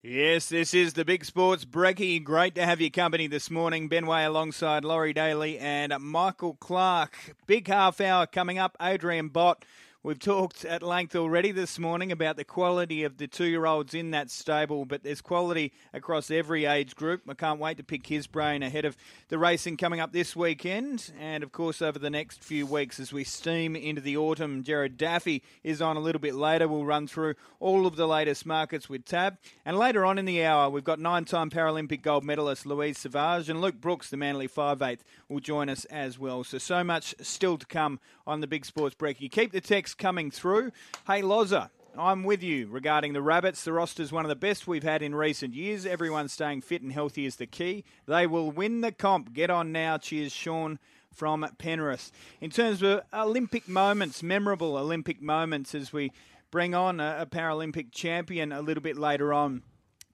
Yes, 0.00 0.48
this 0.48 0.74
is 0.74 0.92
the 0.92 1.04
Big 1.04 1.24
Sports 1.24 1.64
Breaky. 1.64 2.22
Great 2.22 2.54
to 2.54 2.64
have 2.64 2.80
your 2.80 2.88
company 2.88 3.26
this 3.26 3.50
morning. 3.50 3.88
Ben 3.88 4.06
Way 4.06 4.24
alongside 4.24 4.84
Laurie 4.84 5.12
Daly 5.12 5.58
and 5.58 5.92
Michael 5.98 6.54
Clark. 6.60 7.34
Big 7.48 7.66
half 7.66 8.00
hour 8.00 8.24
coming 8.24 8.60
up. 8.60 8.76
Adrian 8.80 9.28
Bott 9.28 9.64
We've 10.08 10.18
talked 10.18 10.64
at 10.64 10.82
length 10.82 11.14
already 11.14 11.52
this 11.52 11.78
morning 11.78 12.10
about 12.10 12.38
the 12.38 12.44
quality 12.44 13.04
of 13.04 13.18
the 13.18 13.26
two 13.26 13.44
year 13.44 13.66
olds 13.66 13.92
in 13.92 14.12
that 14.12 14.30
stable, 14.30 14.86
but 14.86 15.02
there's 15.02 15.20
quality 15.20 15.70
across 15.92 16.30
every 16.30 16.64
age 16.64 16.96
group. 16.96 17.24
I 17.28 17.34
can't 17.34 17.60
wait 17.60 17.76
to 17.76 17.82
pick 17.82 18.06
his 18.06 18.26
brain 18.26 18.62
ahead 18.62 18.86
of 18.86 18.96
the 19.28 19.36
racing 19.36 19.76
coming 19.76 20.00
up 20.00 20.14
this 20.14 20.34
weekend 20.34 21.12
and, 21.20 21.42
of 21.42 21.52
course, 21.52 21.82
over 21.82 21.98
the 21.98 22.08
next 22.08 22.42
few 22.42 22.64
weeks 22.64 22.98
as 22.98 23.12
we 23.12 23.22
steam 23.22 23.76
into 23.76 24.00
the 24.00 24.16
autumn. 24.16 24.62
Gerard 24.62 24.96
Daffy 24.96 25.42
is 25.62 25.82
on 25.82 25.98
a 25.98 26.00
little 26.00 26.22
bit 26.22 26.34
later. 26.34 26.66
We'll 26.68 26.86
run 26.86 27.06
through 27.06 27.34
all 27.60 27.86
of 27.86 27.96
the 27.96 28.08
latest 28.08 28.46
markets 28.46 28.88
with 28.88 29.04
Tab. 29.04 29.36
And 29.66 29.76
later 29.76 30.06
on 30.06 30.16
in 30.16 30.24
the 30.24 30.42
hour, 30.42 30.70
we've 30.70 30.82
got 30.82 30.98
nine 30.98 31.26
time 31.26 31.50
Paralympic 31.50 32.00
gold 32.00 32.24
medalist 32.24 32.64
Louise 32.64 32.96
Sauvage 32.96 33.50
and 33.50 33.60
Luke 33.60 33.78
Brooks, 33.78 34.08
the 34.08 34.16
Manly 34.16 34.48
5'8, 34.48 35.00
will 35.28 35.40
join 35.40 35.68
us 35.68 35.84
as 35.84 36.18
well. 36.18 36.44
So, 36.44 36.56
so 36.56 36.82
much 36.82 37.14
still 37.20 37.58
to 37.58 37.66
come 37.66 38.00
on 38.26 38.40
the 38.40 38.46
Big 38.46 38.64
Sports 38.64 38.94
Break. 38.94 39.20
You 39.20 39.28
keep 39.28 39.52
the 39.52 39.60
text 39.60 39.97
coming 39.98 40.30
through. 40.30 40.72
Hey, 41.06 41.22
Loza. 41.22 41.70
I'm 41.96 42.22
with 42.22 42.44
you 42.44 42.68
regarding 42.68 43.12
the 43.12 43.22
Rabbits. 43.22 43.64
The 43.64 43.72
roster 43.72 44.04
is 44.04 44.12
one 44.12 44.24
of 44.24 44.28
the 44.28 44.36
best 44.36 44.68
we've 44.68 44.84
had 44.84 45.02
in 45.02 45.16
recent 45.16 45.54
years. 45.54 45.84
Everyone 45.84 46.28
staying 46.28 46.60
fit 46.60 46.80
and 46.80 46.92
healthy 46.92 47.26
is 47.26 47.36
the 47.36 47.46
key. 47.46 47.84
They 48.06 48.24
will 48.24 48.52
win 48.52 48.82
the 48.82 48.92
comp. 48.92 49.32
Get 49.32 49.50
on 49.50 49.72
now. 49.72 49.98
Cheers, 49.98 50.30
Sean 50.30 50.78
from 51.12 51.44
Penrith. 51.58 52.12
In 52.40 52.50
terms 52.50 52.82
of 52.82 53.02
Olympic 53.12 53.68
moments, 53.68 54.22
memorable 54.22 54.76
Olympic 54.76 55.20
moments, 55.20 55.74
as 55.74 55.92
we 55.92 56.12
bring 56.52 56.72
on 56.72 57.00
a, 57.00 57.18
a 57.20 57.26
Paralympic 57.26 57.90
champion 57.90 58.52
a 58.52 58.62
little 58.62 58.82
bit 58.82 58.96
later 58.96 59.34
on. 59.34 59.62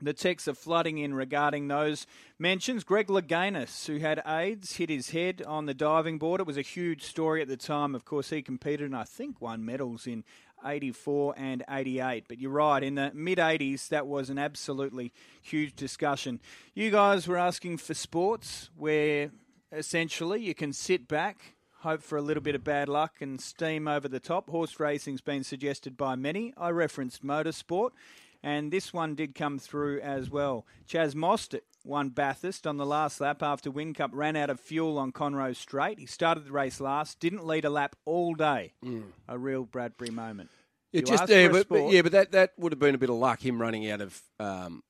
The 0.04 0.12
texts 0.12 0.48
are 0.48 0.54
flooding 0.54 0.98
in 0.98 1.14
regarding 1.14 1.68
those 1.68 2.06
mentions. 2.38 2.84
Greg 2.84 3.08
Louganis, 3.08 3.86
who 3.86 3.98
had 3.98 4.22
AIDS, 4.26 4.76
hit 4.76 4.90
his 4.90 5.10
head 5.10 5.42
on 5.46 5.66
the 5.66 5.74
diving 5.74 6.18
board. 6.18 6.40
It 6.40 6.46
was 6.46 6.58
a 6.58 6.62
huge 6.62 7.02
story 7.02 7.40
at 7.40 7.48
the 7.48 7.56
time. 7.56 7.94
Of 7.94 8.04
course, 8.04 8.30
he 8.30 8.42
competed 8.42 8.86
and 8.86 8.96
I 8.96 9.04
think 9.04 9.40
won 9.40 9.64
medals 9.64 10.06
in 10.06 10.24
84 10.64 11.34
and 11.36 11.64
88. 11.68 12.24
But 12.28 12.38
you're 12.38 12.50
right, 12.50 12.82
in 12.82 12.94
the 12.94 13.10
mid 13.14 13.38
80s, 13.38 13.88
that 13.88 14.06
was 14.06 14.30
an 14.30 14.38
absolutely 14.38 15.12
huge 15.42 15.74
discussion. 15.74 16.40
You 16.74 16.90
guys 16.90 17.26
were 17.26 17.38
asking 17.38 17.78
for 17.78 17.94
sports 17.94 18.70
where 18.76 19.30
essentially 19.72 20.40
you 20.40 20.54
can 20.54 20.72
sit 20.72 21.08
back, 21.08 21.54
hope 21.80 22.02
for 22.02 22.16
a 22.16 22.22
little 22.22 22.42
bit 22.42 22.54
of 22.54 22.64
bad 22.64 22.88
luck, 22.88 23.16
and 23.20 23.40
steam 23.40 23.88
over 23.88 24.08
the 24.08 24.20
top. 24.20 24.48
Horse 24.48 24.80
racing's 24.80 25.20
been 25.20 25.44
suggested 25.44 25.96
by 25.96 26.14
many. 26.14 26.52
I 26.56 26.70
referenced 26.70 27.24
motorsport 27.24 27.90
and 28.44 28.70
this 28.70 28.92
one 28.92 29.14
did 29.14 29.34
come 29.34 29.58
through 29.58 30.00
as 30.00 30.28
well. 30.28 30.66
Chaz 30.86 31.14
Mostert 31.14 31.62
won 31.82 32.10
Bathurst 32.10 32.66
on 32.66 32.76
the 32.76 32.84
last 32.84 33.18
lap 33.20 33.42
after 33.42 33.70
Whincup 33.70 34.10
ran 34.12 34.36
out 34.36 34.50
of 34.50 34.60
fuel 34.60 34.98
on 34.98 35.12
Conrod 35.12 35.56
Straight. 35.56 35.98
He 35.98 36.04
started 36.04 36.44
the 36.44 36.52
race 36.52 36.78
last, 36.78 37.18
didn't 37.18 37.46
lead 37.46 37.64
a 37.64 37.70
lap 37.70 37.96
all 38.04 38.34
day. 38.34 38.74
Mm. 38.84 39.04
A 39.28 39.38
real 39.38 39.64
Bradbury 39.64 40.10
moment. 40.10 40.50
It 40.92 41.06
just 41.06 41.28
yeah, 41.28 41.48
but, 41.48 41.68
but, 41.68 41.90
yeah, 41.90 42.02
but 42.02 42.12
that 42.12 42.32
that 42.32 42.52
would 42.56 42.70
have 42.70 42.78
been 42.78 42.94
a 42.94 42.98
bit 42.98 43.10
of 43.10 43.16
luck 43.16 43.44
him 43.44 43.60
running 43.60 43.90
out 43.90 44.00
of 44.00 44.20
um, 44.38 44.84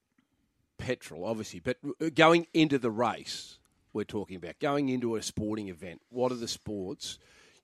petrol, 0.77 1.25
obviously. 1.25 1.60
But 1.60 1.78
uh, 1.84 2.10
going 2.14 2.47
into 2.52 2.78
the 2.78 2.91
race, 2.91 3.58
we're 3.92 4.05
talking 4.05 4.36
about 4.36 4.58
going 4.58 4.91
into 4.91 5.16
a 5.16 5.22
sporting 5.22 5.69
event. 5.69 6.02
What 6.10 6.30
are 6.30 6.36
the 6.36 6.48
sports? 6.48 7.19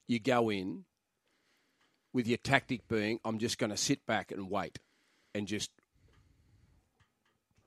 You 0.06 0.20
go 0.20 0.50
in 0.50 0.84
with 2.14 2.26
your 2.26 2.38
tactic 2.38 2.88
being, 2.88 3.20
I'm 3.24 3.38
just 3.38 3.58
going 3.58 3.70
to 3.70 3.76
sit 3.76 4.06
back 4.06 4.32
and 4.32 4.48
wait 4.48 4.78
and 5.34 5.46
just 5.46 5.70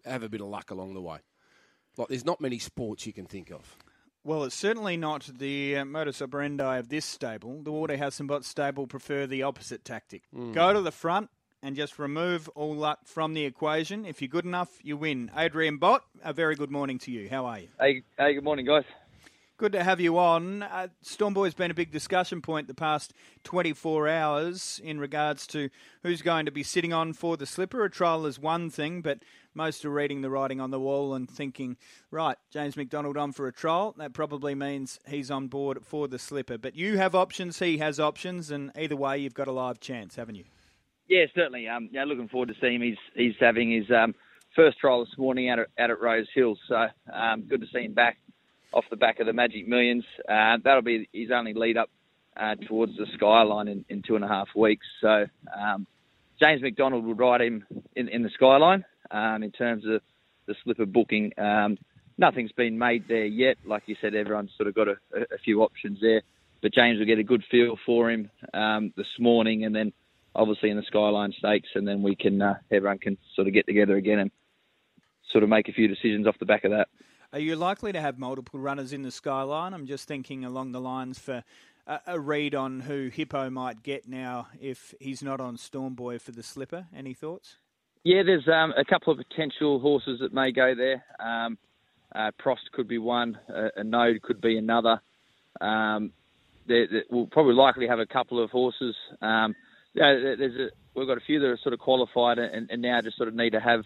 have 0.06 0.24
a 0.24 0.30
bit 0.30 0.42
of 0.42 0.48
luck 0.48 0.72
along 0.72 0.94
the 0.94 1.02
way. 1.02 1.20
Like, 1.98 2.08
there's 2.08 2.26
not 2.26 2.42
many 2.42 2.60
sports 2.60 3.06
you 3.06 3.14
can 3.14 3.26
think 3.26 3.52
of. 3.52 3.78
Well, 4.26 4.46
it's 4.46 4.56
certainly 4.56 4.96
not 4.96 5.30
the 5.38 5.78
uh, 5.78 5.86
modus 5.86 6.22
operandi 6.22 6.78
of 6.78 6.88
this 6.88 7.06
stable. 7.06 7.62
The 7.62 7.74
Waterhouse 7.74 8.20
and 8.20 8.30
Bott 8.30 8.46
stable 8.46 8.88
prefer 8.88 9.28
the 9.28 9.44
opposite 9.44 9.84
tactic. 9.84 10.24
Mm. 10.34 10.54
Go 10.54 10.72
to 10.72 10.82
the 10.82 10.94
front 10.94 11.30
and 11.62 11.76
just 11.76 12.00
remove 12.00 12.48
all 12.56 12.74
luck 12.74 13.00
from 13.06 13.34
the 13.34 13.46
equation. 13.46 14.06
If 14.06 14.22
you're 14.22 14.30
good 14.30 14.46
enough, 14.46 14.70
you 14.82 14.96
win. 14.96 15.30
Adrian 15.36 15.78
Bott, 15.78 16.04
a 16.24 16.32
very 16.32 16.56
good 16.56 16.72
morning 16.72 17.00
to 17.00 17.12
you. 17.12 17.30
How 17.30 17.46
are 17.46 17.60
you? 17.60 17.68
Hey, 17.80 18.04
hey 18.18 18.34
good 18.36 18.44
morning, 18.44 18.66
guys. 18.66 18.86
Good 19.58 19.74
to 19.74 19.84
have 19.84 20.02
you 20.02 20.18
on. 20.18 20.64
Uh, 20.64 20.88
Stormboy's 21.04 21.54
been 21.54 21.72
a 21.72 21.76
big 21.76 21.92
discussion 21.92 22.42
point 22.42 22.68
the 22.68 22.74
past 22.74 23.14
24 23.44 24.10
hours 24.10 24.82
in 24.84 25.00
regards 25.00 25.46
to 25.48 25.70
who's 26.02 26.22
going 26.22 26.46
to 26.46 26.52
be 26.52 26.64
sitting 26.64 26.92
on 26.92 27.14
for 27.14 27.38
the 27.38 27.46
slipper. 27.46 27.86
A 27.86 27.90
trial 27.90 28.26
is 28.26 28.40
one 28.40 28.70
thing, 28.70 29.02
but 29.02 29.20
most 29.56 29.86
are 29.86 29.90
reading 29.90 30.22
the 30.22 30.30
writing 30.30 30.60
on 30.60 30.72
the 30.72 30.80
wall 30.80 31.14
and 31.14 31.30
thinking, 31.30 31.78
right, 32.12 32.38
James 32.52 32.76
McDonald 32.76 33.18
on 33.18 33.32
for 33.32 33.48
a 33.48 33.54
trial. 33.54 33.94
That 33.98 34.14
probably 34.14 34.56
means 34.56 35.00
he's 35.08 35.30
on 35.30 35.48
board 35.48 35.86
for 35.86 36.08
the 36.08 36.20
slipper. 36.20 36.58
But 36.58 36.76
you 36.76 36.98
have 36.98 37.16
options, 37.16 37.60
he 37.60 37.78
has 37.78 38.00
options, 38.00 38.52
and 38.52 38.72
either 38.78 38.96
way, 38.96 39.18
you've 39.18 39.34
got 39.34 39.48
a 39.48 39.52
live 39.52 39.80
chance, 39.80 40.16
haven't 40.16 40.36
you? 40.36 40.46
Yeah, 41.08 41.26
certainly. 41.36 41.68
Um, 41.68 41.90
yeah, 41.92 42.06
looking 42.06 42.28
forward 42.28 42.50
to 42.50 42.56
seeing 42.60 42.76
him. 42.76 42.82
He's, 42.82 42.98
he's 43.16 43.36
having 43.40 43.72
his 43.72 43.90
um, 43.92 44.16
first 44.56 44.80
trial 44.80 45.06
this 45.06 45.18
morning 45.18 45.50
out 45.50 45.60
at, 45.60 45.68
out 45.78 45.92
at 45.92 46.02
Rose 46.02 46.28
Hill, 46.34 46.58
so 46.68 46.88
um, 47.14 47.42
good 47.42 47.62
to 47.62 47.68
see 47.74 47.82
him 47.82 47.94
back 47.94 48.18
off 48.74 48.86
the 48.90 48.96
back 48.96 49.20
of 49.20 49.28
the 49.28 49.34
Magic 49.34 49.68
Millions. 49.68 50.04
Uh, 50.28 50.58
that'll 50.64 50.82
be 50.82 51.08
his 51.14 51.30
only 51.32 51.54
lead 51.54 51.78
up 51.78 51.90
uh, 52.36 52.56
towards 52.68 52.98
the 52.98 53.06
skyline 53.14 53.68
in, 53.68 53.86
in, 53.90 54.02
two 54.02 54.16
and 54.16 54.26
a 54.26 54.28
half 54.28 54.48
weeks. 54.56 54.86
So 55.02 55.28
um, 55.56 55.86
James 56.40 56.62
McDonald 56.62 57.06
will 57.06 57.14
ride 57.14 57.42
him 57.42 57.66
in, 57.96 58.10
in 58.10 58.24
the 58.24 58.32
skyline 58.32 58.84
um, 59.14 59.44
in 59.44 59.52
terms 59.52 59.86
of 59.88 60.02
the 60.46 60.56
slipper 60.64 60.86
booking. 60.86 61.32
Um, 61.38 61.78
nothing's 62.18 62.52
been 62.52 62.78
made 62.78 63.08
there 63.08 63.26
yet. 63.26 63.58
Like 63.66 63.84
you 63.86 63.96
said, 64.02 64.16
everyone's 64.16 64.52
sort 64.58 64.68
of 64.68 64.76
got 64.76 64.88
a, 64.90 64.96
a 65.14 65.38
few 65.44 65.62
options 65.62 66.00
there. 66.02 66.22
But 66.62 66.74
James 66.74 67.00
will 67.00 67.06
get 67.06 67.20
a 67.20 67.24
good 67.24 67.44
feel 67.50 67.78
for 67.86 68.10
him 68.10 68.30
um, 68.54 68.94
this 68.96 69.08
morning, 69.20 69.66
and 69.66 69.76
then 69.76 69.92
obviously 70.34 70.70
in 70.70 70.78
the 70.78 70.84
Skyline 70.84 71.34
Stakes, 71.38 71.70
and 71.76 71.88
then 71.88 72.02
we 72.02 72.16
can 72.16 72.42
uh, 72.42 72.56
everyone 72.72 73.00
can 73.00 73.18
sort 73.36 73.48
of 73.48 73.54
get 73.54 73.68
together 73.68 73.96
again 73.96 74.20
and 74.20 74.32
sort 75.32 75.44
of 75.44 75.50
make 75.50 75.68
a 75.68 75.74
few 75.74 75.88
decisions 75.88 76.26
off 76.28 76.40
the 76.40 76.46
back 76.46 76.64
of 76.64 76.72
that. 76.72 76.88
Are 77.34 77.40
you 77.40 77.56
likely 77.56 77.92
to 77.92 78.00
have 78.00 78.20
multiple 78.20 78.60
runners 78.60 78.94
in 78.94 79.02
the 79.02 79.12
skyline? 79.12 79.74
I'm 79.74 79.88
just 79.88 80.08
thinking 80.08 80.46
along 80.46 80.72
the 80.72 80.80
lines 80.80 81.18
for 81.18 81.44
a, 81.88 82.20
read 82.20 82.56
on 82.56 82.82
who 82.82 83.10
Hippo 83.10 83.50
might 83.50 83.84
get 83.84 84.08
now 84.08 84.48
if 84.62 84.94
he's 85.00 85.24
not 85.24 85.42
on 85.42 85.58
Stormboy 85.58 86.22
for 86.22 86.32
the 86.32 86.44
slipper. 86.44 86.86
Any 86.96 87.14
thoughts? 87.14 87.58
Yeah, 88.04 88.24
there's 88.24 88.48
um, 88.50 88.74
a 88.78 88.84
couple 88.84 89.14
of 89.14 89.20
potential 89.20 89.80
horses 89.80 90.20
that 90.20 90.34
may 90.34 90.52
go 90.52 90.76
there. 90.76 91.04
Um, 91.20 91.58
uh, 92.14 92.32
Prost 92.44 92.70
could 92.74 92.88
be 92.88 92.98
one, 92.98 93.38
a, 93.48 93.70
a 93.78 93.84
Node 93.84 94.22
could 94.22 94.42
be 94.42 94.58
another. 94.58 95.02
Um, 95.62 96.12
there, 96.68 96.88
there, 96.92 97.04
we'll 97.10 97.28
probably 97.28 97.54
likely 97.54 97.88
have 97.88 98.00
a 98.00 98.06
couple 98.06 98.44
of 98.44 98.50
horses. 98.50 98.96
Um, 99.22 99.56
there's 99.96 100.56
a, 100.56 100.70
we've 100.96 101.08
got 101.08 101.18
a 101.18 101.22
few 101.26 101.40
that 101.40 101.48
are 101.48 101.60
sort 101.64 101.74
of 101.74 101.80
qualified 101.80 102.40
and, 102.40 102.70
and 102.70 102.82
now 102.82 103.02
just 103.02 103.16
sort 103.16 103.30
of 103.30 103.36
need 103.36 103.52
to 103.52 103.60
have 103.60 103.84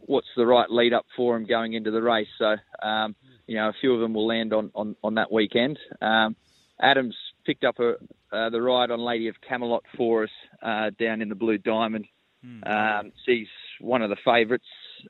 what's 0.00 0.26
the 0.36 0.46
right 0.46 0.70
lead 0.70 0.92
up 0.92 1.06
for 1.16 1.34
them 1.34 1.46
going 1.46 1.74
into 1.74 1.90
the 1.90 2.02
race. 2.02 2.28
So, 2.38 2.56
um, 2.82 3.14
you 3.46 3.56
know, 3.56 3.68
a 3.68 3.74
few 3.80 3.94
of 3.94 4.00
them 4.00 4.14
will 4.14 4.26
land 4.26 4.52
on, 4.52 4.70
on, 4.74 4.96
on 5.02 5.14
that 5.14 5.30
weekend. 5.30 5.78
Um, 6.02 6.34
Adams 6.80 7.14
picked 7.46 7.64
up 7.64 7.78
a, 7.78 7.94
uh, 8.32 8.50
the 8.50 8.60
ride 8.60 8.90
on 8.90 9.00
Lady 9.00 9.28
of 9.28 9.36
Camelot 9.48 9.84
for 9.96 10.24
us 10.24 10.30
uh, 10.60 10.90
down 10.98 11.22
in 11.22 11.28
the 11.28 11.34
Blue 11.36 11.56
Diamond. 11.56 12.06
Mm. 12.44 12.66
Um, 12.66 13.12
she's 13.24 13.48
one 13.80 14.02
of 14.02 14.10
the 14.10 14.16
favourites 14.24 14.64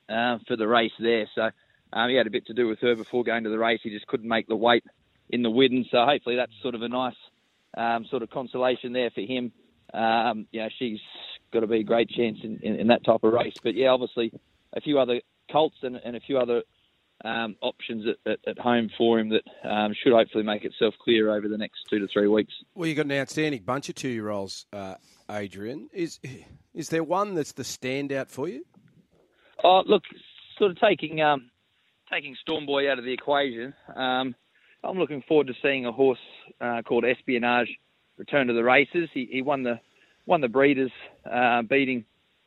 uh, 0.09 0.39
for 0.47 0.57
the 0.57 0.69
race 0.69 0.93
there. 0.99 1.29
So 1.35 1.51
um, 1.93 2.11
he 2.11 2.17
had 2.17 2.27
a 2.27 2.31
bit 2.31 2.47
to 2.47 2.55
do 2.55 2.67
with 2.69 2.81
her 2.81 2.95
before 2.95 3.25
going 3.25 3.45
to 3.45 3.51
the 3.51 3.59
race. 3.59 3.81
He 3.83 3.91
just 3.91 4.07
couldn't 4.07 4.29
make 4.29 4.47
the 4.47 4.57
weight 4.57 4.85
in 5.31 5.43
the 5.43 5.51
Widden. 5.51 5.89
So 5.91 6.05
hopefully 6.05 6.37
that's 6.37 6.53
sort 6.63 6.75
of 6.75 6.83
a 6.83 6.89
nice 6.89 7.17
um, 7.77 8.05
sort 8.07 8.23
of 8.23 8.31
consolation 8.31 8.93
there 8.93 9.11
for 9.11 9.23
him. 9.23 9.53
Um, 9.93 10.47
know, 10.53 10.69
she's 10.79 11.01
got 11.53 11.61
to 11.61 11.67
be 11.67 11.81
a 11.81 11.85
great 11.85 12.11
chance 12.11 12.39
in, 12.43 12.59
in, 12.63 12.77
in 12.81 12.87
that 12.89 13.05
type 13.05 13.23
of 13.23 13.33
race. 13.33 13.55
But 13.63 13.75
yeah, 13.75 13.89
obviously 13.89 14.33
a 14.73 14.81
few 14.81 14.99
other 14.99 15.21
colts 15.51 15.77
and, 15.83 15.97
and 15.97 16.17
a 16.17 16.21
few 16.21 16.39
other 16.39 16.63
um, 17.25 17.57
options 17.63 18.05
at, 18.07 18.31
at, 18.31 18.39
at, 18.47 18.59
home 18.59 18.91
for 18.99 19.19
him 19.19 19.31
that 19.31 19.43
um, 19.69 19.95
should 20.03 20.13
hopefully 20.13 20.45
make 20.45 20.65
itself 20.65 20.95
clear 21.03 21.35
over 21.35 21.49
the 21.49 21.57
next 21.57 21.79
two 21.89 21.99
to 21.99 22.07
three 22.13 22.29
weeks. 22.29 22.53
Well, 22.75 22.87
you've 22.87 22.99
got 22.99 23.07
an 23.07 23.13
outstanding 23.13 23.63
bunch 23.63 23.89
of 23.89 23.95
two-year-olds, 23.95 24.67
uh, 24.73 24.97
Adrian. 25.31 25.89
Is 25.93 26.21
is 26.75 26.91
there 26.91 27.03
one 27.03 27.35
that's 27.35 27.53
the 27.53 27.63
standout 27.63 28.29
for 28.29 28.49
you? 28.49 28.65
Oh, 29.63 29.83
look, 29.87 30.03
sort 30.59 30.71
of 30.71 30.79
taking 30.79 31.23
um, 31.23 31.51
taking 32.13 32.37
Stormboy 32.47 32.91
out 32.91 32.99
of 32.99 33.05
the 33.05 33.13
equation. 33.13 33.73
Um, 33.95 34.35
I'm 34.83 34.99
looking 34.99 35.23
forward 35.27 35.47
to 35.47 35.55
seeing 35.63 35.87
a 35.87 35.93
horse 35.93 36.19
uh, 36.61 36.83
called 36.83 37.05
Espionage 37.05 37.69
return 38.19 38.47
to 38.49 38.53
the 38.53 38.63
races. 38.63 39.09
He, 39.15 39.29
he 39.31 39.43
won 39.43 39.63
the 39.63 39.81
won 40.27 40.43
the 40.43 40.49
Breeders, 40.49 40.93
uh, 41.31 41.63
beating 41.63 42.05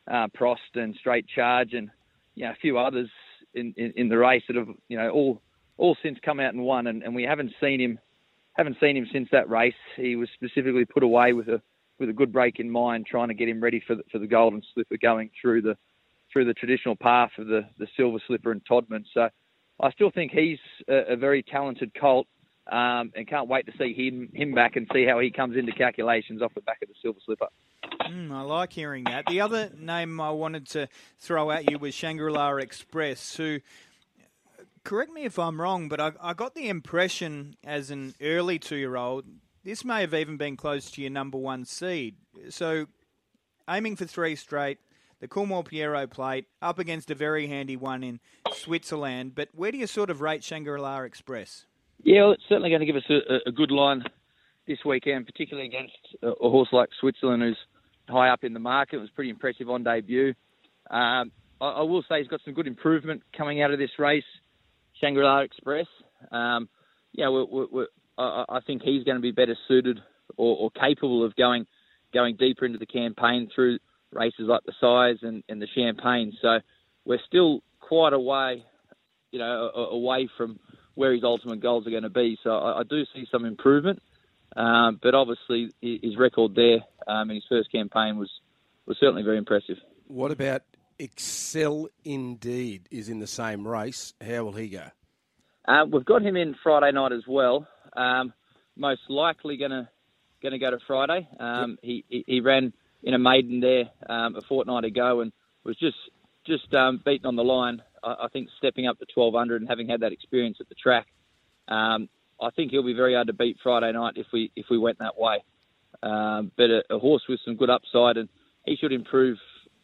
uh, 0.08 0.28
Prost 0.40 0.76
and 0.76 0.96
Straight 1.00 1.26
Charge 1.28 1.74
and 1.74 1.90
you 2.36 2.46
know, 2.46 2.52
a 2.52 2.56
few 2.62 2.78
others 2.78 3.10
in, 3.58 3.74
in, 3.78 3.94
in, 3.96 4.10
the 4.10 4.18
race 4.18 4.44
that 4.48 4.56
have, 4.56 4.70
you 4.88 4.98
know, 4.98 5.10
all 5.10 5.42
all 5.78 5.96
since 6.02 6.18
come 6.24 6.40
out 6.40 6.54
and 6.54 6.64
won, 6.64 6.88
and, 6.88 7.04
and 7.04 7.14
we 7.14 7.24
haven't 7.24 7.52
seen 7.62 7.80
him 7.80 8.00
haven't 8.54 8.78
seen 8.80 8.98
him 8.98 9.08
since 9.12 9.30
that 9.32 9.50
race. 9.50 9.74
He 9.96 10.16
was 10.16 10.30
specifically 10.34 10.86
put 10.86 11.04
away 11.04 11.34
with 11.34 11.48
a 11.48 11.62
with 12.00 12.10
a 12.10 12.14
good 12.14 12.32
break 12.32 12.60
in 12.60 12.70
mind, 12.70 13.06
trying 13.06 13.28
to 13.30 13.34
get 13.34 13.50
him 13.50 13.62
ready 13.62 13.82
for 13.86 13.96
the, 13.96 14.04
for 14.12 14.20
the 14.20 14.28
Golden 14.28 14.62
Slipper 14.74 14.98
going 15.02 15.30
through 15.42 15.62
the 15.62 15.76
through 16.32 16.46
the 16.46 16.54
traditional 16.54 16.96
path 16.96 17.32
of 17.38 17.48
the, 17.48 17.62
the 17.80 17.88
Silver 17.96 18.20
Slipper 18.28 18.52
and 18.52 18.62
Todman. 18.66 19.06
So 19.14 19.30
I 19.80 19.92
still 19.92 20.12
think 20.12 20.32
he's 20.32 20.60
a, 20.90 21.14
a 21.14 21.16
very 21.16 21.42
talented 21.42 21.92
colt 22.00 22.28
um, 22.72 23.12
and 23.16 23.28
can't 23.28 23.48
wait 23.48 23.66
to 23.68 23.72
see 23.78 23.94
him 23.94 24.30
him 24.34 24.54
back 24.54 24.76
and 24.76 24.88
see 24.94 25.06
how 25.06 25.20
he 25.20 25.32
comes 25.32 25.58
into 25.58 25.72
calculations 25.72 26.42
off 26.42 26.54
the 26.54 26.62
back 26.62 26.80
of 26.82 26.90
the 26.90 26.96
Silver 27.02 27.20
Slipper. 27.26 27.48
Mm, 28.08 28.32
I 28.32 28.42
like 28.42 28.74
hearing 28.74 29.04
that. 29.06 29.26
The 29.28 29.42
other 29.42 29.72
name 29.78 30.20
I 30.20 30.32
wanted 30.32 30.68
to 30.70 30.88
throw 31.20 31.52
at 31.52 31.70
you 31.70 31.78
was 31.78 31.94
Shangri-La 31.94 32.56
Express, 32.56 33.36
who 33.36 33.60
correct 34.84 35.12
me 35.12 35.24
if 35.24 35.38
I'm 35.38 35.60
wrong, 35.60 35.90
but 35.90 36.00
I, 36.00 36.14
I 36.22 36.34
got 36.34 36.56
the 36.56 36.70
impression 36.70 37.58
as 37.64 37.92
an 37.92 38.16
early 38.22 38.58
two 38.58 38.78
year 38.78 38.96
old, 38.96 39.26
this 39.64 39.84
may 39.84 40.00
have 40.02 40.14
even 40.14 40.38
been 40.38 40.56
close 40.56 40.90
to 40.92 41.02
your 41.02 41.12
number 41.12 41.38
one 41.38 41.66
seed. 41.66 42.16
So, 42.50 42.86
aiming 43.70 43.98
for 43.98 44.06
three 44.06 44.38
straight, 44.38 44.78
the 45.20 45.28
Coolmore 45.28 45.66
Pierro 45.66 46.10
plate, 46.10 46.46
up 46.62 46.80
against 46.80 47.12
a 47.12 47.16
very 47.16 47.48
handy 47.48 47.76
one 47.76 48.02
in 48.02 48.22
Switzerland. 48.54 49.36
But 49.36 49.50
where 49.54 49.72
do 49.72 49.78
you 49.78 49.88
sort 49.88 50.10
of 50.10 50.22
rate 50.22 50.42
Shangri 50.42 50.80
La 50.80 51.02
Express? 51.02 51.66
Yeah, 52.04 52.24
well, 52.24 52.32
it's 52.32 52.44
certainly 52.48 52.70
going 52.70 52.80
to 52.80 52.86
give 52.86 52.96
us 52.96 53.10
a, 53.10 53.50
a, 53.50 53.52
good 53.52 53.72
line 53.72 54.04
this 54.68 54.78
weekend, 54.86 55.26
particularly 55.26 55.68
against 55.68 55.98
a, 56.22 56.28
a, 56.28 56.50
horse 56.50 56.70
like 56.72 56.90
Switzerland, 57.00 57.42
who's 57.44 57.58
high 58.10 58.30
up 58.30 58.44
in 58.44 58.54
the 58.54 58.60
market. 58.60 58.98
It 58.98 59.02
was 59.02 59.10
pretty 59.10 59.30
impressive 59.30 59.70
on 59.70 59.84
debut. 59.84 60.34
Um, 60.90 61.32
I, 61.60 61.66
I, 61.66 61.82
will 61.82 62.04
say 62.08 62.20
he's 62.20 62.28
got 62.28 62.42
some 62.46 62.54
good 62.54 62.68
improvement 62.68 63.24
coming 63.36 63.62
out 63.62 63.72
of 63.72 63.80
this 63.80 63.92
race. 64.00 64.24
Shangri-La 65.02 65.40
Express. 65.40 65.88
Um, 66.32 66.70
yeah, 67.14 67.30
we're, 67.30 67.46
we're, 67.46 67.68
we're, 67.72 67.88
I, 68.18 68.46
I, 68.50 68.60
think 68.66 68.82
he's 68.82 69.04
going 69.04 69.18
to 69.18 69.22
be 69.22 69.32
better 69.32 69.56
suited 69.68 70.00
or, 70.38 70.58
or, 70.58 70.72
capable 70.72 71.24
of 71.24 71.36
going 71.36 71.66
going 72.14 72.36
deeper 72.38 72.66
into 72.66 72.80
the 72.80 72.86
campaign 72.86 73.50
through 73.54 73.80
races 74.12 74.46
like 74.48 74.62
the 74.66 74.74
Sires 74.80 75.20
and, 75.22 75.44
and 75.50 75.62
the 75.62 75.68
Champagne. 75.76 76.34
So 76.42 76.60
we're 77.06 77.20
still 77.28 77.62
quite 77.80 78.14
a 78.14 78.20
way, 78.20 78.64
you 79.32 79.40
know, 79.40 79.70
away 79.92 80.30
from 80.38 80.60
where 80.96 81.14
his 81.14 81.24
ultimate 81.24 81.62
goals 81.62 81.86
are 81.86 81.92
going 81.92 82.04
to 82.04 82.10
be. 82.10 82.38
So 82.44 82.52
I, 82.52 82.80
I 82.80 82.84
do 82.84 83.04
see 83.14 83.28
some 83.32 83.46
improvement, 83.46 84.02
um, 84.56 85.00
but 85.02 85.14
obviously 85.14 85.72
his 85.82 86.18
record 86.18 86.56
there 86.56 86.80
um, 87.08 87.30
in 87.30 87.36
his 87.36 87.46
first 87.50 87.72
campaign 87.72 88.18
was 88.18 88.30
was 88.86 88.98
certainly 89.00 89.24
very 89.24 89.38
impressive. 89.38 89.78
What 90.08 90.32
about 90.32 90.62
Excel 91.00 91.90
indeed 92.04 92.88
is 92.90 93.10
in 93.10 93.20
the 93.20 93.28
same 93.28 93.68
race. 93.68 94.14
How 94.26 94.44
will 94.46 94.54
he 94.54 94.70
go? 94.70 94.88
Uh, 95.68 95.86
we've 95.92 96.06
got 96.06 96.22
him 96.22 96.38
in 96.38 96.56
Friday 96.64 96.92
night 96.94 97.12
as 97.12 97.24
well. 97.28 97.68
Um, 97.96 98.34
most 98.76 99.02
likely 99.10 99.58
going 99.58 99.72
to 99.72 99.90
going 100.42 100.54
to 100.54 100.60
go 100.60 100.72
to 100.72 100.78
Friday. 100.86 101.28
Um, 101.40 101.78
he, 101.82 102.06
he, 102.10 102.24
he 102.28 102.40
ran 102.42 102.74
in 103.04 103.14
a 103.14 103.20
maiden 103.20 103.60
there 103.60 103.86
um, 104.08 104.36
a 104.36 104.42
fortnight 104.48 104.86
ago 104.86 105.22
and 105.22 105.32
was 105.64 105.78
just 105.78 105.98
just 106.46 106.74
um, 106.74 107.02
beaten 107.04 107.26
on 107.26 107.36
the 107.36 107.44
line. 107.44 107.82
I, 108.04 108.16
I, 108.24 108.28
think 108.32 108.48
stepping 108.58 108.88
up 108.88 108.98
to 109.00 109.06
1200 109.14 109.62
and 109.62 109.70
having 109.70 109.90
had 109.90 110.00
that 110.00 110.14
experience 110.14 110.58
at 110.62 110.70
the 110.70 110.76
track, 110.76 111.08
um, 111.68 112.08
I 112.42 112.50
think 112.52 112.72
he'll 112.72 112.84
be 112.84 112.94
very 112.94 113.16
hard 113.16 113.28
to 113.28 113.34
beat 113.34 113.58
Friday 113.64 113.92
night 113.92 114.14
if 114.16 114.28
we 114.32 114.52
if 114.56 114.68
we 114.70 114.78
went 114.78 115.00
that 115.00 115.18
way. 115.18 115.44
Um, 116.04 116.52
but 116.56 116.70
a, 116.70 116.84
a 116.92 117.00
horse 117.00 117.24
with 117.28 117.40
some 117.44 117.56
good 117.56 117.70
upside 117.70 118.18
and 118.18 118.30
he 118.66 118.76
should 118.76 118.92
improve 118.92 119.38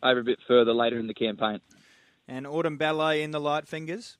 over 0.03 0.19
a 0.19 0.23
bit 0.23 0.37
further 0.47 0.73
later 0.73 0.99
in 0.99 1.07
the 1.07 1.13
campaign. 1.13 1.59
And 2.27 2.45
Autumn 2.45 2.77
Ballet 2.77 3.23
in 3.23 3.31
the 3.31 3.39
light 3.39 3.67
fingers? 3.67 4.17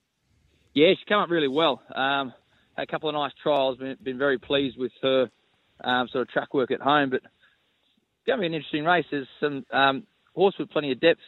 Yeah, 0.72 0.88
she's 0.90 1.04
come 1.08 1.20
up 1.20 1.30
really 1.30 1.48
well. 1.48 1.82
Um, 1.94 2.32
had 2.76 2.88
a 2.88 2.90
couple 2.90 3.08
of 3.08 3.14
nice 3.14 3.32
trials. 3.42 3.78
Been, 3.78 3.96
been 4.02 4.18
very 4.18 4.38
pleased 4.38 4.76
with 4.76 4.92
her 5.02 5.30
um, 5.82 6.08
sort 6.08 6.22
of 6.22 6.28
track 6.28 6.52
work 6.52 6.70
at 6.70 6.80
home. 6.80 7.10
But 7.10 7.20
it's 7.24 8.26
going 8.26 8.38
to 8.38 8.40
be 8.40 8.46
an 8.46 8.54
interesting 8.54 8.84
race. 8.84 9.04
There's 9.10 9.28
some 9.40 9.64
um, 9.72 10.06
horse 10.34 10.54
with 10.58 10.70
plenty 10.70 10.90
of 10.92 11.00
depth 11.00 11.20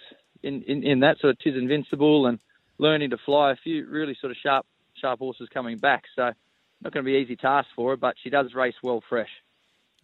in, 0.42 0.62
in, 0.62 0.82
in 0.82 1.00
that 1.00 1.18
sort 1.20 1.32
of 1.32 1.38
Tis 1.38 1.54
Invincible 1.54 2.26
and 2.26 2.38
learning 2.78 3.10
to 3.10 3.18
fly. 3.24 3.52
A 3.52 3.56
few 3.56 3.86
really 3.88 4.16
sort 4.20 4.32
of 4.32 4.36
sharp 4.42 4.66
sharp 5.00 5.18
horses 5.18 5.48
coming 5.52 5.76
back. 5.76 6.04
So 6.16 6.30
not 6.82 6.92
going 6.92 7.04
to 7.04 7.08
be 7.08 7.16
an 7.16 7.22
easy 7.22 7.36
task 7.36 7.68
for 7.74 7.90
her, 7.90 7.96
but 7.96 8.14
she 8.22 8.30
does 8.30 8.54
race 8.54 8.74
well 8.82 9.02
fresh. 9.08 9.30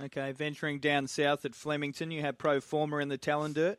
Okay, 0.00 0.32
venturing 0.32 0.80
down 0.80 1.06
south 1.06 1.44
at 1.44 1.54
Flemington, 1.54 2.10
you 2.10 2.22
have 2.22 2.38
Pro 2.38 2.60
Forma 2.60 2.98
in 2.98 3.08
the 3.08 3.18
Talindert. 3.18 3.76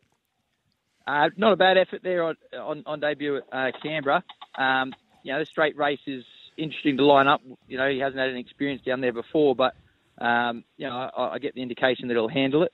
Uh, 1.05 1.29
not 1.35 1.51
a 1.51 1.57
bad 1.57 1.77
effort 1.77 2.01
there 2.01 2.23
on, 2.23 2.35
on, 2.57 2.83
on 2.85 2.99
debut 2.99 3.37
at 3.37 3.43
uh, 3.51 3.71
Canberra. 3.81 4.23
Um, 4.57 4.93
you 5.23 5.33
know, 5.33 5.39
the 5.39 5.45
straight 5.45 5.75
race 5.77 5.99
is 6.07 6.23
interesting 6.57 6.97
to 6.97 7.05
line 7.05 7.27
up. 7.27 7.41
You 7.67 7.77
know, 7.77 7.89
he 7.89 7.99
hasn't 7.99 8.19
had 8.19 8.29
any 8.29 8.39
experience 8.39 8.81
down 8.85 9.01
there 9.01 9.11
before, 9.11 9.55
but 9.55 9.75
um, 10.23 10.63
you 10.77 10.87
know, 10.87 10.95
I, 10.95 11.33
I, 11.33 11.39
get 11.39 11.55
the 11.55 11.61
indication 11.61 12.07
that 12.07 12.13
he'll 12.13 12.29
handle 12.29 12.63
it. 12.63 12.71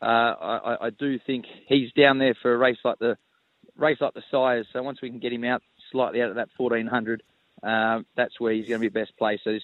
Uh, 0.00 0.04
I, 0.04 0.76
I, 0.86 0.90
do 0.90 1.18
think 1.26 1.46
he's 1.66 1.90
down 1.92 2.18
there 2.18 2.36
for 2.42 2.52
a 2.52 2.58
race 2.58 2.76
like 2.84 2.98
the 2.98 3.16
race 3.76 3.96
like 4.00 4.14
the 4.14 4.22
Sires. 4.30 4.66
So 4.72 4.82
once 4.82 5.00
we 5.00 5.08
can 5.08 5.18
get 5.18 5.32
him 5.32 5.44
out 5.44 5.62
slightly 5.90 6.20
out 6.20 6.28
of 6.28 6.36
that 6.36 6.48
1400, 6.56 7.22
um, 7.62 8.06
that's 8.16 8.40
where 8.40 8.52
he's 8.52 8.68
going 8.68 8.80
to 8.80 8.90
be 8.90 9.00
best 9.00 9.16
placed. 9.16 9.44
So 9.44 9.52
this 9.52 9.62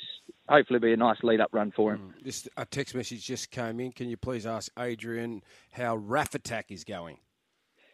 hopefully 0.49 0.79
be 0.79 0.93
a 0.93 0.97
nice 0.97 1.19
lead 1.23 1.41
up 1.41 1.51
run 1.53 1.73
for 1.75 1.95
him. 1.95 2.15
Mm. 2.19 2.25
This 2.25 2.49
a 2.57 2.65
text 2.65 2.95
message 2.95 3.25
just 3.25 3.51
came 3.51 3.81
in. 3.81 3.93
Can 3.93 4.09
you 4.09 4.17
please 4.17 4.47
ask 4.47 4.71
Adrian 4.79 5.43
how 5.73 5.97
Raff 5.97 6.35
Attack 6.35 6.71
is 6.71 6.85
going? 6.85 7.19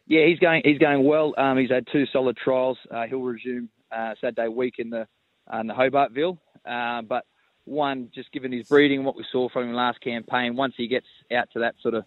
Yeah, 0.07 0.25
he's 0.27 0.39
going. 0.39 0.61
He's 0.63 0.77
going 0.77 1.03
well. 1.03 1.33
Um, 1.37 1.57
he's 1.57 1.71
had 1.71 1.87
two 1.91 2.05
solid 2.13 2.37
trials. 2.37 2.77
Uh, 2.91 3.07
he'll 3.07 3.21
resume 3.21 3.69
uh, 3.91 4.13
Saturday 4.21 4.47
week 4.47 4.75
in 4.77 4.91
the 4.91 5.07
uh, 5.51 5.57
in 5.59 5.67
the 5.67 5.73
Hobartville, 5.73 6.37
uh, 6.65 7.01
but 7.01 7.25
one 7.65 8.09
just 8.13 8.31
given 8.31 8.51
his 8.51 8.67
breeding, 8.67 9.03
what 9.03 9.15
we 9.15 9.25
saw 9.31 9.49
from 9.49 9.69
him 9.69 9.73
last 9.73 9.99
campaign. 10.01 10.55
Once 10.55 10.75
he 10.77 10.87
gets 10.87 11.07
out 11.33 11.49
to 11.53 11.59
that 11.59 11.75
sort 11.81 11.95
of 11.95 12.05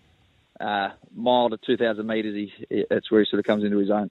uh, 0.61 0.91
mile 1.15 1.51
to 1.51 1.59
2,000 1.59 2.07
metres, 2.07 2.51
he, 2.71 2.85
that's 2.89 3.11
where 3.11 3.21
he 3.21 3.27
sort 3.29 3.41
of 3.41 3.45
comes 3.45 3.65
into 3.65 3.79
his 3.79 3.91
own. 3.91 4.11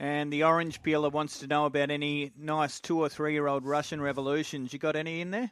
And 0.00 0.32
the 0.32 0.44
orange 0.44 0.82
peeler 0.82 1.10
wants 1.10 1.40
to 1.40 1.46
know 1.46 1.66
about 1.66 1.90
any 1.90 2.32
nice 2.34 2.80
two 2.80 2.98
or 2.98 3.10
three 3.10 3.34
year 3.34 3.46
old 3.46 3.66
Russian 3.66 4.00
revolutions. 4.00 4.72
You 4.72 4.78
got 4.78 4.96
any 4.96 5.20
in 5.20 5.30
there? 5.30 5.50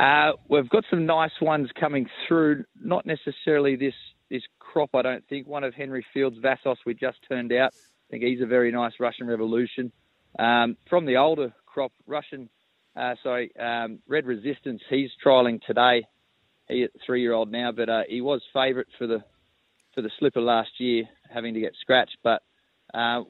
Uh, 0.00 0.32
we've 0.48 0.68
got 0.68 0.82
some 0.90 1.06
nice 1.06 1.40
ones 1.40 1.70
coming 1.78 2.08
through. 2.26 2.64
Not 2.78 3.06
necessarily 3.06 3.76
this 3.76 3.94
this 4.30 4.42
crop, 4.58 4.90
I 4.94 5.02
don't 5.02 5.24
think. 5.28 5.46
One 5.46 5.62
of 5.62 5.74
Henry 5.74 6.04
Field's 6.12 6.38
Vassos 6.38 6.78
we 6.84 6.94
just 6.94 7.18
turned 7.28 7.52
out. 7.52 7.72
I 7.72 8.10
think 8.10 8.24
he's 8.24 8.42
a 8.42 8.46
very 8.46 8.72
nice 8.72 8.94
Russian 8.98 9.28
Revolution. 9.28 9.92
Um, 10.36 10.76
from 10.90 11.06
the 11.06 11.16
older 11.16 11.54
crop, 11.66 11.92
Russian, 12.08 12.48
uh, 12.96 13.14
sorry, 13.22 13.52
um, 13.56 14.00
Red 14.08 14.26
Resistance, 14.26 14.82
he's 14.90 15.10
trialling 15.24 15.62
today. 15.62 16.04
He's 16.68 16.88
three 17.06 17.20
year 17.20 17.32
old 17.32 17.52
now, 17.52 17.70
but 17.70 17.88
uh, 17.88 18.02
he 18.08 18.22
was 18.22 18.42
favourite 18.52 18.88
for 18.98 19.06
the 19.06 19.22
for 19.94 20.02
the 20.02 20.10
slipper 20.18 20.40
last 20.40 20.70
year, 20.80 21.04
having 21.32 21.54
to 21.54 21.60
get 21.60 21.74
scratched. 21.80 22.16
But 22.24 22.42
uh, 22.94 23.24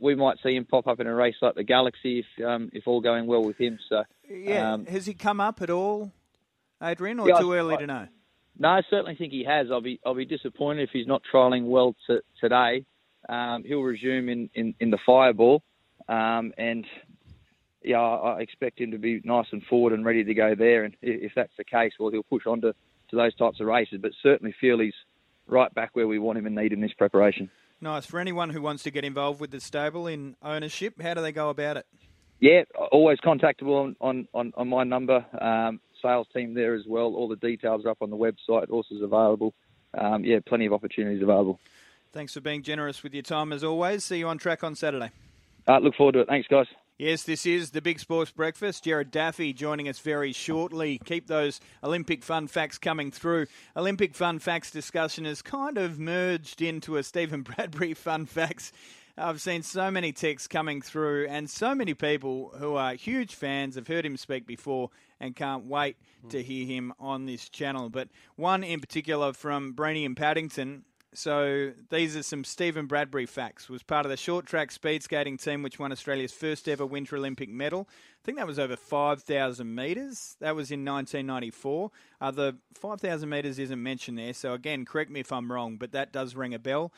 we 0.00 0.14
might 0.14 0.36
see 0.42 0.54
him 0.54 0.64
pop 0.64 0.86
up 0.86 1.00
in 1.00 1.06
a 1.06 1.14
race 1.14 1.34
like 1.42 1.54
the 1.54 1.64
Galaxy 1.64 2.20
if 2.20 2.44
um, 2.44 2.70
if 2.72 2.86
all 2.86 3.00
going 3.00 3.26
well 3.26 3.42
with 3.42 3.58
him. 3.58 3.78
So 3.88 4.04
yeah, 4.28 4.74
um, 4.74 4.86
has 4.86 5.06
he 5.06 5.14
come 5.14 5.40
up 5.40 5.60
at 5.60 5.70
all, 5.70 6.12
Adrian, 6.82 7.18
or 7.18 7.28
yeah, 7.28 7.38
too 7.38 7.52
early 7.52 7.74
I, 7.74 7.78
to 7.78 7.86
know? 7.86 8.08
No, 8.58 8.68
I 8.68 8.82
certainly 8.88 9.16
think 9.16 9.32
he 9.32 9.44
has. 9.44 9.68
I'll 9.70 9.80
be 9.80 9.98
I'll 10.06 10.14
be 10.14 10.24
disappointed 10.24 10.82
if 10.82 10.90
he's 10.92 11.06
not 11.06 11.22
trialling 11.32 11.66
well 11.66 11.96
t- 12.06 12.20
today. 12.40 12.84
Um, 13.28 13.62
he'll 13.64 13.82
resume 13.82 14.28
in, 14.28 14.50
in, 14.54 14.74
in 14.80 14.90
the 14.90 14.98
fireball, 15.06 15.62
um, 16.08 16.52
and 16.58 16.84
yeah, 17.84 18.00
I 18.00 18.40
expect 18.40 18.80
him 18.80 18.90
to 18.92 18.98
be 18.98 19.20
nice 19.24 19.46
and 19.52 19.62
forward 19.64 19.92
and 19.92 20.04
ready 20.04 20.24
to 20.24 20.34
go 20.34 20.54
there. 20.54 20.84
And 20.84 20.96
if 21.02 21.32
that's 21.34 21.52
the 21.56 21.64
case, 21.64 21.92
well, 21.98 22.10
he'll 22.10 22.22
push 22.24 22.46
on 22.46 22.60
to, 22.62 22.74
to 23.10 23.16
those 23.16 23.34
types 23.36 23.60
of 23.60 23.66
races. 23.66 24.00
But 24.02 24.12
certainly 24.22 24.54
feel 24.60 24.80
he's 24.80 24.94
right 25.46 25.72
back 25.72 25.90
where 25.94 26.08
we 26.08 26.18
want 26.18 26.38
him 26.38 26.46
and 26.46 26.54
need 26.54 26.72
him 26.72 26.82
in 26.82 26.88
this 26.88 26.94
preparation. 26.94 27.50
Nice. 27.82 28.06
For 28.06 28.20
anyone 28.20 28.50
who 28.50 28.62
wants 28.62 28.84
to 28.84 28.92
get 28.92 29.04
involved 29.04 29.40
with 29.40 29.50
the 29.50 29.60
stable 29.60 30.06
in 30.06 30.36
ownership, 30.40 31.02
how 31.02 31.14
do 31.14 31.20
they 31.20 31.32
go 31.32 31.50
about 31.50 31.76
it? 31.76 31.86
Yeah, 32.38 32.62
always 32.92 33.18
contactable 33.18 33.96
on, 34.00 34.28
on, 34.32 34.52
on 34.56 34.68
my 34.68 34.84
number. 34.84 35.26
Um, 35.40 35.80
sales 36.00 36.28
team 36.32 36.54
there 36.54 36.74
as 36.74 36.82
well. 36.86 37.14
All 37.14 37.26
the 37.26 37.36
details 37.36 37.84
are 37.84 37.90
up 37.90 37.98
on 38.00 38.10
the 38.10 38.16
website. 38.16 38.68
Horses 38.68 39.02
available. 39.02 39.52
Um, 39.98 40.24
yeah, 40.24 40.38
plenty 40.46 40.66
of 40.66 40.72
opportunities 40.72 41.22
available. 41.22 41.58
Thanks 42.12 42.34
for 42.34 42.40
being 42.40 42.62
generous 42.62 43.02
with 43.02 43.14
your 43.14 43.24
time 43.24 43.52
as 43.52 43.64
always. 43.64 44.04
See 44.04 44.18
you 44.18 44.28
on 44.28 44.38
track 44.38 44.62
on 44.62 44.76
Saturday. 44.76 45.10
Uh, 45.66 45.78
look 45.78 45.96
forward 45.96 46.12
to 46.12 46.20
it. 46.20 46.28
Thanks, 46.28 46.46
guys. 46.46 46.66
Yes, 47.02 47.24
this 47.24 47.46
is 47.46 47.72
the 47.72 47.82
Big 47.82 47.98
Sports 47.98 48.30
Breakfast. 48.30 48.84
Gerard 48.84 49.10
Daffy 49.10 49.52
joining 49.52 49.88
us 49.88 49.98
very 49.98 50.32
shortly. 50.32 51.00
Keep 51.04 51.26
those 51.26 51.60
Olympic 51.82 52.22
fun 52.22 52.46
facts 52.46 52.78
coming 52.78 53.10
through. 53.10 53.46
Olympic 53.76 54.14
fun 54.14 54.38
facts 54.38 54.70
discussion 54.70 55.24
has 55.24 55.42
kind 55.42 55.78
of 55.78 55.98
merged 55.98 56.62
into 56.62 56.96
a 56.96 57.02
Stephen 57.02 57.42
Bradbury 57.42 57.94
fun 57.94 58.26
facts 58.26 58.70
I've 59.16 59.42
seen 59.42 59.62
so 59.62 59.90
many 59.90 60.12
texts 60.12 60.48
coming 60.48 60.80
through, 60.80 61.26
and 61.28 61.48
so 61.48 61.74
many 61.74 61.92
people 61.92 62.52
who 62.58 62.76
are 62.76 62.94
huge 62.94 63.34
fans 63.34 63.74
have 63.74 63.86
heard 63.86 64.06
him 64.06 64.16
speak 64.16 64.46
before 64.46 64.88
and 65.20 65.36
can't 65.36 65.66
wait 65.66 65.96
to 66.30 66.42
hear 66.42 66.66
him 66.66 66.94
on 66.98 67.26
this 67.26 67.48
channel. 67.50 67.90
But 67.90 68.08
one 68.36 68.64
in 68.64 68.80
particular 68.80 69.34
from 69.34 69.72
Brainy 69.72 70.06
and 70.06 70.16
Paddington. 70.16 70.84
So 71.14 71.72
these 71.90 72.16
are 72.16 72.22
some 72.22 72.42
Stephen 72.42 72.86
Bradbury 72.86 73.26
facts. 73.26 73.68
Was 73.68 73.82
part 73.82 74.06
of 74.06 74.10
the 74.10 74.16
short 74.16 74.46
track 74.46 74.72
speed 74.72 75.02
skating 75.02 75.36
team 75.36 75.62
which 75.62 75.78
won 75.78 75.92
Australia's 75.92 76.32
first 76.32 76.68
ever 76.68 76.86
Winter 76.86 77.16
Olympic 77.16 77.50
medal. 77.50 77.86
I 77.90 78.24
think 78.24 78.38
that 78.38 78.46
was 78.46 78.58
over 78.58 78.76
5,000 78.76 79.74
metres. 79.74 80.36
That 80.40 80.56
was 80.56 80.70
in 80.70 80.84
1994. 80.84 81.90
Uh, 82.20 82.30
the 82.30 82.56
5,000 82.74 83.28
metres 83.28 83.58
isn't 83.58 83.82
mentioned 83.82 84.16
there, 84.16 84.32
so 84.32 84.54
again, 84.54 84.86
correct 84.86 85.10
me 85.10 85.20
if 85.20 85.32
I'm 85.32 85.52
wrong, 85.52 85.76
but 85.76 85.92
that 85.92 86.12
does 86.12 86.34
ring 86.34 86.54
a 86.54 86.58
bell. 86.58 86.92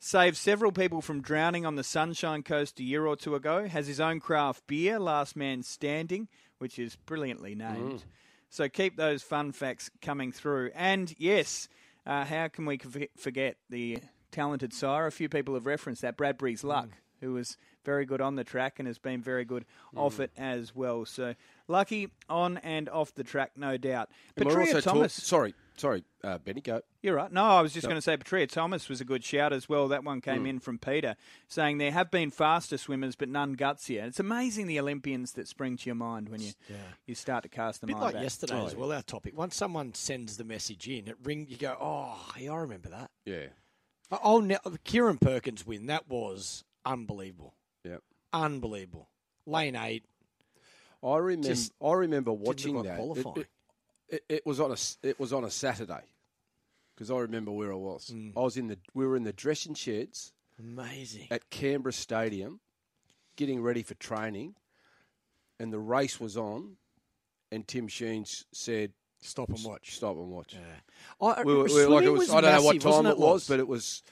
Saved 0.00 0.36
several 0.36 0.72
people 0.72 1.02
from 1.02 1.20
drowning 1.20 1.66
on 1.66 1.74
the 1.74 1.84
Sunshine 1.84 2.44
Coast 2.44 2.78
a 2.78 2.84
year 2.84 3.04
or 3.04 3.16
two 3.16 3.34
ago. 3.34 3.66
Has 3.66 3.86
his 3.88 4.00
own 4.00 4.20
craft 4.20 4.66
beer, 4.66 4.98
Last 4.98 5.34
Man 5.36 5.62
Standing, 5.62 6.28
which 6.58 6.78
is 6.78 6.96
brilliantly 6.96 7.54
named. 7.54 8.00
Mm. 8.00 8.04
So 8.48 8.68
keep 8.68 8.96
those 8.96 9.22
fun 9.22 9.52
facts 9.52 9.90
coming 10.00 10.32
through. 10.32 10.70
And 10.74 11.12
yes, 11.18 11.68
uh, 12.08 12.24
how 12.24 12.48
can 12.48 12.64
we 12.64 12.80
forget 13.16 13.56
the 13.68 13.98
talented 14.32 14.72
sire? 14.72 15.06
A 15.06 15.12
few 15.12 15.28
people 15.28 15.54
have 15.54 15.66
referenced 15.66 16.02
that 16.02 16.16
Bradbury's 16.16 16.64
Luck, 16.64 16.86
mm. 16.86 16.92
who 17.20 17.34
was 17.34 17.58
very 17.84 18.06
good 18.06 18.22
on 18.22 18.34
the 18.34 18.44
track 18.44 18.78
and 18.78 18.88
has 18.88 18.98
been 18.98 19.20
very 19.20 19.44
good 19.44 19.66
mm. 19.94 20.00
off 20.00 20.18
it 20.18 20.32
as 20.36 20.74
well. 20.74 21.04
So 21.04 21.34
lucky 21.68 22.08
on 22.28 22.56
and 22.58 22.88
off 22.88 23.14
the 23.14 23.24
track, 23.24 23.52
no 23.56 23.76
doubt. 23.76 24.08
Petria 24.36 24.82
Thomas. 24.82 25.14
Talk, 25.16 25.24
sorry, 25.24 25.54
sorry, 25.78 26.04
uh, 26.22 26.38
Benny, 26.38 26.60
go. 26.60 26.82
You're 27.02 27.14
right. 27.14 27.32
No, 27.32 27.44
I 27.44 27.62
was 27.62 27.72
just 27.72 27.86
going 27.86 27.96
to 27.96 28.02
say 28.02 28.16
Petria 28.16 28.48
Thomas 28.48 28.88
was 28.88 29.00
a 29.00 29.04
good 29.04 29.24
shout 29.24 29.52
as 29.52 29.68
well. 29.68 29.88
That 29.88 30.04
one 30.04 30.20
came 30.20 30.44
mm. 30.44 30.48
in 30.48 30.58
from 30.60 30.78
Peter 30.78 31.16
saying 31.46 31.78
there 31.78 31.92
have 31.92 32.10
been 32.10 32.30
faster 32.30 32.76
swimmers, 32.76 33.16
but 33.16 33.28
none 33.28 33.56
gutsier. 33.56 34.06
It's 34.06 34.20
amazing 34.20 34.66
the 34.66 34.78
Olympians 34.78 35.32
that 35.32 35.48
spring 35.48 35.76
to 35.76 35.86
your 35.86 35.94
mind 35.94 36.28
when 36.28 36.40
you 36.40 36.52
yeah. 36.68 36.76
you 37.06 37.14
start 37.14 37.44
to 37.44 37.48
cast 37.48 37.80
them. 37.80 37.90
A 37.90 37.94
bit 37.94 38.02
like 38.02 38.14
back. 38.14 38.22
yesterday 38.22 38.60
oh, 38.60 38.66
as 38.66 38.76
well. 38.76 38.92
Our 38.92 39.02
topic. 39.02 39.36
Once 39.36 39.56
someone 39.56 39.94
sends 39.94 40.36
the 40.36 40.44
message 40.44 40.88
in, 40.88 41.08
it 41.08 41.16
ring. 41.22 41.46
You 41.48 41.56
go, 41.56 41.76
oh, 41.80 42.20
yeah, 42.38 42.52
I 42.52 42.58
remember 42.58 42.88
that. 42.90 43.10
Yeah. 43.24 43.46
Oh, 44.22 44.40
now, 44.40 44.58
Kieren 44.84 45.20
Perkins 45.20 45.66
win. 45.66 45.86
That 45.86 46.08
was 46.08 46.64
unbelievable. 46.84 47.54
Yep. 47.84 48.02
Unbelievable. 48.32 49.08
Lane 49.46 49.76
eight. 49.76 50.04
I 51.02 51.16
remember. 51.16 51.54
I 51.82 51.92
remember 51.92 52.32
watching 52.32 52.82
that. 52.82 52.98
It, 52.98 53.26
it, 53.38 53.46
it, 54.28 54.46
was 54.46 54.60
on 54.60 54.72
a. 54.72 54.76
It 55.06 55.18
was 55.18 55.32
on 55.32 55.44
a 55.44 55.50
Saturday, 55.50 56.04
because 56.94 57.10
I 57.10 57.18
remember 57.18 57.50
where 57.50 57.72
I 57.72 57.76
was. 57.76 58.10
Mm. 58.14 58.32
I 58.36 58.40
was 58.40 58.56
in 58.56 58.68
the. 58.68 58.78
We 58.94 59.06
were 59.06 59.16
in 59.16 59.24
the 59.24 59.32
dressing 59.32 59.74
sheds. 59.74 60.32
Amazing. 60.58 61.28
At 61.30 61.50
Canberra 61.50 61.92
Stadium, 61.92 62.60
getting 63.36 63.62
ready 63.62 63.82
for 63.82 63.94
training, 63.94 64.54
and 65.60 65.72
the 65.72 65.78
race 65.78 66.18
was 66.18 66.36
on, 66.36 66.76
and 67.52 67.66
Tim 67.66 67.86
Sheens 67.86 68.44
said, 68.52 68.92
"Stop 69.20 69.50
and 69.50 69.64
watch. 69.64 69.94
Stop 69.94 70.16
and 70.16 70.30
watch." 70.30 70.54
Yeah. 70.54 71.26
I, 71.26 71.42
we 71.42 71.54
were, 71.54 71.64
we 71.64 71.74
were 71.74 71.88
like 71.88 72.04
it 72.04 72.10
was, 72.10 72.20
was 72.20 72.30
I 72.30 72.40
don't 72.40 72.50
massive, 72.50 72.62
know 72.62 72.66
what 72.66 72.96
time 72.96 73.06
it 73.06 73.18
was, 73.18 73.32
was, 73.32 73.48
but 73.48 73.60
it 73.60 73.68
was 73.68 74.02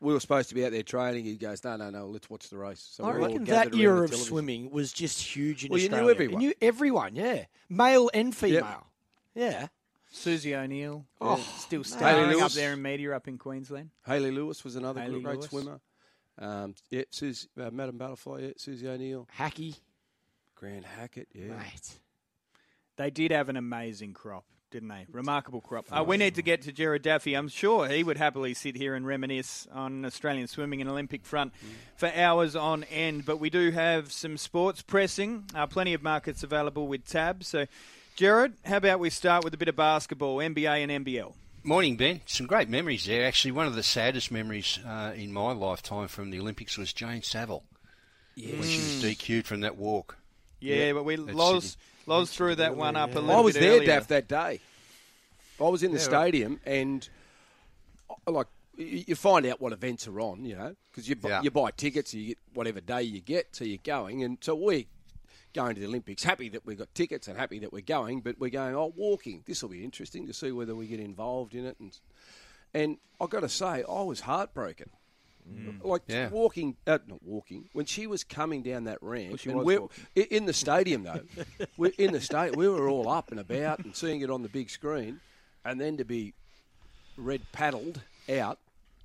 we 0.00 0.12
were 0.12 0.20
supposed 0.20 0.48
to 0.48 0.54
be 0.54 0.64
out 0.64 0.72
there 0.72 0.82
training. 0.82 1.24
He 1.24 1.36
goes, 1.36 1.62
no, 1.62 1.76
no, 1.76 1.90
no, 1.90 2.06
let's 2.06 2.28
watch 2.30 2.48
the 2.48 2.56
race. 2.56 2.86
So 2.92 3.04
I 3.04 3.12
reckon 3.12 3.44
that 3.44 3.74
era 3.74 4.04
of 4.04 4.14
swimming 4.14 4.70
was 4.70 4.92
just 4.92 5.20
huge 5.20 5.64
in 5.64 5.70
well, 5.70 5.80
Australia. 5.80 6.00
you 6.00 6.06
knew 6.06 6.10
everyone. 6.10 6.40
You 6.40 6.48
knew 6.48 6.54
everyone, 6.62 7.16
yeah. 7.16 7.44
Male 7.68 8.10
and 8.14 8.34
female. 8.34 8.60
Yep. 8.60 8.84
Yeah. 9.34 9.68
Susie 10.12 10.56
O'Neill, 10.56 11.06
oh, 11.20 11.36
still 11.58 11.84
standing 11.84 12.42
up 12.42 12.50
there 12.50 12.72
in 12.72 12.82
media 12.82 13.14
up 13.14 13.28
in 13.28 13.38
Queensland. 13.38 13.90
Hayley 14.04 14.32
Lewis 14.32 14.64
was 14.64 14.74
another 14.74 15.00
Hayley 15.00 15.20
great 15.20 15.36
Lewis. 15.36 15.48
swimmer. 15.50 15.80
Um, 16.36 16.74
yeah, 16.90 17.02
Susie, 17.10 17.46
uh, 17.60 17.70
Madam 17.70 17.96
Butterfly, 17.96 18.40
yeah, 18.40 18.50
Susie 18.56 18.88
O'Neill. 18.88 19.28
Hackey. 19.30 19.76
Grant 20.56 20.84
Hackett, 20.84 21.28
yeah. 21.32 21.52
Right. 21.52 21.98
They 22.96 23.10
did 23.10 23.30
have 23.30 23.48
an 23.48 23.56
amazing 23.56 24.12
crop 24.12 24.44
didn't 24.70 24.88
they? 24.88 25.06
Remarkable 25.10 25.60
crop. 25.60 25.86
Uh, 25.90 26.04
we 26.04 26.16
need 26.16 26.36
to 26.36 26.42
get 26.42 26.62
to 26.62 26.72
Gerard 26.72 27.02
Daffy. 27.02 27.34
I'm 27.34 27.48
sure 27.48 27.88
he 27.88 28.04
would 28.04 28.16
happily 28.16 28.54
sit 28.54 28.76
here 28.76 28.94
and 28.94 29.06
reminisce 29.06 29.66
on 29.72 30.04
Australian 30.04 30.46
swimming 30.46 30.80
and 30.80 30.88
Olympic 30.88 31.24
front 31.24 31.52
for 31.96 32.10
hours 32.14 32.56
on 32.56 32.84
end. 32.84 33.26
But 33.26 33.38
we 33.38 33.50
do 33.50 33.70
have 33.70 34.12
some 34.12 34.36
sports 34.36 34.82
pressing. 34.82 35.44
Uh, 35.54 35.66
plenty 35.66 35.94
of 35.94 36.02
markets 36.02 36.42
available 36.42 36.86
with 36.86 37.04
tabs. 37.04 37.48
So, 37.48 37.66
Gerard, 38.16 38.54
how 38.64 38.76
about 38.76 39.00
we 39.00 39.10
start 39.10 39.44
with 39.44 39.54
a 39.54 39.56
bit 39.56 39.68
of 39.68 39.76
basketball, 39.76 40.38
NBA 40.38 40.88
and 40.88 41.04
NBL? 41.04 41.32
Morning, 41.62 41.96
Ben. 41.96 42.20
Some 42.26 42.46
great 42.46 42.68
memories 42.68 43.04
there. 43.06 43.26
Actually, 43.26 43.52
one 43.52 43.66
of 43.66 43.74
the 43.74 43.82
saddest 43.82 44.30
memories 44.30 44.78
uh, 44.86 45.12
in 45.14 45.32
my 45.32 45.52
lifetime 45.52 46.08
from 46.08 46.30
the 46.30 46.40
Olympics 46.40 46.78
was 46.78 46.92
Jane 46.92 47.22
Saville. 47.22 47.64
Yes. 48.34 48.58
When 48.58 48.68
she 48.68 48.78
was 48.78 49.02
DQ'd 49.02 49.46
from 49.46 49.60
that 49.60 49.76
walk. 49.76 50.16
Yeah, 50.60 50.76
yeah 50.76 50.92
but 50.92 51.04
we 51.04 51.16
lost. 51.16 51.78
Loz 52.06 52.30
threw 52.30 52.54
that 52.56 52.76
one 52.76 52.96
up 52.96 53.14
a 53.14 53.20
little 53.20 53.36
I 53.36 53.40
was 53.40 53.54
bit 53.54 53.60
there, 53.60 53.72
earlier. 53.72 53.86
Daff, 53.86 54.08
that 54.08 54.26
day. 54.26 54.60
I 55.60 55.68
was 55.68 55.82
in 55.82 55.92
the 55.92 55.98
yeah, 55.98 56.04
stadium 56.04 56.52
right. 56.52 56.72
and 56.74 57.08
uh, 58.26 58.30
like 58.30 58.46
you 58.76 59.14
find 59.14 59.44
out 59.44 59.60
what 59.60 59.72
events 59.72 60.08
are 60.08 60.20
on, 60.20 60.44
you 60.44 60.56
know, 60.56 60.74
because 60.90 61.08
you, 61.08 61.16
yeah. 61.22 61.42
you 61.42 61.50
buy 61.50 61.70
tickets, 61.70 62.14
you 62.14 62.28
get 62.28 62.38
whatever 62.54 62.80
day 62.80 63.02
you 63.02 63.20
get, 63.20 63.48
so 63.52 63.64
you're 63.64 63.78
going, 63.84 64.24
and 64.24 64.38
so 64.40 64.54
we 64.54 64.86
going 65.52 65.74
to 65.74 65.80
the 65.80 65.86
Olympics. 65.86 66.22
Happy 66.22 66.48
that 66.50 66.64
we've 66.64 66.78
got 66.78 66.94
tickets 66.94 67.28
and 67.28 67.36
happy 67.36 67.58
that 67.60 67.72
we're 67.72 67.80
going, 67.80 68.20
but 68.20 68.38
we're 68.38 68.50
going, 68.50 68.74
oh, 68.74 68.92
walking. 68.96 69.42
This 69.46 69.62
will 69.62 69.70
be 69.70 69.84
interesting 69.84 70.26
to 70.26 70.32
see 70.32 70.52
whether 70.52 70.74
we 70.74 70.86
get 70.86 71.00
involved 71.00 71.54
in 71.54 71.66
it. 71.66 71.76
And 71.80 71.98
and 72.72 72.98
I've 73.20 73.30
got 73.30 73.40
to 73.40 73.48
say, 73.48 73.84
I 73.88 74.02
was 74.02 74.20
heartbroken. 74.20 74.90
Mm. 75.50 75.84
Like 75.84 76.02
yeah. 76.06 76.28
walking, 76.28 76.76
uh, 76.86 76.98
not 77.08 77.22
walking. 77.22 77.68
When 77.72 77.86
she 77.86 78.06
was 78.06 78.22
coming 78.22 78.62
down 78.62 78.84
that 78.84 78.98
ramp, 79.00 79.40
well, 79.46 79.56
and 79.56 79.64
we're 79.64 79.88
in 80.14 80.46
the 80.46 80.52
stadium 80.52 81.02
though. 81.02 81.22
we're 81.76 81.92
in 81.98 82.12
the 82.12 82.20
state, 82.20 82.56
we 82.56 82.68
were 82.68 82.88
all 82.88 83.08
up 83.08 83.30
and 83.30 83.40
about 83.40 83.80
and 83.80 83.96
seeing 83.96 84.20
it 84.20 84.30
on 84.30 84.42
the 84.42 84.48
big 84.48 84.70
screen, 84.70 85.20
and 85.64 85.80
then 85.80 85.96
to 85.96 86.04
be 86.04 86.34
red 87.16 87.40
paddled 87.52 88.00
out. 88.30 88.58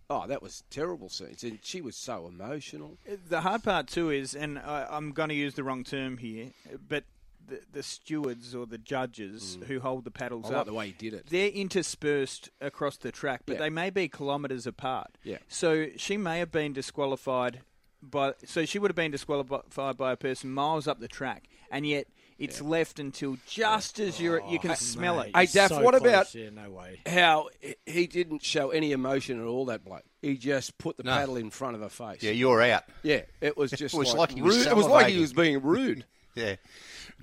Oh, 0.09 0.27
that 0.27 0.41
was 0.41 0.63
terrible 0.69 1.09
scenes, 1.09 1.43
and 1.43 1.59
she 1.63 1.81
was 1.81 1.95
so 1.95 2.27
emotional. 2.27 2.97
The 3.27 3.41
hard 3.41 3.63
part 3.63 3.88
too 3.88 4.12
is, 4.12 4.35
and 4.35 4.59
I, 4.59 4.88
I'm 4.89 5.12
going 5.12 5.29
to 5.29 5.35
use 5.35 5.55
the 5.55 5.63
wrong 5.63 5.83
term 5.83 6.17
here, 6.17 6.51
but 6.88 7.05
the, 7.47 7.62
the 7.71 7.83
stewards 7.83 8.55
or 8.55 8.65
the 8.65 8.77
judges 8.77 9.57
mm. 9.59 9.65
who 9.65 9.79
hold 9.79 10.03
the 10.03 10.12
paddles 10.12 10.45
I 10.45 10.50
like 10.50 10.57
up, 10.57 10.67
the 10.67 10.74
way 10.74 10.88
he 10.88 10.93
did 10.93 11.13
it. 11.13 11.27
They're 11.29 11.50
interspersed 11.50 12.50
across 12.62 12.97
the 12.97 13.12
track, 13.12 13.41
but 13.45 13.53
yeah. 13.53 13.59
they 13.59 13.69
may 13.69 13.89
be 13.89 14.07
kilometres 14.07 14.67
apart. 14.67 15.17
Yeah. 15.24 15.38
So 15.47 15.88
she 15.97 16.17
may 16.17 16.39
have 16.39 16.51
been 16.51 16.74
disqualified 16.74 17.62
by. 18.01 18.33
So 18.45 18.65
she 18.65 18.79
would 18.79 18.91
have 18.91 18.95
been 18.95 19.12
disqualified 19.12 19.97
by 19.97 20.12
a 20.12 20.17
person 20.17 20.51
miles 20.51 20.88
up 20.88 21.00
the 21.00 21.07
track, 21.07 21.47
and 21.71 21.85
yet 21.85 22.07
it's 22.37 22.61
yeah. 22.61 22.67
left 22.67 22.99
until 22.99 23.37
just 23.47 23.99
yeah. 23.99 24.05
as 24.05 24.19
you're 24.19 24.41
you 24.47 24.59
can 24.59 24.71
oh, 24.71 24.75
smell 24.75 25.17
mate, 25.17 25.29
it. 25.29 25.37
Hey 25.37 25.45
Daff, 25.45 25.69
so 25.69 25.81
what 25.81 25.95
close. 25.95 26.09
about 26.09 26.35
yeah, 26.35 26.49
no 26.49 26.69
way. 26.69 26.99
how 27.05 27.49
he 27.85 28.07
didn't 28.07 28.43
show 28.43 28.69
any 28.71 28.91
emotion 28.91 29.39
at 29.39 29.45
all? 29.45 29.65
That 29.65 29.83
bloke, 29.83 30.03
he 30.21 30.37
just 30.37 30.77
put 30.77 30.97
the 30.97 31.03
no. 31.03 31.11
paddle 31.11 31.37
in 31.37 31.49
front 31.49 31.75
of 31.75 31.81
her 31.81 31.89
face. 31.89 32.21
Yeah, 32.21 32.31
you're 32.31 32.61
out. 32.61 32.83
Yeah, 33.03 33.21
it 33.41 33.57
was 33.57 33.71
just 33.71 33.93
it 33.93 33.97
was 33.97 34.13
like, 34.13 34.33
like 34.33 34.43
was 34.43 34.65
it 34.65 34.75
was 34.75 34.87
like 34.87 35.07
he 35.07 35.19
was 35.19 35.33
being 35.33 35.61
rude. 35.61 36.05
yeah. 36.35 36.55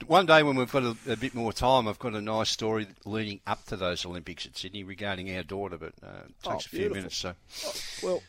One 0.07 0.25
day 0.25 0.43
when 0.43 0.57
we've 0.57 0.73
got 0.73 0.83
a, 0.85 0.97
a, 1.07 1.17
bit 1.17 1.35
more 1.35 1.53
time, 1.53 1.87
I've 1.87 1.99
got 1.99 2.15
a 2.15 2.21
nice 2.21 2.49
story 2.49 2.87
leading 3.05 3.41
up 3.47 3.65
to 3.67 3.77
those 3.77 4.07
Olympics 4.07 4.47
at 4.47 4.57
Sydney 4.57 4.85
regarding 4.85 5.35
our 5.37 5.43
daughter, 5.43 5.77
but 5.77 5.93
uh, 6.03 6.25
it 6.29 6.43
takes 6.43 6.47
oh, 6.47 6.57
a 6.57 6.77
few 6.77 6.91
minutes. 6.91 7.19
So, 7.19 7.35
oh, 7.67 7.75
well, 8.03 8.23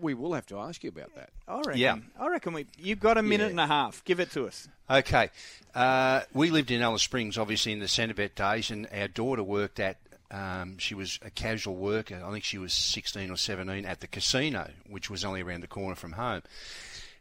we 0.00 0.14
will 0.14 0.34
have 0.34 0.46
to 0.46 0.58
ask 0.58 0.82
you 0.82 0.88
about 0.90 1.14
that. 1.14 1.30
I 1.46 1.58
reckon. 1.58 1.76
Yeah. 1.76 1.96
I 2.18 2.28
reckon 2.28 2.52
we. 2.52 2.66
You've 2.78 3.00
got 3.00 3.18
a 3.18 3.22
minute 3.22 3.44
yeah. 3.44 3.50
and 3.50 3.60
a 3.60 3.66
half. 3.66 4.04
Give 4.04 4.20
it 4.20 4.30
to 4.32 4.46
us. 4.46 4.68
Okay. 4.88 5.30
Uh, 5.74 6.22
we 6.32 6.50
lived 6.50 6.70
in 6.70 6.82
Alice 6.82 7.02
Springs, 7.02 7.38
obviously 7.38 7.72
in 7.72 7.80
the 7.80 7.86
Centrebet 7.86 8.34
days, 8.34 8.70
and 8.70 8.88
our 8.92 9.08
daughter 9.08 9.42
worked 9.42 9.80
at. 9.80 9.98
Um, 10.32 10.78
she 10.78 10.94
was 10.94 11.18
a 11.22 11.30
casual 11.30 11.74
worker. 11.74 12.22
I 12.24 12.30
think 12.30 12.44
she 12.44 12.58
was 12.58 12.72
16 12.72 13.32
or 13.32 13.36
17 13.36 13.84
at 13.84 13.98
the 13.98 14.06
casino, 14.06 14.70
which 14.88 15.10
was 15.10 15.24
only 15.24 15.42
around 15.42 15.62
the 15.62 15.66
corner 15.66 15.96
from 15.96 16.12
home. 16.12 16.42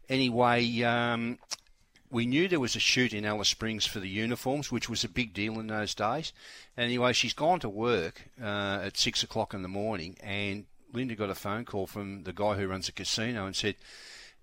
Anyway, 0.07 0.83
um, 0.83 1.39
we 2.11 2.25
knew 2.25 2.47
there 2.47 2.59
was 2.59 2.75
a 2.75 2.79
shoot 2.79 3.13
in 3.13 3.25
Alice 3.25 3.49
Springs 3.49 3.85
for 3.85 3.99
the 3.99 4.09
uniforms, 4.09 4.71
which 4.71 4.89
was 4.89 5.03
a 5.03 5.09
big 5.09 5.33
deal 5.33 5.59
in 5.59 5.67
those 5.67 5.93
days. 5.93 6.33
Anyway, 6.77 7.13
she's 7.13 7.33
gone 7.33 7.59
to 7.59 7.69
work 7.69 8.23
uh, 8.41 8.81
at 8.83 8.97
six 8.97 9.21
o'clock 9.21 9.53
in 9.53 9.61
the 9.61 9.67
morning, 9.67 10.17
and 10.21 10.65
Linda 10.93 11.15
got 11.15 11.29
a 11.29 11.35
phone 11.35 11.65
call 11.65 11.87
from 11.87 12.23
the 12.23 12.33
guy 12.33 12.55
who 12.55 12.67
runs 12.67 12.87
the 12.87 12.91
casino 12.91 13.45
and 13.45 13.55
said, 13.55 13.75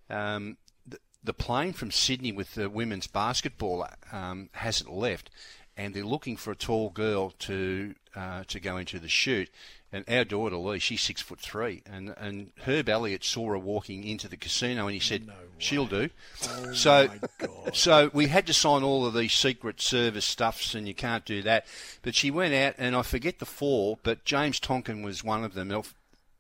um, 0.09 0.57
the, 0.87 0.99
the, 1.23 1.33
plane 1.33 1.73
from 1.73 1.91
Sydney 1.91 2.33
with 2.33 2.55
the 2.55 2.71
women's 2.71 3.07
basketball 3.07 3.87
um, 4.12 4.49
hasn't 4.53 4.93
left, 4.93 5.31
and 5.76 5.95
they're 5.95 6.05
looking 6.05 6.37
for 6.37 6.53
a 6.53 6.57
tall 6.57 6.91
girl 6.91 7.31
to 7.41 7.95
uh, 8.15 8.45
to 8.49 8.61
go 8.61 8.76
into 8.76 8.99
the 8.99 9.09
shoot. 9.09 9.50
And 9.93 10.05
our 10.09 10.25
daughter 10.25 10.57
Lee, 10.57 10.79
she's 10.79 11.00
six 11.00 11.21
foot 11.23 11.41
three, 11.41 11.83
and 11.87 12.15
and 12.19 12.53
Herb 12.65 12.88
Elliott 12.88 13.25
saw 13.25 13.50
her 13.50 13.59
walking 13.59 14.05
into 14.05 14.29
the 14.29 14.37
casino, 14.37 14.87
and 14.87 14.95
he 14.95 15.00
said, 15.00 15.26
no 15.26 15.35
"She'll 15.59 15.87
do." 15.87 16.11
Oh 16.49 16.73
so, 16.73 17.09
so 17.73 18.11
we 18.12 18.26
had 18.26 18.47
to 18.47 18.53
sign 18.53 18.83
all 18.83 19.07
of 19.07 19.15
these 19.15 19.33
secret 19.33 19.81
service 19.81 20.25
stuffs, 20.25 20.75
and 20.75 20.87
you 20.87 20.95
can't 20.95 21.25
do 21.25 21.43
that. 21.43 21.67
But 22.03 22.15
she 22.15 22.31
went 22.31 22.55
out, 22.55 22.75
and 22.79 22.95
I 22.95 23.03
forget 23.03 23.38
the 23.38 23.47
four, 23.47 23.99
but 24.03 24.25
James 24.25 24.61
Tomkins 24.61 25.05
was 25.05 25.25
one 25.25 25.45
of 25.45 25.55
them. 25.55 25.71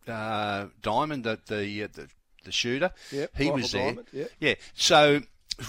Uh, 0.06 0.66
Diamond, 0.82 1.24
the 1.24 1.38
the, 1.46 1.84
uh, 1.84 1.88
the 1.92 2.08
the 2.44 2.52
shooter, 2.52 2.92
yep, 3.10 3.30
he 3.36 3.50
was 3.50 3.72
there. 3.72 3.90
Diamond, 3.90 4.08
yep. 4.12 4.30
Yeah, 4.40 4.54
so 4.74 5.22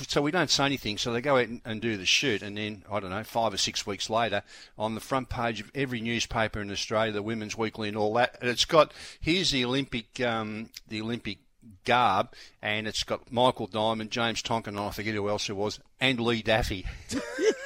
so 0.07 0.21
we 0.21 0.31
don't 0.31 0.49
say 0.49 0.65
anything. 0.65 0.97
So 0.97 1.13
they 1.13 1.21
go 1.21 1.37
out 1.37 1.47
and, 1.47 1.61
and, 1.63 1.81
do 1.81 1.97
the 1.97 2.05
shoot, 2.05 2.41
and 2.41 2.57
then 2.57 2.83
I 2.91 2.99
don't 2.99 3.09
know, 3.09 3.23
five 3.23 3.53
or 3.53 3.57
six 3.57 3.87
weeks 3.87 4.09
later, 4.09 4.43
on 4.77 4.95
the 4.95 5.01
front 5.01 5.29
page 5.29 5.61
of 5.61 5.71
every 5.73 6.01
newspaper 6.01 6.59
in 6.61 6.71
Australia, 6.71 7.13
the 7.13 7.23
Women's 7.23 7.57
Weekly 7.57 7.87
and 7.87 7.97
all 7.97 8.13
that, 8.15 8.37
and 8.41 8.49
it's 8.49 8.65
got 8.65 8.93
here's 9.19 9.51
the 9.51 9.63
Olympic 9.65 10.19
um, 10.21 10.69
the 10.87 11.01
Olympic 11.01 11.39
garb, 11.85 12.33
and 12.61 12.87
it's 12.87 13.03
got 13.03 13.31
Michael 13.31 13.67
Diamond, 13.67 14.11
James 14.11 14.41
Tomkins, 14.41 14.77
and 14.77 14.85
I 14.85 14.91
forget 14.91 15.15
who 15.15 15.29
else 15.29 15.49
it 15.49 15.55
was, 15.55 15.79
and 15.99 16.19
Lee 16.19 16.41
Daffy. 16.41 16.85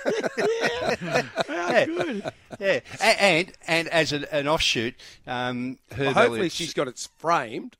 yeah. 1.72 1.86
good. 1.86 2.34
Yeah, 2.60 2.80
and 3.01 3.51
and 3.68 3.88
as 3.90 4.12
an, 4.12 4.25
an 4.32 4.48
offshoot, 4.48 4.96
um, 5.28 5.78
well, 5.98 6.13
hopefully 6.13 6.50
she's 6.50 6.74
got 6.74 6.88
it 6.88 7.08
framed 7.18 7.78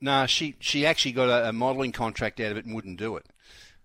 No, 0.00 0.26
she 0.26 0.56
she 0.58 0.86
actually 0.86 1.12
got 1.12 1.28
a, 1.28 1.48
a 1.50 1.52
modelling 1.52 1.92
contract 1.92 2.40
out 2.40 2.52
of 2.52 2.56
it 2.56 2.64
and 2.64 2.74
wouldn't 2.74 2.98
do 2.98 3.16
it. 3.16 3.26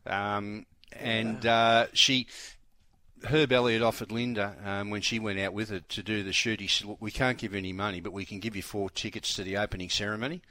Um, 0.06 0.66
and 0.94 1.46
uh, 1.46 1.88
she 1.94 2.28
Herb 3.26 3.52
Elliott 3.52 3.82
offered 3.82 4.12
Linda 4.12 4.56
um, 4.64 4.90
when 4.90 5.02
she 5.02 5.20
went 5.20 5.40
out 5.40 5.54
with 5.54 5.70
her 5.70 5.80
to 5.80 6.04
do 6.04 6.24
the 6.24 6.34
shoot. 6.34 6.60
He 6.60 6.68
said, 6.68 6.88
"Look, 6.88 6.98
we 7.02 7.12
can't 7.12 7.38
give 7.38 7.54
you 7.54 7.58
any 7.58 7.74
money, 7.74 8.00
but 8.00 8.14
we 8.14 8.26
can 8.26 8.40
give 8.40 8.56
you 8.56 8.62
four 8.62 8.90
tickets 8.90 9.34
to 9.36 9.44
the 9.44 9.58
opening 9.58 9.90
ceremony." 9.90 10.42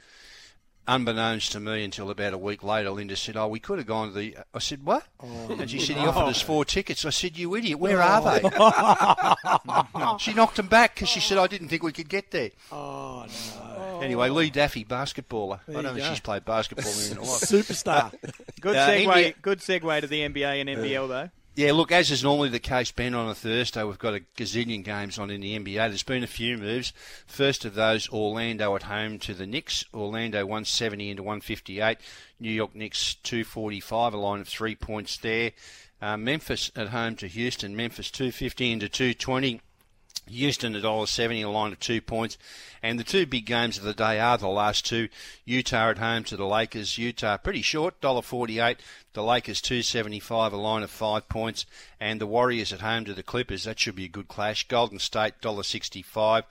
Unbeknownst 0.87 1.51
to 1.51 1.59
me, 1.59 1.83
until 1.83 2.09
about 2.09 2.33
a 2.33 2.37
week 2.37 2.63
later, 2.63 2.91
Linda 2.91 3.17
said, 3.17 3.35
"Oh, 3.35 3.49
we 3.49 3.59
could 3.59 3.77
have 3.77 3.87
gone 3.87 4.07
to 4.07 4.13
the." 4.13 4.37
I 4.53 4.59
said, 4.59 4.85
"What?" 4.85 5.03
Oh, 5.19 5.57
and 5.59 5.69
she 5.69 5.79
said, 5.79 5.97
"He 5.97 6.05
offered 6.07 6.29
us 6.29 6.41
four 6.41 6.63
tickets." 6.63 7.03
I 7.03 7.09
said, 7.09 7.37
"You 7.37 7.55
idiot! 7.55 7.77
Where 7.77 8.01
are 8.01 8.21
they?" 8.21 8.39
she 10.19 10.33
knocked 10.33 10.55
them 10.55 10.67
back 10.67 10.95
because 10.95 11.09
she 11.09 11.19
said, 11.19 11.37
"I 11.37 11.47
didn't 11.47 11.67
think 11.67 11.83
we 11.83 11.91
could 11.91 12.07
get 12.07 12.31
there." 12.31 12.51
Oh 12.71 13.25
no! 13.25 13.99
Anyway, 14.01 14.29
Lee 14.29 14.49
Daffy, 14.49 14.85
basketballer. 14.85 15.59
There 15.67 15.77
I 15.77 15.81
don't 15.81 15.93
think 15.93 16.05
go. 16.05 16.09
she's 16.09 16.19
played 16.21 16.45
basketball 16.45 16.93
in 17.11 17.17
a 17.17 17.21
while. 17.21 17.39
Superstar. 17.39 18.13
good 18.61 18.75
uh, 18.75 18.87
segue. 18.87 19.17
India, 19.17 19.33
good 19.41 19.59
segue 19.59 20.01
to 20.01 20.07
the 20.07 20.21
NBA 20.21 20.61
and 20.61 20.69
NBL 20.69 21.07
though. 21.09 21.29
Yeah, 21.57 21.71
look, 21.71 21.91
as 21.91 22.11
is 22.11 22.23
normally 22.23 22.49
the 22.49 22.59
case, 22.59 22.91
Ben, 22.91 23.15
on 23.15 23.29
a 23.29 23.33
Thursday, 23.33 23.83
we've 23.83 23.97
got 23.97 24.13
a 24.13 24.19
gazillion 24.37 24.83
games 24.83 25.17
on 25.17 25.31
in 25.31 25.41
the 25.41 25.57
NBA. 25.57 25.89
There's 25.89 26.03
been 26.03 26.23
a 26.23 26.27
few 26.27 26.55
moves. 26.55 26.93
First 27.25 27.65
of 27.65 27.73
those, 27.73 28.07
Orlando 28.09 28.75
at 28.75 28.83
home 28.83 29.17
to 29.17 29.33
the 29.33 29.47
Knicks. 29.47 29.83
Orlando 29.91 30.45
170 30.45 31.09
into 31.09 31.23
158. 31.23 31.97
New 32.39 32.51
York 32.51 32.75
Knicks 32.75 33.15
245, 33.23 34.13
a 34.13 34.17
line 34.17 34.41
of 34.41 34.47
three 34.47 34.75
points 34.75 35.17
there. 35.17 35.53
Uh, 35.99 36.15
Memphis 36.15 36.71
at 36.75 36.89
home 36.89 37.15
to 37.15 37.27
Houston. 37.27 37.75
Memphis 37.75 38.11
250 38.11 38.73
into 38.73 38.87
220. 38.87 39.59
Houston 40.29 40.75
at 40.75 40.83
$1.70, 40.83 41.45
a 41.45 41.49
line 41.49 41.71
of 41.71 41.79
two 41.79 42.01
points. 42.01 42.37
And 42.83 42.99
the 42.99 43.03
two 43.03 43.25
big 43.25 43.45
games 43.45 43.77
of 43.77 43.83
the 43.83 43.93
day 43.93 44.19
are 44.19 44.37
the 44.37 44.47
last 44.47 44.85
two. 44.85 45.09
Utah 45.45 45.89
at 45.89 45.97
home 45.97 46.23
to 46.25 46.37
the 46.37 46.45
Lakers. 46.45 46.97
Utah 46.97 47.37
pretty 47.37 47.61
short, 47.61 47.99
$1.48. 48.01 48.77
The 49.13 49.23
Lakers 49.23 49.61
275, 49.61 50.53
a 50.53 50.57
line 50.57 50.83
of 50.83 50.91
five 50.91 51.27
points. 51.27 51.65
And 51.99 52.21
the 52.21 52.27
Warriors 52.27 52.71
at 52.71 52.81
home 52.81 53.05
to 53.05 53.13
the 53.13 53.23
Clippers. 53.23 53.63
That 53.63 53.79
should 53.79 53.95
be 53.95 54.05
a 54.05 54.09
good 54.09 54.27
clash. 54.27 54.67
Golden 54.67 54.99
State, 54.99 55.33
$1.65. 55.41 56.43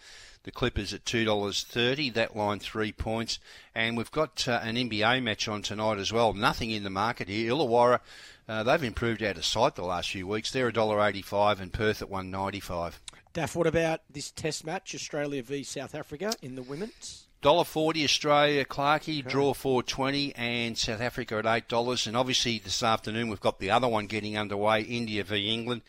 The 0.42 0.52
Clippers 0.52 0.94
at 0.94 1.04
$2.30. 1.04 2.14
That 2.14 2.36
line 2.36 2.60
three 2.60 2.92
points. 2.92 3.38
And 3.74 3.96
we've 3.96 4.10
got 4.12 4.46
uh, 4.46 4.60
an 4.62 4.76
NBA 4.76 5.22
match 5.22 5.48
on 5.48 5.62
tonight 5.62 5.98
as 5.98 6.12
well. 6.12 6.34
Nothing 6.34 6.70
in 6.70 6.84
the 6.84 6.90
market 6.90 7.28
here. 7.28 7.52
Illawarra, 7.52 8.00
uh, 8.48 8.62
they've 8.62 8.84
improved 8.84 9.22
out 9.22 9.36
of 9.36 9.44
sight 9.44 9.74
the 9.74 9.82
last 9.82 10.10
few 10.10 10.26
weeks. 10.26 10.50
They're 10.50 10.70
$1.85 10.70 11.60
and 11.60 11.72
Perth 11.72 12.00
at 12.00 12.10
195 12.10 13.00
Daff, 13.36 13.54
what 13.54 13.66
about 13.66 14.00
this 14.08 14.30
test 14.30 14.64
match, 14.64 14.94
Australia 14.94 15.42
v 15.42 15.62
South 15.62 15.94
Africa 15.94 16.32
in 16.40 16.54
the 16.54 16.62
women's? 16.62 17.26
Dollar 17.42 17.64
forty 17.64 18.02
Australia, 18.02 18.64
Clarkey, 18.64 19.20
okay. 19.20 19.28
draw 19.28 19.52
four 19.52 19.82
twenty, 19.82 20.34
and 20.36 20.78
South 20.78 21.02
Africa 21.02 21.36
at 21.36 21.44
eight 21.44 21.68
dollars. 21.68 22.06
And 22.06 22.16
obviously 22.16 22.58
this 22.58 22.82
afternoon 22.82 23.28
we've 23.28 23.38
got 23.38 23.58
the 23.58 23.70
other 23.70 23.88
one 23.88 24.06
getting 24.06 24.38
underway, 24.38 24.80
India 24.80 25.22
v 25.22 25.52
England. 25.52 25.82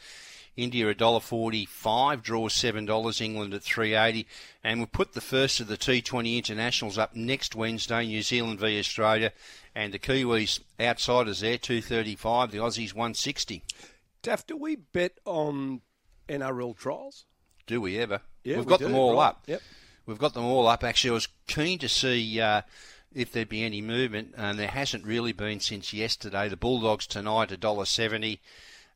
India 0.58 0.90
a 0.90 0.94
dollar 0.94 1.22
forty 1.22 1.64
five, 1.64 2.22
draw 2.22 2.50
seven 2.50 2.84
dollars. 2.86 3.22
England 3.22 3.54
at 3.54 3.64
three 3.64 3.96
eighty, 3.96 4.28
and 4.62 4.82
we'll 4.82 4.88
put 4.88 5.14
the 5.14 5.22
first 5.22 5.62
of 5.62 5.68
the 5.68 5.78
T 5.78 6.02
Twenty 6.02 6.38
internationals 6.38 6.98
up 6.98 7.16
next 7.16 7.56
Wednesday. 7.56 8.06
New 8.08 8.24
Zealand 8.24 8.60
v 8.60 8.78
Australia, 8.78 9.32
and 9.74 9.94
the 9.94 10.00
Kiwis 10.00 10.60
outsiders 10.82 11.40
there 11.40 11.58
two 11.58 11.82
thirty 11.82 12.18
five. 12.18 12.52
The 12.52 12.58
Aussies 12.58 12.94
one 12.94 13.14
sixty. 13.14 13.64
Daff, 14.22 14.46
do 14.46 14.58
we 14.58 14.76
bet 14.76 15.18
on 15.24 15.80
NRL 16.28 16.76
trials? 16.76 17.24
Do 17.68 17.80
we 17.82 18.00
ever? 18.00 18.22
Yeah, 18.44 18.58
We've 18.58 18.66
got 18.66 18.80
we 18.80 18.86
them 18.88 18.96
all 18.96 19.14
right. 19.14 19.28
up. 19.28 19.44
Yep. 19.46 19.62
We've 20.06 20.18
got 20.18 20.34
them 20.34 20.46
all 20.46 20.68
up. 20.68 20.84
Actually, 20.84 21.12
I 21.12 21.14
was 21.14 21.28
keen 21.48 21.80
to 21.80 21.90
see 21.90 22.40
uh, 22.40 22.62
if 23.14 23.32
there'd 23.32 23.50
be 23.50 23.64
any 23.64 23.82
movement, 23.82 24.34
and 24.38 24.58
there 24.58 24.70
hasn't 24.70 25.06
really 25.06 25.34
been 25.34 25.60
since 25.60 25.94
yesterday. 25.94 26.48
The 26.48 26.58
Bulldogs 26.58 27.06
tonight 27.06 27.52
a 27.52 27.58
dollar 27.58 27.86
seventy. 27.86 28.40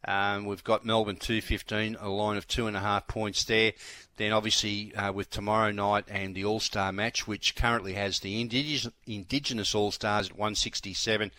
Um, 0.03 0.45
we've 0.45 0.63
got 0.63 0.85
Melbourne 0.85 1.17
two 1.17 1.41
fifteen, 1.41 1.95
a 1.99 2.09
line 2.09 2.37
of 2.37 2.47
two 2.47 2.65
and 2.65 2.75
a 2.75 2.79
half 2.79 3.07
points 3.07 3.43
there. 3.43 3.73
Then 4.17 4.31
obviously 4.31 4.95
uh, 4.95 5.11
with 5.11 5.29
tomorrow 5.29 5.71
night 5.71 6.05
and 6.07 6.33
the 6.33 6.45
All 6.45 6.59
Star 6.59 6.91
match, 6.91 7.27
which 7.27 7.55
currently 7.55 7.93
has 7.93 8.19
the 8.19 8.39
Indigenous, 8.39 8.87
Indigenous 9.05 9.75
All 9.75 9.91
Stars 9.91 10.29
at 10.29 10.37
one 10.37 10.55
sixty 10.55 10.93
seven. 10.93 11.31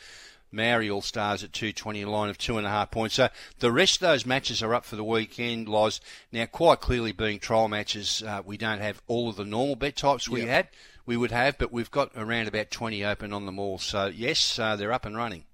Maori 0.52 0.90
All 0.90 1.02
Stars 1.02 1.42
at 1.42 1.52
220, 1.52 2.02
a 2.02 2.10
line 2.10 2.30
of 2.30 2.38
two 2.38 2.58
and 2.58 2.66
a 2.66 2.70
half 2.70 2.90
points. 2.90 3.16
So 3.16 3.28
the 3.58 3.72
rest 3.72 3.96
of 3.96 4.00
those 4.00 4.26
matches 4.26 4.62
are 4.62 4.74
up 4.74 4.84
for 4.84 4.96
the 4.96 5.04
weekend, 5.04 5.68
Loz. 5.68 6.00
Now, 6.30 6.46
quite 6.46 6.80
clearly, 6.80 7.12
being 7.12 7.38
trial 7.38 7.68
matches, 7.68 8.22
uh, 8.22 8.42
we 8.44 8.56
don't 8.56 8.80
have 8.80 9.02
all 9.06 9.28
of 9.28 9.36
the 9.36 9.44
normal 9.44 9.76
bet 9.76 9.96
types 9.96 10.28
we 10.28 10.42
had, 10.42 10.68
we 11.06 11.16
would 11.16 11.32
have, 11.32 11.58
but 11.58 11.72
we've 11.72 11.90
got 11.90 12.12
around 12.16 12.48
about 12.48 12.70
20 12.70 13.04
open 13.04 13.32
on 13.32 13.46
them 13.46 13.58
all. 13.58 13.78
So, 13.78 14.06
yes, 14.06 14.58
uh, 14.58 14.76
they're 14.76 14.92
up 14.92 15.06
and 15.06 15.16
running. 15.16 15.44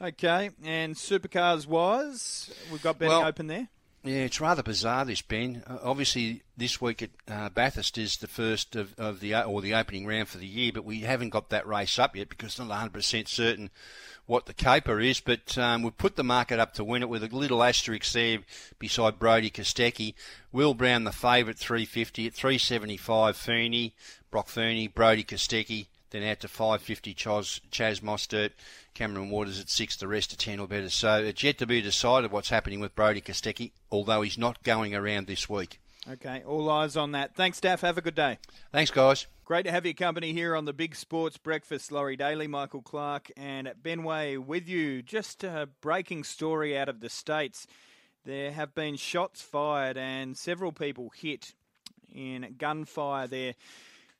Okay, 0.00 0.50
and 0.62 0.94
supercars 0.94 1.66
wise, 1.66 2.50
we've 2.70 2.82
got 2.82 2.98
betting 2.98 3.16
well, 3.16 3.26
open 3.26 3.46
there. 3.46 3.68
Yeah, 4.06 4.18
it's 4.18 4.40
rather 4.40 4.62
bizarre 4.62 5.04
this 5.04 5.20
Ben. 5.20 5.64
Uh, 5.66 5.78
obviously, 5.82 6.44
this 6.56 6.80
week 6.80 7.02
at 7.02 7.10
uh, 7.26 7.48
Bathurst 7.48 7.98
is 7.98 8.18
the 8.18 8.28
first 8.28 8.76
of, 8.76 8.94
of 8.96 9.18
the 9.18 9.34
or 9.34 9.60
the 9.60 9.74
opening 9.74 10.06
round 10.06 10.28
for 10.28 10.38
the 10.38 10.46
year, 10.46 10.70
but 10.72 10.84
we 10.84 11.00
haven't 11.00 11.30
got 11.30 11.50
that 11.50 11.66
race 11.66 11.98
up 11.98 12.14
yet 12.14 12.28
because 12.28 12.50
it's 12.50 12.58
not 12.60 12.92
100% 12.92 13.26
certain 13.26 13.68
what 14.26 14.46
the 14.46 14.54
caper 14.54 15.00
is. 15.00 15.18
But 15.18 15.58
um, 15.58 15.82
we've 15.82 15.98
put 15.98 16.14
the 16.14 16.22
market 16.22 16.60
up 16.60 16.72
to 16.74 16.84
win 16.84 17.02
it 17.02 17.08
with 17.08 17.24
a 17.24 17.36
little 17.36 17.64
asterisk 17.64 18.12
there 18.12 18.38
beside 18.78 19.18
Brodie 19.18 19.50
Kostecki. 19.50 20.14
Will 20.52 20.74
Brown 20.74 21.02
the 21.02 21.10
favourite 21.10 21.58
350 21.58 22.28
at 22.28 22.34
375 22.34 23.36
Feeney, 23.36 23.96
Broc 24.30 24.46
Feeney, 24.46 24.86
Brodie 24.86 25.24
Kostecki. 25.24 25.88
Then 26.16 26.30
out 26.30 26.40
to 26.40 26.48
550 26.48 27.14
Chaz, 27.14 27.60
Chaz 27.70 28.00
Mostert, 28.00 28.52
Cameron 28.94 29.28
Waters 29.28 29.60
at 29.60 29.68
six, 29.68 29.96
the 29.96 30.08
rest 30.08 30.32
at 30.32 30.38
10 30.38 30.60
or 30.60 30.66
better. 30.66 30.88
So 30.88 31.22
it's 31.22 31.42
yet 31.42 31.58
to 31.58 31.66
be 31.66 31.82
decided 31.82 32.32
what's 32.32 32.48
happening 32.48 32.80
with 32.80 32.94
Brodie 32.94 33.20
Kostecki, 33.20 33.72
although 33.90 34.22
he's 34.22 34.38
not 34.38 34.62
going 34.62 34.94
around 34.94 35.26
this 35.26 35.46
week. 35.46 35.78
Okay, 36.10 36.42
all 36.46 36.70
eyes 36.70 36.96
on 36.96 37.12
that. 37.12 37.34
Thanks, 37.34 37.60
Daff. 37.60 37.82
Have 37.82 37.98
a 37.98 38.00
good 38.00 38.14
day. 38.14 38.38
Thanks, 38.72 38.90
guys. 38.90 39.26
Great 39.44 39.64
to 39.66 39.70
have 39.70 39.84
your 39.84 39.92
company 39.92 40.32
here 40.32 40.56
on 40.56 40.64
the 40.64 40.72
Big 40.72 40.96
Sports 40.96 41.36
Breakfast. 41.36 41.92
Laurie 41.92 42.16
Daly, 42.16 42.46
Michael 42.46 42.80
Clark, 42.80 43.30
and 43.36 43.70
Ben 43.82 44.02
Way 44.02 44.38
with 44.38 44.68
you. 44.68 45.02
Just 45.02 45.44
a 45.44 45.68
breaking 45.82 46.24
story 46.24 46.78
out 46.78 46.88
of 46.88 47.00
the 47.00 47.10
States. 47.10 47.66
There 48.24 48.52
have 48.52 48.74
been 48.74 48.96
shots 48.96 49.42
fired 49.42 49.98
and 49.98 50.34
several 50.34 50.72
people 50.72 51.12
hit 51.14 51.52
in 52.10 52.54
gunfire 52.56 53.26
there 53.26 53.54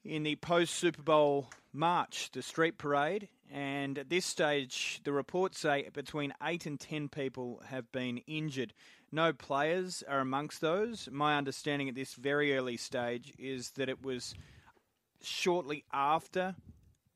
in 0.06 0.22
the 0.22 0.36
post 0.36 0.74
Super 0.74 1.02
Bowl 1.02 1.50
march, 1.72 2.30
the 2.32 2.42
street 2.42 2.78
parade. 2.78 3.28
And 3.50 3.98
at 3.98 4.08
this 4.08 4.26
stage, 4.26 5.00
the 5.04 5.12
reports 5.12 5.60
say 5.60 5.88
between 5.92 6.32
8 6.42 6.66
and 6.66 6.80
10 6.80 7.08
people 7.08 7.62
have 7.68 7.90
been 7.92 8.18
injured. 8.26 8.72
No 9.12 9.32
players 9.32 10.02
are 10.08 10.20
amongst 10.20 10.60
those. 10.60 11.08
My 11.12 11.36
understanding 11.36 11.88
at 11.88 11.94
this 11.94 12.14
very 12.14 12.56
early 12.56 12.76
stage 12.76 13.32
is 13.38 13.70
that 13.72 13.88
it 13.88 14.02
was 14.02 14.34
shortly 15.22 15.84
after 15.92 16.56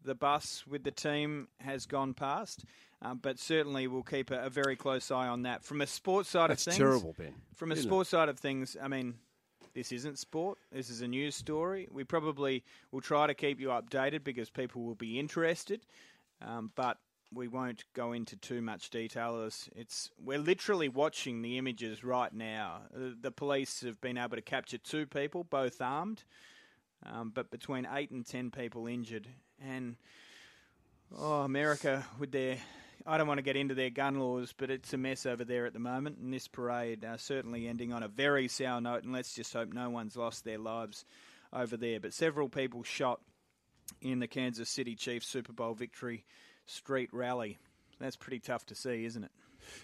the 0.03 0.15
bus 0.15 0.65
with 0.67 0.85
the 0.85 0.91
team 0.91 1.49
has 1.61 1.87
gone 1.87 2.15
past. 2.15 2.65
Um, 3.03 3.19
but 3.21 3.39
certainly 3.39 3.87
we'll 3.87 4.03
keep 4.03 4.31
a, 4.31 4.45
a, 4.45 4.51
very 4.51 4.77
close 4.77 5.11
eye 5.11 5.27
on 5.27 5.43
that. 5.43 5.65
From 5.65 5.81
a 5.81 5.87
sports 5.87 6.29
side 6.29 6.51
That's 6.51 6.67
of 6.67 6.75
things, 6.75 6.79
terrible, 6.79 7.15
Ben. 7.17 7.35
From 7.55 7.73
a 7.73 7.77
sports 7.77 8.09
it? 8.09 8.11
side 8.11 8.29
of 8.29 8.39
things, 8.39 8.77
I 8.81 8.89
mean, 8.89 9.15
this 9.75 9.93
isn't 9.93 10.19
sport. 10.19 10.59
This 10.73 10.91
is 10.91 11.01
a 11.01 11.09
news 11.09 11.35
story. 11.35 11.89
We 11.91 12.05
probably 12.05 12.65
will 12.91 13.01
try 13.01 13.27
to 13.27 13.35
keep 13.35 13.61
you 13.61 13.69
updated 13.69 14.25
because 14.25 14.51
people 14.51 14.83
will 14.83 14.95
be 14.95 15.19
interested, 15.19 15.81
um, 16.43 16.73
but 16.75 16.99
we 17.33 17.47
won't 17.47 17.85
go 17.95 18.13
into 18.13 18.37
too 18.37 18.61
much 18.61 18.91
detail. 18.91 19.49
It's 19.77 20.11
we're 20.23 20.39
literally 20.39 20.89
watching 20.89 21.43
the 21.43 21.59
images 21.59 22.03
right 22.03 22.33
now. 22.33 22.83
The, 22.93 23.31
police 23.31 23.83
have 23.83 24.01
been 24.01 24.19
able 24.19 24.37
to 24.37 24.43
capture 24.43 24.79
two 24.79 25.07
people, 25.07 25.45
both 25.45 25.81
armed, 25.81 26.25
um, 27.07 27.31
but 27.33 27.51
between 27.51 27.87
eight 27.93 28.11
and 28.11 28.27
ten 28.27 28.51
people 28.51 28.87
injured. 28.87 29.29
And 29.65 29.97
oh, 31.17 31.43
America 31.43 32.05
with 32.19 32.33
their 32.33 32.59
I 33.07 33.19
don't 33.19 33.27
want 33.27 33.39
to 33.39 33.43
get 33.43 33.57
into 33.57 33.75
their 33.75 33.91
gun 33.91 34.19
laws, 34.19 34.55
but 34.57 34.71
it's 34.71 34.93
a 34.93 34.99
mess 34.99 35.27
over 35.27 35.45
there 35.45 35.67
at 35.67 35.73
the 35.73 35.79
moment. 35.79 36.19
And 36.19 36.33
this 36.33 36.49
parade 36.49 37.05
uh, 37.05 37.17
certainly 37.17 37.67
ending 37.67 37.93
on 37.93 38.03
a 38.03 38.09
very 38.09 38.49
sour 38.49 38.81
note. 38.81 39.05
And 39.05 39.13
let's 39.13 39.35
just 39.35 39.53
hope 39.53 39.73
no 39.73 39.91
one's 39.91 40.17
lost 40.17 40.45
their 40.45 40.59
lives 40.59 41.05
over 41.53 41.77
there. 41.77 42.01
But 42.01 42.13
several 42.13 42.49
people 42.49 42.83
shot 42.83 43.21
in 44.01 44.19
the 44.19 44.27
Kansas 44.27 44.69
City 44.69 44.95
Chiefs 44.95 45.27
Super 45.27 45.53
Bowl 45.53 45.75
victory 45.75 46.25
street 46.67 47.11
rally. 47.13 47.59
That's 47.99 48.17
pretty 48.17 48.41
tough 48.41 48.67
to 48.67 48.75
see, 48.75 49.05
isn't 49.05 49.25
it? 49.25 49.31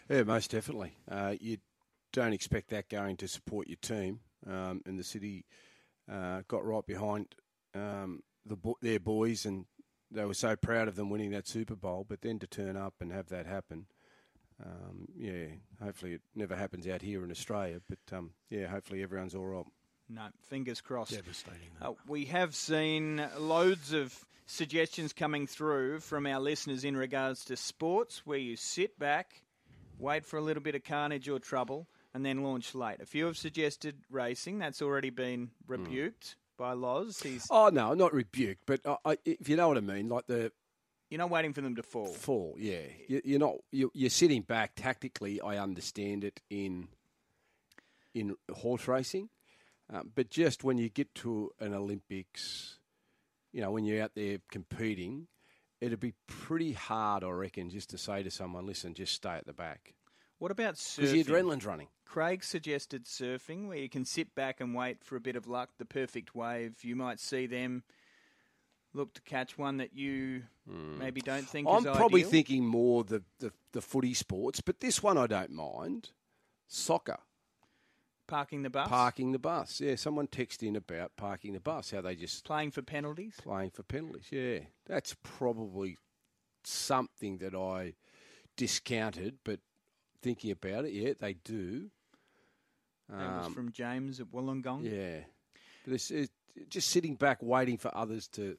Yeah, 0.09 0.23
most 0.23 0.51
definitely. 0.51 0.97
Uh, 1.11 1.35
you 1.41 1.59
don't 2.13 2.33
expect 2.33 2.71
that 2.71 2.89
going 2.89 3.17
to 3.19 3.29
support 3.29 3.69
your 3.69 3.77
team, 3.77 4.21
um, 4.47 4.81
and 4.87 4.99
the 4.99 5.05
city 5.05 5.45
uh, 6.11 6.43
got 6.49 6.65
right 6.65 6.87
behind 6.87 7.35
um, 7.75 8.23
the 8.47 8.57
their 8.81 9.01
boys 9.01 9.45
and 9.45 9.67
they 10.11 10.25
were 10.25 10.35
so 10.35 10.57
proud 10.57 10.89
of 10.89 10.97
them 10.97 11.11
winning 11.11 11.31
that 11.31 11.47
Super 11.49 11.75
Bowl, 11.75 12.05
but 12.09 12.23
then 12.23 12.39
to 12.39 12.47
turn 12.47 12.77
up 12.77 12.95
and 13.01 13.13
have 13.13 13.29
that 13.29 13.47
happen, 13.47 13.87
um, 14.65 15.09
yeah, 15.17 15.47
hopefully 15.83 16.15
it 16.15 16.23
never 16.35 16.57
happens 16.57 16.87
out 16.87 17.03
here 17.03 17.25
in 17.25 17.31
Australia. 17.31 17.81
But 17.89 18.17
um, 18.17 18.31
yeah, 18.49 18.67
hopefully 18.67 19.03
everyone's 19.03 19.35
all 19.35 19.45
right. 19.45 19.65
No, 20.09 20.29
fingers 20.43 20.81
crossed. 20.81 21.13
Devastating. 21.13 21.69
Uh, 21.83 21.93
we 22.07 22.27
have 22.27 22.55
seen 22.55 23.27
loads 23.39 23.93
of 23.93 24.25
suggestions 24.47 25.13
coming 25.13 25.47
through 25.47 25.99
from 25.99 26.27
our 26.27 26.39
listeners 26.41 26.85
in 26.85 26.97
regards 26.97 27.45
to 27.47 27.57
sports 27.57 28.23
where 28.25 28.39
you 28.39 28.57
sit 28.57 28.97
back, 28.99 29.43
wait 29.99 30.25
for 30.25 30.39
a 30.39 30.43
little 30.43 30.63
bit 30.63 30.77
of 30.77 30.85
carnage 30.85 31.29
or 31.29 31.41
trouble, 31.41 31.89
and 32.15 32.25
then 32.25 32.45
launch 32.45 32.75
late. 32.75 33.01
A 33.01 33.07
few 33.07 33.27
have 33.27 33.37
suggested 33.37 33.97
racing. 34.09 34.61
That's 34.61 34.81
already 34.81 35.11
been 35.11 35.51
rebuked 35.67 36.37
by 36.57 36.73
Loz. 36.73 37.21
He's, 37.21 37.47
Oh 37.51 37.69
no, 37.69 37.95
not 37.95 38.13
rebuked, 38.13 38.63
but 38.67 38.81
I, 38.87 38.97
I, 39.05 39.19
if 39.25 39.49
you 39.49 39.57
know 39.57 39.69
what 39.69 39.77
I 39.77 39.81
mean, 39.81 40.09
like 40.09 40.27
the 40.27 40.53
you're 41.11 41.19
not 41.19 41.31
waiting 41.31 41.53
for 41.53 41.61
them 41.61 41.77
to 41.77 41.83
fall. 41.83 42.07
fall. 42.09 42.57
Yeah, 42.59 42.81
you, 43.07 43.21
you're 43.25 43.39
not. 43.39 43.57
You're, 43.71 43.91
you're 43.95 44.11
sitting 44.11 44.43
back 44.43 44.73
tactically. 44.75 45.41
I 45.41 45.59
understand 45.59 46.25
it 46.25 46.41
in 46.51 46.89
in 48.15 48.35
horse 48.53 48.89
racing, 48.89 49.29
um, 49.93 50.11
but 50.15 50.31
just 50.31 50.65
when 50.65 50.79
you 50.79 50.89
get 50.89 51.15
to 51.17 51.53
an 51.61 51.75
Olympics, 51.75 52.79
you 53.53 53.61
know, 53.61 53.71
when 53.71 53.85
you're 53.85 54.03
out 54.03 54.13
there 54.17 54.39
competing, 54.51 55.29
it'd 55.81 56.01
be 56.01 56.15
pretty 56.27 56.73
hard, 56.73 57.23
I 57.23 57.31
reckon, 57.31 57.71
just 57.71 57.91
to 57.91 57.99
say 57.99 58.23
to 58.23 58.31
someone, 58.31 58.67
"Listen, 58.67 58.95
just 58.95 59.13
stay 59.15 59.35
at 59.35 59.47
the 59.47 59.53
back," 59.53 59.95
What 60.39 60.51
about 60.51 60.75
surfing? 60.75 60.97
because 60.97 61.13
the 61.13 61.25
adrenaline's 61.25 61.67
running. 61.67 61.89
Craig 62.05 62.45
suggested 62.45 63.05
surfing, 63.05 63.69
where 63.69 63.79
you 63.79 63.89
can 63.89 64.05
sit 64.05 64.35
back 64.35 64.61
and 64.61 64.75
wait 64.75 65.03
for 65.03 65.17
a 65.17 65.21
bit 65.21 65.37
of 65.37 65.47
luck, 65.47 65.71
the 65.79 65.85
perfect 65.85 66.35
wave. 66.35 66.83
You 66.83 66.97
might 66.97 67.21
see 67.21 67.47
them 67.47 67.83
look 68.95 69.15
to 69.15 69.21
catch 69.23 69.59
one 69.59 69.77
that 69.77 69.95
you 69.95 70.43
hmm. 70.69 70.99
maybe 70.99 71.21
don't 71.21 71.47
think 71.47 71.69
is. 71.69 71.75
I'm 71.75 71.87
is 71.87 71.97
probably 71.97 72.21
ideal. 72.21 72.31
thinking 72.31 72.67
more 72.67 73.05
the, 73.05 73.23
the 73.39 73.53
the 73.73 73.81
footy 73.81 74.15
sports, 74.15 74.61
but 74.61 74.81
this 74.81 75.03
one 75.03 75.19
I 75.19 75.27
don't 75.27 75.51
mind. 75.51 76.11
Soccer. 76.69 77.19
parking 78.27 78.63
the 78.63 78.71
bus, 78.71 78.89
Parking 78.89 79.31
the 79.31 79.39
bus. 79.39 79.81
Yeah, 79.81 79.95
someone 79.95 80.27
texted 80.27 80.65
in 80.65 80.75
about 80.75 81.13
parking 81.17 81.53
the 81.53 81.61
bus, 81.61 81.93
how 81.93 82.01
they 82.01 82.17
just 82.17 82.45
playing 82.45 82.73
for 82.73 82.83
penalties. 82.83 83.35
playing 83.41 83.71
for 83.71 83.85
penalties. 83.85 84.27
Yeah, 84.31 84.61
that's 84.87 85.15
probably 85.23 85.97
something 86.65 87.39
that 87.39 87.55
I 87.55 87.95
discounted, 88.57 89.37
but 89.45 89.61
thinking 90.27 90.51
about 90.51 90.85
it, 90.85 90.93
yeah, 90.93 91.13
they 91.21 91.35
do. 91.35 91.89
That 93.09 93.39
was 93.39 93.47
Um, 93.47 93.55
from 93.55 93.71
James 93.73 94.19
at 94.21 94.27
Wollongong. 94.33 94.83
yeah, 94.83 95.21
but 95.85 95.95
it's, 95.95 96.11
it's 96.11 96.33
just 96.69 96.91
sitting 96.91 97.15
back 97.15 97.39
waiting 97.43 97.79
for 97.79 97.97
others 97.97 98.27
to 98.29 98.57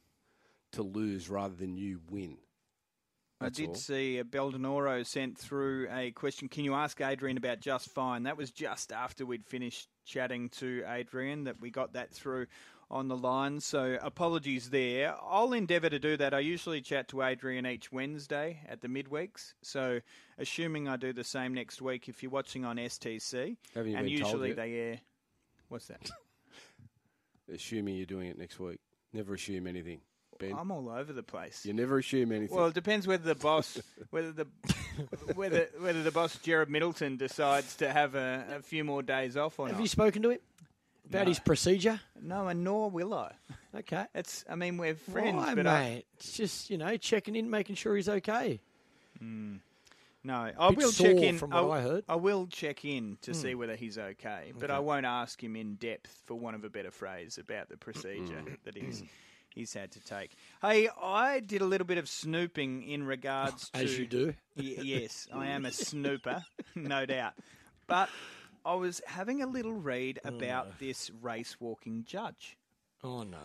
to 0.73 0.83
lose 0.83 1.29
rather 1.29 1.55
than 1.55 1.75
you 1.75 1.99
win. 2.09 2.37
I 3.39 3.45
That's 3.45 3.57
did 3.57 3.69
all. 3.69 3.75
see 3.75 4.17
a 4.17 4.23
Beldenoro 4.23 5.05
sent 5.05 5.37
through 5.37 5.87
a 5.91 6.11
question. 6.11 6.47
Can 6.49 6.63
you 6.63 6.73
ask 6.73 6.99
Adrian 7.01 7.37
about 7.37 7.59
Just 7.59 7.89
Fine? 7.89 8.23
That 8.23 8.35
was 8.37 8.49
just 8.51 8.91
after 8.91 9.25
we'd 9.25 9.45
finished 9.45 9.87
chatting 10.05 10.49
to 10.49 10.83
Adrian 10.87 11.43
that 11.45 11.59
we 11.61 11.69
got 11.69 11.93
that 11.93 12.11
through 12.11 12.47
on 12.89 13.07
the 13.07 13.17
line. 13.17 13.59
So 13.59 13.97
apologies 14.01 14.69
there. 14.69 15.15
I'll 15.21 15.53
endeavour 15.53 15.89
to 15.89 15.99
do 15.99 16.17
that. 16.17 16.33
I 16.33 16.39
usually 16.39 16.81
chat 16.81 17.07
to 17.09 17.21
Adrian 17.21 17.65
each 17.65 17.91
Wednesday 17.91 18.59
at 18.67 18.81
the 18.81 18.87
midweeks. 18.87 19.53
So 19.61 19.99
assuming 20.37 20.87
I 20.87 20.97
do 20.97 21.13
the 21.13 21.23
same 21.23 21.53
next 21.53 21.81
week, 21.81 22.07
if 22.07 22.23
you're 22.23 22.31
watching 22.31 22.65
on 22.65 22.77
STC, 22.77 23.57
Haven't 23.73 23.91
you 23.91 23.97
and 23.97 24.07
been 24.07 24.19
told 24.19 24.31
usually 24.33 24.47
yet? 24.49 24.57
they 24.57 24.73
air. 24.73 24.99
What's 25.69 25.87
that? 25.87 26.09
Assuming 27.53 27.95
you're 27.95 28.05
doing 28.05 28.27
it 28.27 28.37
next 28.37 28.59
week. 28.59 28.79
Never 29.13 29.35
assume 29.35 29.67
anything, 29.67 30.01
Ben. 30.37 30.53
I'm 30.57 30.69
all 30.69 30.89
over 30.89 31.13
the 31.13 31.23
place. 31.23 31.65
you 31.65 31.73
never 31.73 31.97
assume 31.97 32.33
anything. 32.33 32.55
Well, 32.55 32.67
it 32.67 32.73
depends 32.73 33.07
whether 33.07 33.23
the 33.23 33.35
boss, 33.35 33.79
whether 34.09 34.33
the 34.33 34.47
whether 35.33 35.69
whether 35.79 36.03
the 36.03 36.11
boss 36.11 36.37
Jared 36.39 36.69
Middleton 36.69 37.15
decides 37.15 37.77
to 37.77 37.89
have 37.89 38.15
a, 38.15 38.57
a 38.57 38.61
few 38.61 38.83
more 38.83 39.01
days 39.01 39.37
off 39.37 39.59
or 39.59 39.67
not. 39.67 39.71
Have 39.71 39.79
not. 39.79 39.83
you 39.83 39.87
spoken 39.87 40.21
to 40.23 40.31
him 40.31 40.39
about 41.09 41.23
No. 41.25 41.29
his 41.29 41.39
procedure? 41.39 41.99
No, 42.21 42.47
and 42.47 42.63
nor 42.63 42.89
will 42.89 43.13
I. 43.13 43.31
Okay. 43.75 44.05
It's 44.15 44.43
I 44.49 44.55
mean 44.55 44.77
we're 44.77 44.95
friends, 44.95 45.35
Why, 45.37 45.55
but 45.55 45.67
I, 45.67 45.79
mate? 45.89 46.05
It's 46.15 46.33
just 46.37 46.69
you 46.69 46.77
know 46.77 46.97
checking 46.97 47.35
in, 47.35 47.49
making 47.49 47.75
sure 47.75 47.95
he's 47.95 48.09
okay. 48.09 48.59
no, 49.21 49.53
I 50.59 50.69
will 50.71 50.91
check 50.91 51.17
in. 51.17 51.37
from 51.37 51.51
what 51.51 51.69
I 51.71 51.81
heard. 51.81 52.03
I 52.09 52.15
will 52.15 52.47
check 52.47 52.83
in 52.85 53.17
to 53.21 53.33
see 53.33 53.55
whether 53.55 53.75
he's 53.75 53.97
okay, 53.97 54.51
but 54.59 54.69
I 54.71 54.79
won't 54.79 55.05
ask 55.05 55.41
him 55.41 55.55
in 55.55 55.75
depth, 55.75 56.21
for 56.25 56.35
want 56.35 56.55
of 56.55 56.63
a 56.63 56.69
better 56.69 56.91
phrase, 56.91 57.37
about 57.37 57.69
the 57.69 57.77
procedure 57.77 58.41
Hmm. 58.41 58.53
that 58.65 58.75
he's. 58.75 59.03
He's 59.55 59.73
had 59.73 59.89
to 59.93 59.99
take. 60.01 60.35
Hey, 60.61 60.87
I 61.01 61.39
did 61.39 61.61
a 61.61 61.65
little 61.65 61.87
bit 61.87 61.97
of 61.97 62.07
snooping 62.07 62.83
in 62.83 63.01
regards 63.07 63.71
to. 63.71 63.79
As 63.79 63.97
you 63.97 64.05
do. 64.05 64.35
Y- 64.55 64.75
yes, 64.83 65.27
I 65.33 65.47
am 65.47 65.65
a 65.65 65.71
snooper, 65.71 66.43
no 66.75 67.07
doubt. 67.07 67.33
But 67.87 68.09
I 68.67 68.75
was 68.75 69.01
having 69.07 69.41
a 69.41 69.47
little 69.47 69.73
read 69.73 70.19
oh, 70.25 70.29
about 70.29 70.77
this 70.79 71.09
race 71.21 71.55
walking 71.59 72.03
judge 72.05 72.57
Oh 73.03 73.21
no. 73.23 73.37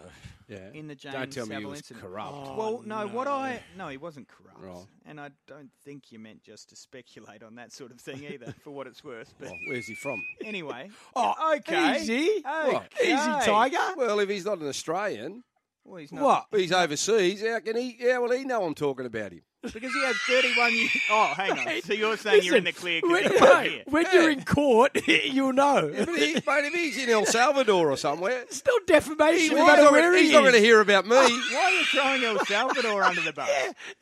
yeah. 0.48 0.70
in 0.72 0.86
the 0.88 0.94
James 0.94 1.14
Don't 1.14 1.30
tell 1.32 1.44
me 1.46 1.54
he 1.54 1.60
Saville 1.60 1.70
was 1.70 1.78
incident. 1.80 2.04
corrupt. 2.06 2.32
Oh, 2.34 2.56
well, 2.56 2.82
no, 2.86 3.06
what. 3.08 3.28
I 3.28 3.62
no, 3.76 3.88
he 3.88 3.98
wasn't 3.98 4.26
corrupt, 4.26 4.58
Right. 4.60 4.86
and 5.04 5.20
I 5.20 5.28
don't 5.46 5.70
think 5.84 6.10
you 6.10 6.18
meant 6.18 6.42
just 6.42 6.70
to 6.70 6.76
speculate 6.76 7.42
on 7.42 7.54
that 7.56 7.70
sort 7.70 7.90
of 7.92 8.00
thing 8.00 8.24
either, 8.24 8.52
for 8.64 8.70
what 8.70 8.86
it's 8.86 9.04
worth. 9.04 9.32
But 9.38 9.48
Oh, 9.50 9.56
where's 9.68 9.86
he 9.86 9.94
from? 9.94 10.20
anyway, 10.42 10.88
Oh, 11.16 11.54
okay, 11.58 12.00
easy. 12.00 12.42
okay. 12.46 12.86
Easy, 13.04 13.14
Tiger. 13.14 13.78
Well, 13.96 14.18
if 14.20 14.28
he's 14.30 14.46
not 14.46 14.58
an 14.58 14.68
Australian, 14.68 15.44
Well, 15.84 15.98
he's 15.98 16.12
not 16.12 16.24
What? 16.50 16.60
he's 16.60 16.72
overseas. 16.72 17.42
How 17.46 17.60
can 17.60 17.76
he? 17.76 17.98
How 18.10 18.22
will 18.22 18.32
he 18.32 18.44
know 18.44 18.64
I'm 18.64 18.74
talking 18.74 19.04
about 19.06 19.32
him? 19.32 19.42
Because 19.62 19.92
he 19.92 20.04
had 20.04 20.14
31 20.16 20.74
years. 20.74 20.90
Oh, 21.10 21.32
hang 21.36 21.52
on. 21.52 21.82
So 21.82 21.92
you're 21.92 22.16
saying 22.16 22.42
you're 22.44 22.56
in 22.56 22.64
the 22.64 22.72
clear? 22.72 23.00
When, 23.02 23.22
'cause 23.22 23.32
you're 23.32 23.54
mate, 23.54 23.70
here. 23.72 23.82
when 23.86 24.06
you're 24.12 24.30
in 24.30 24.44
court, 24.44 24.96
you'll 25.08 25.52
know. 25.52 25.90
But 25.96 26.08
he, 26.08 26.34
mate, 26.34 26.42
if 26.46 26.72
he's 26.74 26.98
in 27.02 27.10
El 27.10 27.26
Salvador 27.26 27.90
or 27.90 27.96
somewhere, 27.96 28.42
It's 28.42 28.56
still 28.56 28.78
defamation, 28.86 29.38
he's 29.40 29.50
no 29.52 29.58
not 29.58 29.66
matter 29.66 29.82
gonna- 29.90 30.16
he 30.16 30.22
he's 30.24 30.32
not 30.32 30.40
going 30.40 30.52
to 30.54 30.60
hear 30.60 30.80
about 30.80 31.04
me. 31.06 31.10
Why 31.16 31.26
are 31.26 31.70
you 31.70 31.84
throwing 31.86 32.24
El 32.24 32.44
Salvador 32.46 33.02
under 33.02 33.20
the 33.20 33.32
bus? 33.32 33.48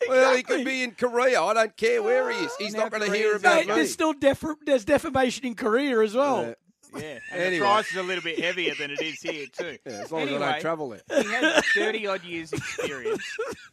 Well, 0.09 0.37
he 0.37 0.43
could 0.43 0.65
be 0.65 0.83
in 0.83 0.93
Korea. 0.93 1.41
I 1.43 1.55
don't 1.55 1.77
care 1.77 2.03
where 2.03 2.31
he 2.31 2.39
is. 2.45 2.53
He's 2.59 2.75
Now 2.75 2.85
not 2.85 2.93
going 2.93 3.11
to 3.11 3.17
hear 3.17 3.37
about 3.37 3.57
Mate, 3.57 3.69
me. 3.69 3.75
there's 3.75 3.93
still 3.93 4.13
def- 4.13 4.45
there's 4.65 4.85
defamation 4.85 5.47
in 5.47 5.55
Korea 5.55 6.01
as 6.01 6.15
well. 6.15 6.55
Yeah. 6.95 7.01
Yeah, 7.01 7.19
and 7.33 7.41
Anyway. 7.43 7.59
the 7.59 7.65
price 7.65 7.91
is 7.91 7.97
a 7.97 8.03
little 8.03 8.23
bit 8.25 8.39
heavier 8.39 8.75
than 8.79 8.91
it 8.91 9.01
is 9.03 9.21
here 9.21 9.47
too. 9.53 9.79
Yeah, 9.87 9.93
as 9.93 10.11
long 10.13 10.23
as 10.23 10.29
I 10.29 10.33
Anyway, 10.33 10.51
don't 10.53 10.61
travel 10.61 10.89
there. 10.91 11.01
He 11.23 11.29
has 11.33 11.65
30 11.75 12.07
odd 12.07 12.25
years 12.25 12.53
experience. 12.53 13.25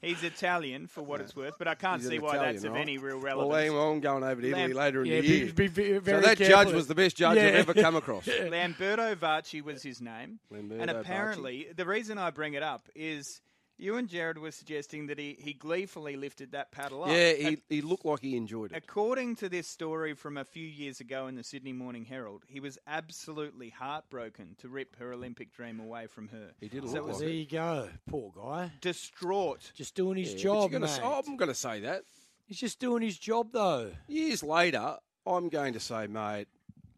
He's 0.01 0.23
Italian 0.23 0.87
for 0.87 1.01
what 1.01 1.21
it's 1.21 1.35
worth, 1.35 1.55
but 1.57 1.67
I 1.67 1.75
can't 1.75 2.01
He's 2.01 2.09
see 2.09 2.19
why 2.19 2.35
Italian, 2.35 2.53
that's 2.55 2.65
of 2.65 2.75
any 2.75 2.97
real 2.97 3.19
relevance. 3.19 3.55
hang 3.55 3.71
on, 3.71 3.91
I'm 3.95 3.99
going 3.99 4.23
over 4.23 4.41
to 4.41 4.47
Italy 4.47 4.63
Lamb- 4.67 4.73
later 4.77 5.01
in 5.01 5.07
Yeah, 5.07 5.21
the 5.21 5.27
year. 5.27 5.53
be, 5.53 5.67
be 5.67 5.93
so 5.95 5.99
very 5.99 6.21
that 6.21 6.37
careful. 6.37 6.63
judge 6.65 6.73
was 6.73 6.87
the 6.87 6.95
best 6.95 7.15
judge 7.17 7.37
I've 7.37 7.55
ever 7.55 7.73
come 7.73 7.95
across. 7.95 8.25
Lamberto 8.27 9.15
Varchi 9.15 9.61
was 9.63 9.81
his 9.83 10.01
name. 10.01 10.39
Lamberto 10.51 10.81
and 10.81 10.91
Vacci. 10.91 10.99
apparently, 10.99 11.67
the 11.75 11.85
reason 11.85 12.17
I 12.17 12.29
bring 12.31 12.53
it 12.53 12.63
up 12.63 12.87
is 12.95 13.41
you 13.77 13.95
and 13.97 14.07
Jared 14.07 14.37
were 14.37 14.51
suggesting 14.51 15.07
that 15.07 15.19
he, 15.19 15.37
he 15.39 15.53
gleefully 15.53 16.15
lifted 16.15 16.51
that 16.53 16.71
paddle 16.71 17.03
up. 17.03 17.09
Yeah, 17.09 17.33
he, 17.33 17.57
he 17.69 17.81
looked 17.81 18.05
like 18.05 18.21
he 18.21 18.35
enjoyed 18.35 18.71
it. 18.71 18.77
According 18.77 19.35
to 19.37 19.49
this 19.49 19.67
story 19.67 20.13
from 20.13 20.37
a 20.37 20.43
few 20.43 20.65
years 20.65 20.99
ago 20.99 21.27
in 21.27 21.35
the 21.35 21.43
Sydney 21.43 21.73
Morning 21.73 22.05
Herald, 22.05 22.43
he 22.47 22.59
was 22.59 22.77
absolutely 22.87 23.69
heartbroken 23.69 24.55
to 24.59 24.67
rip 24.67 24.95
her 24.97 25.13
Olympic 25.13 25.53
dream 25.53 25.79
away 25.79 26.07
from 26.07 26.27
her. 26.29 26.51
He 26.59 26.67
did 26.69 26.83
So 26.83 26.87
look 26.89 26.95
it 26.97 27.03
was 27.05 27.17
like 27.17 27.25
There 27.25 27.29
you 27.29 27.45
go, 27.47 27.89
poor 28.09 28.31
guy. 28.35 28.71
distraught. 28.81 29.71
Just 29.75 29.95
doing 29.95 30.17
his 30.17 30.33
Yeah, 30.33 30.39
job, 30.39 30.71
gonna 30.71 30.85
mate. 30.87 30.95
say- 30.95 31.03
I'm 31.03 31.37
going 31.37 31.49
to 31.49 31.55
say 31.55 31.79
that. 31.81 32.03
He's 32.45 32.57
just 32.59 32.79
doing 32.79 33.01
his 33.03 33.17
job, 33.17 33.51
though. 33.51 33.91
Years 34.07 34.41
later, 34.41 34.97
I'm 35.25 35.49
going 35.49 35.73
to 35.73 35.79
say, 35.79 36.07
mate, 36.07 36.47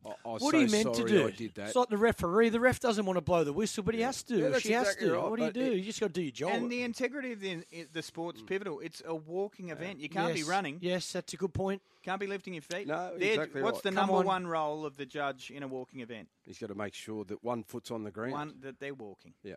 I, 0.06 0.10
I 0.10 0.14
What 0.24 0.42
so 0.42 0.58
are 0.58 0.62
you 0.62 0.70
meant 0.70 0.94
to 0.96 1.06
do? 1.06 1.28
I 1.28 1.32
did 1.32 1.56
that. 1.56 1.68
It's 1.68 1.76
like 1.76 1.90
the 1.90 1.98
referee. 1.98 2.50
The 2.50 2.60
ref 2.60 2.80
doesn't 2.80 3.06
want 3.06 3.18
to 3.18 3.22
blow 3.22 3.44
the 3.44 3.54
whistle, 3.54 3.84
but 3.84 3.96
he 3.96 4.02
has 4.02 4.24
to. 4.24 4.38
Yeah, 4.38 4.46
or 4.46 4.50
that's 4.52 4.64
she 4.64 4.72
has 4.74 4.96
to. 4.96 5.14
right, 5.14 5.30
What 5.30 5.40
do 5.40 5.46
you 5.46 5.52
do? 5.52 5.62
it- 5.62 5.78
you 5.78 5.84
just 5.84 6.00
got 6.00 6.08
to 6.08 6.14
do 6.14 6.22
your 6.22 6.32
job. 6.32 6.52
And 6.54 6.72
the 6.72 6.84
integrity 6.84 7.34
of 7.34 7.42
the, 7.42 7.64
the 7.92 8.02
sport's 8.02 8.42
mm. 8.42 8.48
pivotal. 8.48 8.80
It's 8.80 9.02
a 9.06 9.14
walking 9.14 9.70
event. 9.70 10.00
You 10.00 10.10
can't 10.10 10.36
yes. 10.36 10.46
be 10.46 10.50
running. 10.50 10.78
Yes, 10.82 11.12
that's 11.12 11.34
a 11.34 11.38
good 11.38 11.54
point. 11.54 11.82
Can't 12.04 12.20
be 12.20 12.28
lifting 12.28 12.54
your 12.54 12.64
feet. 12.64 12.88
No, 12.88 13.12
They're- 13.18 13.32
exactly 13.32 13.62
What's 13.62 13.78
right. 13.78 13.84
the 13.84 13.90
Come 13.90 14.08
number 14.08 14.20
on. 14.20 14.26
one 14.26 14.48
role 14.48 14.86
of 14.86 14.96
the 14.96 15.06
judge 15.06 15.52
in 15.52 15.64
a 15.64 15.68
walking 15.68 16.00
event? 16.00 16.30
He's 16.46 16.58
got 16.58 16.68
to 16.68 16.76
make 16.76 16.94
sure 16.94 17.26
that 17.26 17.44
one 17.44 17.64
foot's 17.64 17.92
on 17.92 18.04
the 18.04 18.12
ground. 18.12 18.34
One 18.34 18.54
that 18.62 18.80
they're 18.80 18.94
walking. 18.94 19.34
Yeah. 19.44 19.56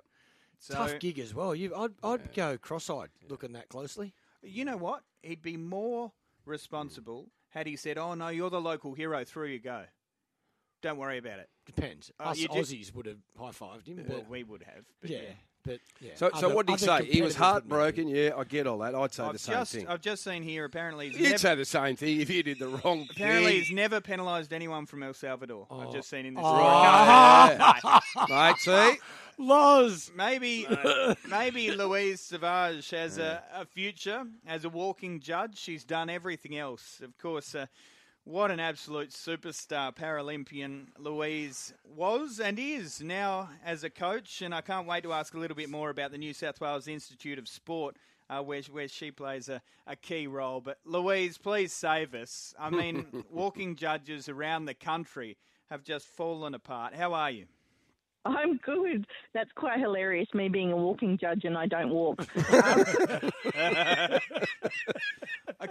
So 0.59 0.75
Tough 0.75 0.99
gig 0.99 1.19
as 1.19 1.35
well. 1.35 1.55
You, 1.55 1.75
I'd, 1.75 1.93
I'd 2.05 2.35
go 2.35 2.57
cross-eyed 2.57 3.11
looking 3.29 3.53
that 3.53 3.69
closely. 3.69 4.15
you 4.43 4.65
know 4.65 4.77
what? 4.77 5.03
He'd 5.23 5.43
be 5.43 5.57
more 5.57 6.09
mm. 6.09 6.13
responsible 6.47 7.29
had 7.51 7.67
he 7.67 7.77
said, 7.77 7.99
"Oh 7.99 8.15
no, 8.15 8.29
you're 8.29 8.51
the 8.51 8.61
local 8.61 8.95
hero. 8.95 9.25
Through 9.25 9.49
you 9.49 9.59
go. 9.59 9.85
Don't 10.83 10.99
worry 10.99 11.19
about 11.19 11.39
it." 11.39 11.49
Depends. 11.65 12.11
Uh, 12.21 12.25
Us 12.25 12.39
you 12.39 12.49
ju- 12.49 12.55
Aussies 12.55 12.95
would 12.95 13.07
have 13.07 13.19
high-fived 13.39 13.87
him. 13.87 14.05
Well, 14.09 14.19
But, 14.19 14.29
we 14.29 14.43
would 14.45 14.63
have. 14.65 14.85
But 15.01 15.11
yeah, 15.11 15.19
yeah. 15.19 15.29
but 15.65 15.79
yeah. 16.01 16.11
So, 16.17 16.29
so 16.35 16.47
Other- 16.47 16.55
what 16.57 16.67
did 16.67 16.81
he 16.81 16.89
other 16.89 17.05
say? 17.05 17.11
He 17.11 17.23
was 17.23 17.35
competitors 17.35 17.39
wouldn't 17.39 17.71
heartbroken. 17.73 18.09
Yeah, 18.09 18.31
I 18.37 18.45
get 18.45 18.67
all 18.67 18.79
that. 18.79 18.95
I'd 18.97 19.15
say 19.15 19.23
I've 19.23 19.33
the 19.33 19.39
same 19.39 19.55
just 19.55 19.73
thing. 19.73 19.87
I've 19.89 20.01
just 20.01 20.25
seen 20.25 20.43
here. 20.43 20.65
Apparently, 20.65 21.09
he's 21.11 21.19
You'd 21.19 21.25
never, 21.27 21.39
say 21.39 21.55
the 21.55 21.65
same 21.65 21.95
thing 21.97 22.21
if 22.21 22.29
you 22.31 22.43
did 22.43 22.59
the 22.59 22.67
wrong 22.69 23.07
apparently 23.11 23.53
thing. 23.53 23.61
he's 23.61 23.71
never 23.71 24.01
penalised 24.01 24.53
anyone 24.53 24.87
from 24.87 25.05
El 25.05 25.15
Salvador. 25.15 25.69
I've 25.71 25.89
Oh. 25.89 25.93
just 25.93 26.11
seen 26.11 26.27
in 26.27 26.35
this. 26.35 26.43
Oh. 26.45 27.47
story. 27.47 28.01
Yeah. 28.29 28.29
Mate, 28.29 28.57
see? 28.59 28.99
Loz. 29.39 30.11
Maybe, 30.17 30.67
maybe 31.29 31.71
Louise 31.71 32.21
Sauvage 32.21 32.91
has 32.91 33.19
a, 33.19 33.43
a 33.55 33.65
future 33.65 34.25
as 34.47 34.65
a 34.65 34.69
walking 34.69 35.21
judge. 35.21 35.59
She's 35.59 35.85
done 35.85 36.11
everything 36.11 36.57
else. 36.59 37.01
Of 37.03 37.17
course, 37.19 37.55
uh, 37.55 37.67
what 38.25 38.51
an 38.51 38.61
absolute 38.61 39.11
superstar 39.11 39.95
Paralympian 39.95 40.87
Louise 40.99 41.75
was 41.97 42.39
and 42.39 42.59
is 42.59 43.01
now 43.01 43.51
as 43.65 43.83
a 43.83 43.91
coach. 43.91 44.43
And 44.43 44.55
I 44.55 44.61
can't 44.61 44.87
wait 44.87 45.03
to 45.03 45.13
ask 45.13 45.35
a 45.35 45.39
little 45.39 45.57
bit 45.57 45.69
more 45.69 45.91
about 45.91 46.13
the 46.13 46.19
New 46.19 46.33
South 46.33 46.61
Wales 46.61 46.87
Institute 46.87 47.39
of 47.39 47.49
Sport. 47.49 47.97
Uh, 48.31 48.41
where, 48.41 48.63
where 48.71 48.89
she 48.89 49.11
plays 49.11 49.51
a, 49.51 49.61
a 49.87 49.95
key 49.95 50.27
role. 50.27 50.63
But 50.63 50.79
Louise, 50.87 51.37
please 51.37 51.71
save 51.71 52.15
us. 52.15 52.55
I 52.59 52.71
mean, 52.71 53.25
walking 53.31 53.77
judges 53.77 54.27
around 54.27 54.65
the 54.65 54.73
country 54.73 55.37
have 55.69 55.83
just 55.83 56.07
fallen 56.07 56.55
apart. 56.55 56.95
How 56.95 57.13
are 57.13 57.31
you? 57.31 57.45
I'm 58.25 58.57
good. 58.59 59.07
That's 59.35 59.51
quite 59.55 59.81
hilarious, 59.81 60.29
me 60.33 60.49
being 60.49 60.73
a 60.73 60.77
walking 60.77 61.19
judge 61.19 61.45
and 61.45 61.59
I 61.59 61.67
don't 61.67 61.91
walk. 61.91 62.25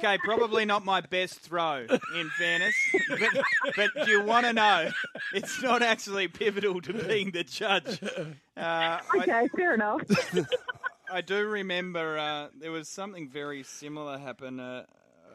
okay, 0.03 0.17
probably 0.23 0.65
not 0.65 0.83
my 0.83 1.01
best 1.01 1.39
throw, 1.39 1.85
in 2.15 2.29
fairness. 2.37 2.75
But, 3.09 3.91
but 3.95 4.07
you 4.07 4.21
want 4.23 4.45
to 4.45 4.53
know, 4.53 4.89
it's 5.33 5.61
not 5.61 5.81
actually 5.81 6.27
pivotal 6.27 6.81
to 6.81 6.93
being 6.93 7.31
the 7.31 7.43
judge. 7.43 7.99
Uh, 8.57 8.99
okay, 9.15 9.31
I, 9.31 9.47
fair 9.55 9.73
enough. 9.73 10.01
I 11.11 11.21
do 11.21 11.45
remember 11.45 12.17
uh, 12.17 12.47
there 12.59 12.71
was 12.71 12.89
something 12.89 13.29
very 13.29 13.63
similar 13.63 14.17
happen. 14.17 14.59
Uh, 14.59 14.85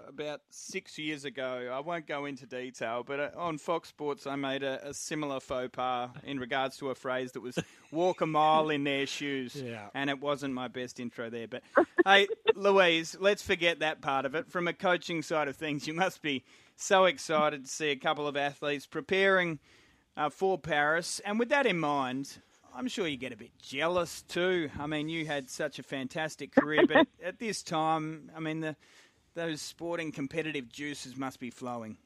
about 0.06 0.40
six 0.50 0.98
years 0.98 1.24
ago. 1.24 1.70
I 1.72 1.80
won't 1.80 2.06
go 2.06 2.24
into 2.24 2.46
detail, 2.46 3.02
but 3.06 3.20
uh, 3.20 3.30
on 3.36 3.58
Fox 3.58 3.88
Sports, 3.88 4.26
I 4.26 4.36
made 4.36 4.62
a, 4.62 4.88
a, 4.88 4.94
similar 4.94 5.40
faux 5.40 5.70
pas 5.72 6.10
in 6.24 6.38
regards 6.38 6.76
to 6.78 6.90
a 6.90 6.94
phrase 6.94 7.32
that 7.32 7.40
was 7.40 7.58
"walk 7.90 8.20
a 8.20 8.26
mile 8.26 8.70
in 8.70 8.84
their 8.84 9.06
shoes," 9.06 9.54
yeah. 9.64 9.88
and 9.94 10.10
it 10.10 10.20
wasn't 10.20 10.54
my 10.54 10.68
best 10.68 11.00
intro 11.00 11.30
there. 11.30 11.48
But 11.48 11.62
hey, 12.04 12.28
Louise, 12.54 13.16
let's 13.20 13.42
forget 13.42 13.80
that 13.80 14.00
part 14.00 14.24
of 14.24 14.34
it. 14.34 14.50
From 14.50 14.68
a 14.68 14.72
coaching 14.72 15.22
side 15.22 15.48
of 15.48 15.56
things, 15.56 15.86
you 15.86 15.94
must 15.94 16.22
be 16.22 16.44
so 16.76 17.04
excited 17.04 17.64
to 17.64 17.70
see 17.70 17.90
a 17.90 17.96
couple 17.96 18.26
of 18.26 18.36
athletes 18.36 18.86
preparing 18.86 19.58
uh, 20.16 20.30
for 20.30 20.58
Paris, 20.58 21.20
and 21.24 21.38
with 21.38 21.48
that 21.50 21.66
in 21.66 21.78
mind. 21.78 22.38
I'm 22.78 22.88
sure 22.88 23.06
you 23.06 23.16
get 23.16 23.32
a 23.32 23.36
bit 23.38 23.58
jealous 23.58 24.20
too. 24.20 24.68
I 24.78 24.86
mean, 24.86 25.08
you 25.08 25.24
had 25.24 25.48
such 25.48 25.78
a 25.78 25.82
fantastic 25.82 26.54
career, 26.54 26.86
but 26.86 27.06
at 27.24 27.38
this 27.38 27.62
time, 27.62 28.30
I 28.36 28.40
mean, 28.40 28.60
the 28.60 28.76
those 29.36 29.62
sporting 29.62 30.10
competitive 30.10 30.68
juices 30.68 31.16
must 31.16 31.38
be 31.38 31.50
flowing. 31.50 31.96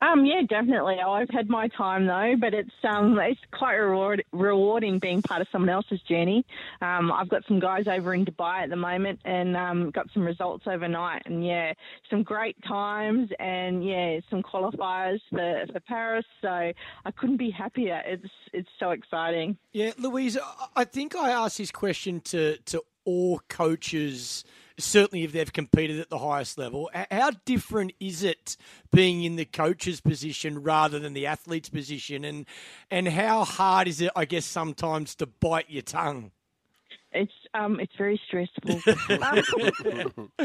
Um, 0.00 0.26
yeah, 0.26 0.42
definitely. 0.46 0.96
I've 1.00 1.30
had 1.30 1.48
my 1.48 1.68
time 1.68 2.06
though, 2.06 2.34
but 2.38 2.52
it's 2.52 2.70
um, 2.82 3.18
it's 3.22 3.40
quite 3.52 3.74
reward, 3.74 4.22
rewarding 4.32 4.98
being 4.98 5.22
part 5.22 5.40
of 5.40 5.48
someone 5.50 5.70
else's 5.70 6.00
journey. 6.02 6.44
Um, 6.82 7.10
I've 7.10 7.28
got 7.28 7.42
some 7.48 7.58
guys 7.58 7.86
over 7.86 8.12
in 8.12 8.24
Dubai 8.24 8.64
at 8.64 8.70
the 8.70 8.76
moment, 8.76 9.20
and 9.24 9.56
um, 9.56 9.90
got 9.90 10.06
some 10.12 10.24
results 10.24 10.66
overnight, 10.66 11.22
and 11.26 11.44
yeah, 11.44 11.72
some 12.10 12.22
great 12.22 12.56
times, 12.64 13.30
and 13.38 13.84
yeah, 13.84 14.20
some 14.28 14.42
qualifiers 14.42 15.20
for, 15.30 15.64
for 15.72 15.80
Paris. 15.80 16.26
So 16.42 16.48
I 16.48 17.10
couldn't 17.16 17.38
be 17.38 17.50
happier. 17.50 18.02
It's 18.04 18.28
it's 18.52 18.70
so 18.78 18.90
exciting. 18.90 19.56
Yeah, 19.72 19.92
Louise, 19.96 20.36
I 20.76 20.84
think 20.84 21.16
I 21.16 21.30
asked 21.30 21.58
this 21.58 21.70
question 21.70 22.20
to 22.22 22.58
to 22.66 22.82
all 23.06 23.40
coaches 23.48 24.44
certainly 24.78 25.24
if 25.24 25.32
they've 25.32 25.52
competed 25.52 26.00
at 26.00 26.10
the 26.10 26.18
highest 26.18 26.58
level. 26.58 26.90
How 27.10 27.30
different 27.44 27.92
is 28.00 28.22
it 28.22 28.56
being 28.92 29.24
in 29.24 29.36
the 29.36 29.44
coach's 29.44 30.00
position 30.00 30.62
rather 30.62 30.98
than 30.98 31.12
the 31.12 31.26
athlete's 31.26 31.68
position, 31.68 32.24
and 32.24 32.46
and 32.90 33.08
how 33.08 33.44
hard 33.44 33.88
is 33.88 34.00
it, 34.00 34.10
I 34.16 34.24
guess, 34.24 34.44
sometimes 34.44 35.14
to 35.16 35.26
bite 35.26 35.70
your 35.70 35.82
tongue? 35.82 36.32
It's 37.12 37.32
um, 37.54 37.78
it's 37.80 37.92
very 37.96 38.20
stressful. 38.26 38.80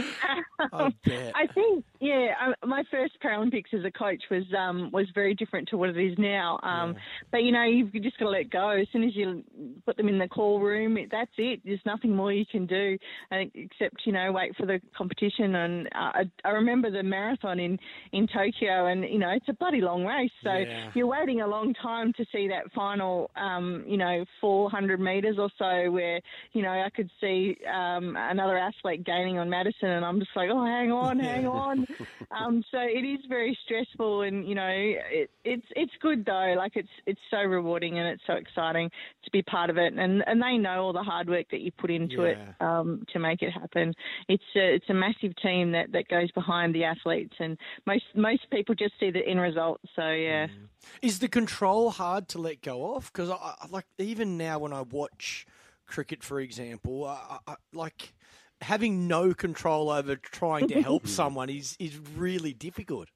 I, 0.59 0.93
I 1.35 1.47
think, 1.53 1.85
yeah, 1.99 2.33
uh, 2.41 2.67
my 2.67 2.83
first 2.91 3.13
Paralympics 3.23 3.73
as 3.73 3.83
a 3.85 3.91
coach 3.91 4.21
was 4.29 4.43
um, 4.57 4.91
was 4.91 5.07
very 5.13 5.33
different 5.33 5.67
to 5.69 5.77
what 5.77 5.89
it 5.89 5.97
is 5.97 6.17
now. 6.17 6.59
Um, 6.63 6.93
yeah. 6.93 6.99
But 7.31 7.43
you 7.43 7.51
know, 7.51 7.63
you've 7.63 7.91
just 7.93 8.17
got 8.17 8.25
to 8.25 8.31
let 8.31 8.49
go. 8.49 8.69
As 8.69 8.87
soon 8.93 9.03
as 9.03 9.15
you 9.15 9.43
put 9.85 9.97
them 9.97 10.07
in 10.07 10.19
the 10.19 10.27
call 10.27 10.59
room, 10.59 10.97
that's 11.11 11.31
it. 11.37 11.61
There's 11.65 11.79
nothing 11.85 12.15
more 12.15 12.31
you 12.31 12.45
can 12.45 12.65
do 12.65 12.97
except 13.31 14.05
you 14.05 14.11
know 14.11 14.31
wait 14.31 14.55
for 14.55 14.65
the 14.65 14.79
competition. 14.95 15.55
And 15.55 15.87
uh, 15.87 16.11
I, 16.13 16.31
I 16.45 16.49
remember 16.49 16.91
the 16.91 17.03
marathon 17.03 17.59
in 17.59 17.77
in 18.11 18.27
Tokyo, 18.27 18.87
and 18.87 19.03
you 19.03 19.19
know 19.19 19.29
it's 19.29 19.49
a 19.49 19.53
bloody 19.53 19.81
long 19.81 20.05
race, 20.05 20.31
so 20.43 20.53
yeah. 20.53 20.91
you're 20.93 21.07
waiting 21.07 21.41
a 21.41 21.47
long 21.47 21.73
time 21.73 22.13
to 22.13 22.25
see 22.31 22.47
that 22.49 22.71
final, 22.73 23.31
um, 23.35 23.83
you 23.87 23.97
know, 23.97 24.25
400 24.41 24.99
meters 24.99 25.37
or 25.39 25.49
so 25.57 25.91
where 25.91 26.21
you 26.53 26.61
know 26.61 26.69
I 26.69 26.89
could 26.99 27.09
see 27.21 27.55
um, 27.65 28.17
another 28.17 28.57
athlete 28.57 29.05
gaining 29.05 29.39
on 29.39 29.49
Madison, 29.49 29.87
and 29.87 30.03
I'm 30.03 30.19
just 30.19 30.31
like, 30.35 30.49
oh, 30.51 30.65
hang 30.65 30.91
on, 30.91 31.17
hang 31.33 31.47
on. 31.47 31.87
um, 32.29 32.61
so 32.69 32.77
it 32.79 33.05
is 33.05 33.19
very 33.29 33.57
stressful, 33.63 34.23
and 34.23 34.45
you 34.45 34.53
know, 34.53 34.67
it, 34.69 35.31
it's 35.45 35.65
it's 35.77 35.93
good 36.01 36.25
though. 36.25 36.55
Like 36.57 36.73
it's 36.75 36.89
it's 37.05 37.21
so 37.31 37.37
rewarding 37.37 37.97
and 37.97 38.07
it's 38.09 38.23
so 38.27 38.33
exciting 38.33 38.89
to 39.23 39.31
be 39.31 39.41
part 39.43 39.69
of 39.69 39.77
it, 39.77 39.93
and 39.93 40.23
and 40.27 40.41
they 40.41 40.57
know 40.57 40.83
all 40.83 40.93
the 40.93 41.01
hard 41.03 41.29
work 41.29 41.45
that 41.51 41.61
you 41.61 41.71
put 41.71 41.89
into 41.89 42.23
yeah. 42.23 42.27
it 42.27 42.39
um, 42.59 43.05
to 43.13 43.19
make 43.19 43.41
it 43.41 43.51
happen. 43.51 43.93
It's 44.27 44.43
a 44.57 44.75
it's 44.75 44.89
a 44.89 44.93
massive 44.93 45.33
team 45.41 45.71
that 45.71 45.93
that 45.93 46.09
goes 46.09 46.29
behind 46.31 46.75
the 46.75 46.83
athletes, 46.83 47.35
and 47.39 47.57
most 47.85 48.03
most 48.13 48.41
people 48.51 48.75
just 48.75 48.95
see 48.99 49.09
the 49.09 49.25
end 49.25 49.39
result. 49.39 49.79
So 49.95 50.09
yeah. 50.09 50.47
Mm. 50.47 50.67
Is 51.01 51.19
the 51.19 51.27
control 51.29 51.91
hard 51.91 52.27
to 52.29 52.39
let 52.39 52.61
go 52.61 52.95
of? 52.95 53.11
Because 53.11 53.29
I, 53.29 53.35
I 53.35 53.67
like 53.69 53.85
even 53.97 54.37
now 54.37 54.59
when 54.59 54.73
I 54.73 54.81
watch 54.81 55.45
cricket, 55.89 56.23
for 56.23 56.39
example, 56.39 57.05
I, 57.05 57.39
I, 57.47 57.55
like 57.73 58.13
having 58.61 59.07
no 59.07 59.33
control 59.33 59.89
over 59.89 60.15
trying 60.15 60.67
to 60.69 60.81
help 60.81 61.07
someone 61.19 61.49
is 61.49 61.75
is 61.79 61.99
really 62.15 62.53
difficult. 62.53 63.09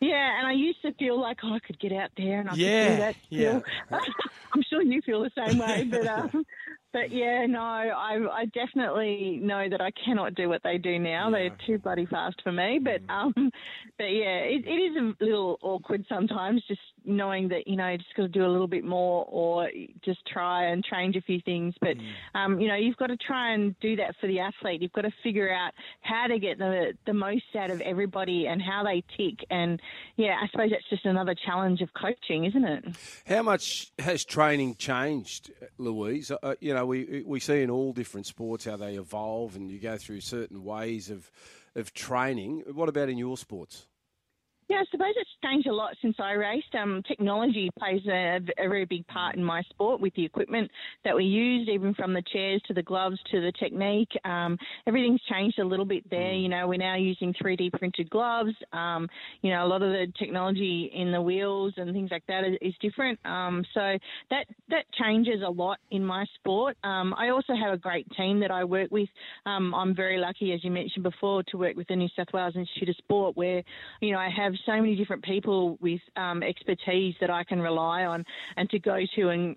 Yeah, 0.00 0.38
and 0.38 0.46
I 0.46 0.52
used 0.52 0.82
to 0.82 0.92
feel 0.94 1.20
like 1.20 1.38
oh, 1.44 1.54
I 1.54 1.58
could 1.60 1.78
get 1.78 1.92
out 1.92 2.10
there 2.16 2.40
and 2.40 2.50
I 2.50 2.54
yeah, 2.54 2.86
could 2.86 2.94
do 2.94 3.00
that. 3.00 3.16
Still. 3.26 3.62
Yeah, 3.90 3.98
I'm 4.54 4.62
sure 4.68 4.82
you 4.82 5.02
feel 5.02 5.22
the 5.22 5.30
same 5.36 5.58
way, 5.58 5.84
but 5.84 6.06
um, 6.34 6.44
but 6.92 7.10
yeah, 7.10 7.46
no, 7.46 7.60
I, 7.60 8.18
I 8.30 8.44
definitely 8.46 9.40
know 9.42 9.66
that 9.68 9.80
I 9.80 9.90
cannot 10.04 10.34
do 10.34 10.48
what 10.48 10.62
they 10.62 10.76
do 10.76 10.98
now. 10.98 11.30
Yeah. 11.30 11.38
They're 11.48 11.56
too 11.66 11.78
bloody 11.78 12.04
fast 12.06 12.40
for 12.42 12.52
me. 12.52 12.80
But 12.82 13.06
mm. 13.06 13.10
um, 13.10 13.50
but 13.98 14.04
yeah, 14.04 14.40
it, 14.40 14.66
it 14.66 14.70
is 14.70 14.96
a 14.96 15.24
little 15.24 15.58
awkward 15.62 16.04
sometimes, 16.08 16.62
just 16.68 16.80
knowing 17.04 17.48
that 17.48 17.66
you 17.66 17.76
know 17.76 17.96
just 17.96 18.14
got 18.14 18.22
to 18.24 18.28
do 18.28 18.44
a 18.44 18.48
little 18.48 18.66
bit 18.66 18.84
more 18.84 19.24
or 19.28 19.68
just 20.04 20.20
try 20.26 20.66
and 20.66 20.84
change 20.84 21.16
a 21.16 21.22
few 21.22 21.40
things. 21.44 21.74
But 21.80 21.96
mm. 21.96 22.12
um, 22.34 22.60
you 22.60 22.68
know, 22.68 22.76
you've 22.76 22.96
got 22.98 23.06
to 23.06 23.16
try 23.16 23.54
and 23.54 23.74
do 23.80 23.96
that 23.96 24.14
for 24.20 24.26
the 24.26 24.40
athlete. 24.40 24.82
You've 24.82 24.92
got 24.92 25.02
to 25.02 25.12
figure 25.22 25.52
out 25.52 25.72
how 26.02 26.26
to 26.26 26.38
get 26.38 26.58
the 26.58 26.92
the 27.06 27.14
most 27.14 27.44
out 27.58 27.70
of 27.70 27.80
everybody 27.80 28.46
and 28.46 28.60
how 28.60 28.84
they 28.84 29.02
tick. 29.16 29.46
And 29.50 29.80
yeah, 30.16 30.36
I 30.42 30.48
suppose 30.48 30.70
that's 30.70 30.88
just 30.90 31.06
another 31.06 31.34
challenge 31.34 31.80
of 31.80 31.88
coaching, 31.94 32.44
isn't 32.44 32.64
it? 32.64 32.84
How 33.26 33.42
much 33.42 33.92
has 33.98 34.24
training 34.26 34.76
changed, 34.76 35.50
Louise? 35.78 36.30
Uh, 36.42 36.54
you 36.60 36.74
know 36.74 36.81
know, 36.82 36.86
we 36.86 37.22
we 37.24 37.40
see 37.40 37.62
in 37.62 37.70
all 37.70 37.92
different 37.92 38.26
sports 38.26 38.64
how 38.64 38.76
they 38.76 38.94
evolve, 38.94 39.56
and 39.56 39.70
you 39.70 39.78
go 39.78 39.96
through 39.96 40.20
certain 40.20 40.64
ways 40.64 41.10
of 41.10 41.30
of 41.74 41.94
training. 41.94 42.64
What 42.72 42.88
about 42.88 43.08
in 43.08 43.18
your 43.18 43.38
sports? 43.38 43.86
Yeah, 44.72 44.78
I 44.78 44.84
suppose 44.90 45.12
it's 45.16 45.28
changed 45.44 45.66
a 45.66 45.74
lot 45.74 45.94
since 46.00 46.16
I 46.18 46.32
raced. 46.32 46.74
Um, 46.74 47.02
technology 47.06 47.68
plays 47.78 48.00
a, 48.06 48.40
a, 48.58 48.68
very 48.68 48.86
big 48.86 49.06
part 49.06 49.34
in 49.36 49.44
my 49.44 49.60
sport 49.64 50.00
with 50.00 50.14
the 50.14 50.24
equipment 50.24 50.70
that 51.04 51.14
we 51.14 51.24
use, 51.24 51.68
even 51.68 51.92
from 51.92 52.14
the 52.14 52.22
chairs 52.32 52.62
to 52.68 52.72
the 52.72 52.82
gloves 52.82 53.18
to 53.32 53.42
the 53.42 53.52
technique. 53.60 54.08
Um, 54.24 54.56
everything's 54.86 55.20
changed 55.30 55.58
a 55.58 55.64
little 55.64 55.84
bit 55.84 56.08
there. 56.08 56.32
Mm. 56.32 56.42
You 56.44 56.48
know, 56.48 56.68
we're 56.68 56.78
now 56.78 56.96
using 56.96 57.34
3D 57.34 57.72
printed 57.74 58.08
gloves. 58.08 58.54
Um, 58.72 59.10
you 59.42 59.50
know, 59.50 59.62
a 59.62 59.68
lot 59.68 59.82
of 59.82 59.90
the 59.90 60.10
technology 60.18 60.90
in 60.94 61.12
the 61.12 61.20
wheels 61.20 61.74
and 61.76 61.92
things 61.92 62.10
like 62.10 62.24
that 62.28 62.44
is, 62.44 62.56
is 62.62 62.74
different. 62.80 63.18
Um, 63.26 63.66
so 63.74 63.98
that 64.30 64.46
that 64.70 64.86
changes 64.98 65.42
a 65.46 65.50
lot 65.50 65.80
in 65.90 66.02
my 66.02 66.24
sport. 66.36 66.78
Um, 66.82 67.14
I 67.18 67.28
also 67.28 67.52
have 67.54 67.74
a 67.74 67.78
great 67.78 68.06
team 68.16 68.40
that 68.40 68.50
I 68.50 68.64
work 68.64 68.90
with. 68.90 69.10
Um, 69.44 69.74
I'm 69.74 69.94
very 69.94 70.16
lucky, 70.16 70.54
as 70.54 70.64
you 70.64 70.70
mentioned 70.70 71.02
before, 71.02 71.42
to 71.48 71.58
work 71.58 71.76
with 71.76 71.88
the 71.88 71.96
New 71.96 72.08
South 72.16 72.28
Wales 72.32 72.56
Institute 72.56 72.88
of 72.88 72.96
Sport, 72.96 73.36
where 73.36 73.62
you 74.00 74.12
know 74.12 74.18
I 74.18 74.30
have 74.34 74.54
so 74.64 74.72
many 74.72 74.96
different 74.96 75.24
people 75.24 75.78
with 75.80 76.00
um, 76.16 76.42
expertise 76.42 77.14
that 77.20 77.30
I 77.30 77.44
can 77.44 77.60
rely 77.60 78.04
on 78.04 78.24
and 78.56 78.68
to 78.70 78.78
go 78.78 78.98
to 79.16 79.28
and 79.28 79.56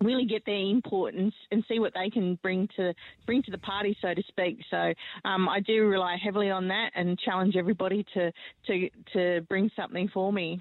really 0.00 0.26
get 0.26 0.44
their 0.44 0.54
input 0.54 1.14
and, 1.14 1.32
and 1.50 1.64
see 1.68 1.78
what 1.78 1.92
they 1.94 2.10
can 2.10 2.38
bring 2.42 2.68
to 2.76 2.94
bring 3.26 3.42
to 3.42 3.50
the 3.50 3.58
party, 3.58 3.96
so 4.00 4.14
to 4.14 4.22
speak. 4.28 4.58
So 4.70 4.92
um, 5.24 5.48
I 5.48 5.60
do 5.60 5.86
rely 5.86 6.16
heavily 6.22 6.50
on 6.50 6.68
that 6.68 6.90
and 6.94 7.18
challenge 7.18 7.56
everybody 7.56 8.04
to 8.14 8.32
to 8.66 8.90
to 9.12 9.40
bring 9.48 9.70
something 9.74 10.08
for 10.12 10.32
me. 10.32 10.60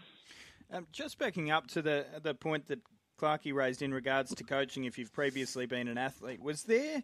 Um, 0.72 0.88
just 0.92 1.20
backing 1.20 1.52
up 1.52 1.68
to 1.68 1.82
the 1.82 2.06
the 2.22 2.34
point 2.34 2.68
that 2.68 2.80
Clarkey 3.20 3.54
raised 3.54 3.82
in 3.82 3.94
regards 3.94 4.34
to 4.36 4.44
coaching, 4.44 4.86
if 4.86 4.98
you've 4.98 5.14
previously 5.14 5.66
been 5.66 5.88
an 5.88 5.98
athlete, 5.98 6.42
was 6.42 6.64
there 6.64 7.04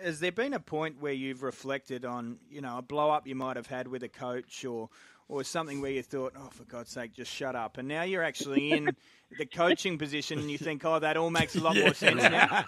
has 0.00 0.20
there 0.20 0.32
been 0.32 0.54
a 0.54 0.60
point 0.60 1.00
where 1.00 1.12
you've 1.12 1.42
reflected 1.42 2.04
on 2.04 2.38
you 2.48 2.60
know 2.60 2.78
a 2.78 2.82
blow 2.82 3.10
up 3.10 3.26
you 3.26 3.34
might 3.34 3.56
have 3.56 3.66
had 3.66 3.88
with 3.88 4.02
a 4.02 4.08
coach 4.08 4.64
or 4.64 4.88
or 5.28 5.44
something 5.44 5.80
where 5.80 5.90
you 5.90 6.02
thought, 6.02 6.34
oh, 6.36 6.48
for 6.50 6.64
God's 6.64 6.90
sake, 6.90 7.14
just 7.14 7.32
shut 7.32 7.56
up. 7.56 7.78
And 7.78 7.88
now 7.88 8.02
you're 8.02 8.22
actually 8.22 8.72
in 8.72 8.94
the 9.38 9.46
coaching 9.46 9.98
position 9.98 10.38
and 10.38 10.50
you 10.50 10.58
think, 10.58 10.84
oh, 10.84 10.98
that 10.98 11.16
all 11.16 11.30
makes 11.30 11.56
a 11.56 11.60
lot 11.60 11.76
yeah. 11.76 11.84
more 11.84 11.94
sense 11.94 12.22
now. 12.22 12.64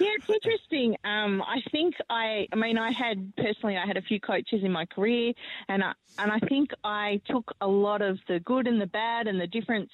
Yeah, 0.00 0.08
it's 0.18 0.28
interesting. 0.28 0.96
Um, 1.04 1.42
I 1.42 1.60
think 1.70 1.94
I, 2.10 2.48
I 2.52 2.56
mean, 2.56 2.78
I 2.78 2.90
had 2.90 3.32
personally, 3.36 3.76
I 3.76 3.86
had 3.86 3.96
a 3.96 4.02
few 4.02 4.18
coaches 4.18 4.60
in 4.64 4.72
my 4.72 4.86
career, 4.86 5.32
and 5.68 5.84
I, 5.84 5.92
and 6.18 6.32
I 6.32 6.38
think 6.48 6.70
I 6.82 7.20
took 7.28 7.52
a 7.60 7.66
lot 7.66 8.02
of 8.02 8.18
the 8.28 8.40
good 8.40 8.66
and 8.66 8.80
the 8.80 8.86
bad 8.86 9.28
and 9.28 9.40
the 9.40 9.46
difference 9.46 9.90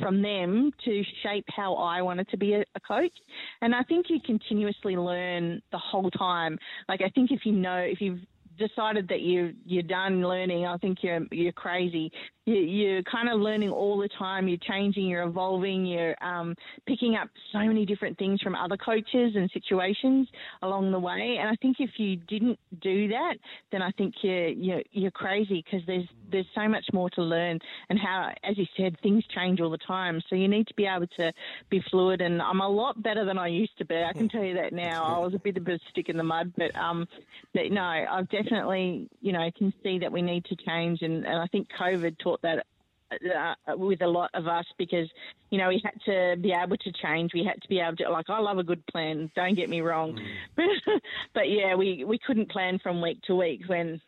from 0.00 0.22
them 0.22 0.70
to 0.84 1.02
shape 1.22 1.46
how 1.48 1.74
I 1.74 2.02
wanted 2.02 2.28
to 2.28 2.36
be 2.36 2.54
a, 2.54 2.64
a 2.74 2.80
coach. 2.80 3.12
And 3.60 3.74
I 3.74 3.82
think 3.82 4.06
you 4.08 4.20
continuously 4.24 4.96
learn 4.96 5.62
the 5.72 5.78
whole 5.78 6.10
time. 6.10 6.58
Like 6.88 7.00
I 7.02 7.08
think 7.08 7.30
if 7.32 7.44
you 7.44 7.52
know, 7.52 7.78
if 7.78 8.00
you've 8.00 8.20
decided 8.58 9.08
that 9.08 9.20
you 9.20 9.54
you're 9.64 9.82
done 9.82 10.22
learning, 10.22 10.66
I 10.66 10.76
think 10.78 11.02
you're 11.02 11.20
you're 11.30 11.52
crazy 11.52 12.12
you, 12.54 12.96
are 12.98 13.02
kind 13.02 13.28
of 13.28 13.40
learning 13.40 13.70
all 13.70 13.98
the 13.98 14.08
time. 14.18 14.48
You're 14.48 14.58
changing, 14.58 15.04
you're 15.04 15.22
evolving, 15.22 15.86
you're 15.86 16.16
um, 16.24 16.54
picking 16.86 17.16
up 17.16 17.28
so 17.52 17.58
many 17.58 17.84
different 17.84 18.18
things 18.18 18.40
from 18.40 18.54
other 18.54 18.76
coaches 18.76 19.32
and 19.34 19.50
situations 19.52 20.28
along 20.62 20.92
the 20.92 20.98
way. 20.98 21.38
And 21.40 21.48
I 21.48 21.54
think 21.60 21.76
if 21.80 21.90
you 21.96 22.16
didn't 22.16 22.58
do 22.80 23.08
that, 23.08 23.34
then 23.72 23.82
I 23.82 23.90
think 23.92 24.14
you're 24.22 24.48
you're, 24.48 24.82
you're 24.92 25.10
crazy 25.10 25.64
because 25.64 25.86
there's 25.86 26.08
there's 26.30 26.46
so 26.54 26.68
much 26.68 26.84
more 26.92 27.10
to 27.10 27.22
learn. 27.22 27.58
And 27.88 27.98
how, 27.98 28.32
as 28.44 28.58
you 28.58 28.66
said, 28.76 28.96
things 29.02 29.24
change 29.34 29.60
all 29.60 29.70
the 29.70 29.78
time. 29.78 30.20
So 30.28 30.36
you 30.36 30.48
need 30.48 30.66
to 30.68 30.74
be 30.74 30.86
able 30.86 31.06
to 31.18 31.32
be 31.70 31.82
fluid. 31.90 32.20
And 32.20 32.40
I'm 32.42 32.60
a 32.60 32.68
lot 32.68 33.02
better 33.02 33.24
than 33.24 33.38
I 33.38 33.48
used 33.48 33.76
to 33.78 33.84
be. 33.84 33.96
I 33.96 34.12
can 34.12 34.28
tell 34.28 34.44
you 34.44 34.54
that 34.54 34.72
now. 34.72 35.04
I 35.04 35.18
was 35.18 35.34
a 35.34 35.38
bit 35.38 35.56
of 35.56 35.66
a 35.66 35.78
stick 35.90 36.08
in 36.08 36.16
the 36.16 36.24
mud, 36.24 36.52
but 36.56 36.74
um, 36.76 37.06
but 37.54 37.70
no, 37.70 37.82
I've 37.82 38.28
definitely 38.28 39.08
you 39.20 39.32
know 39.32 39.50
can 39.56 39.72
see 39.82 39.98
that 39.98 40.12
we 40.12 40.22
need 40.22 40.44
to 40.46 40.56
change. 40.56 41.02
And, 41.02 41.26
and 41.26 41.36
I 41.36 41.46
think 41.46 41.68
COVID 41.78 42.18
taught 42.18 42.37
that 42.42 42.66
uh, 43.10 43.76
with 43.76 44.02
a 44.02 44.06
lot 44.06 44.30
of 44.34 44.46
us 44.46 44.66
because 44.76 45.08
you 45.50 45.58
know 45.58 45.68
we 45.68 45.82
had 45.82 45.94
to 46.04 46.40
be 46.40 46.52
able 46.52 46.76
to 46.76 46.92
change. 46.92 47.32
We 47.32 47.44
had 47.44 47.60
to 47.62 47.68
be 47.68 47.80
able 47.80 47.96
to 47.96 48.10
like 48.10 48.28
I 48.28 48.40
love 48.40 48.58
a 48.58 48.64
good 48.64 48.84
plan. 48.86 49.30
Don't 49.34 49.54
get 49.54 49.68
me 49.68 49.80
wrong, 49.80 50.12
mm. 50.14 50.26
but 50.56 50.92
but 51.34 51.48
yeah, 51.48 51.74
we 51.74 52.04
we 52.04 52.18
couldn't 52.18 52.50
plan 52.50 52.78
from 52.78 53.00
week 53.00 53.20
to 53.22 53.34
week 53.34 53.62
when 53.66 54.00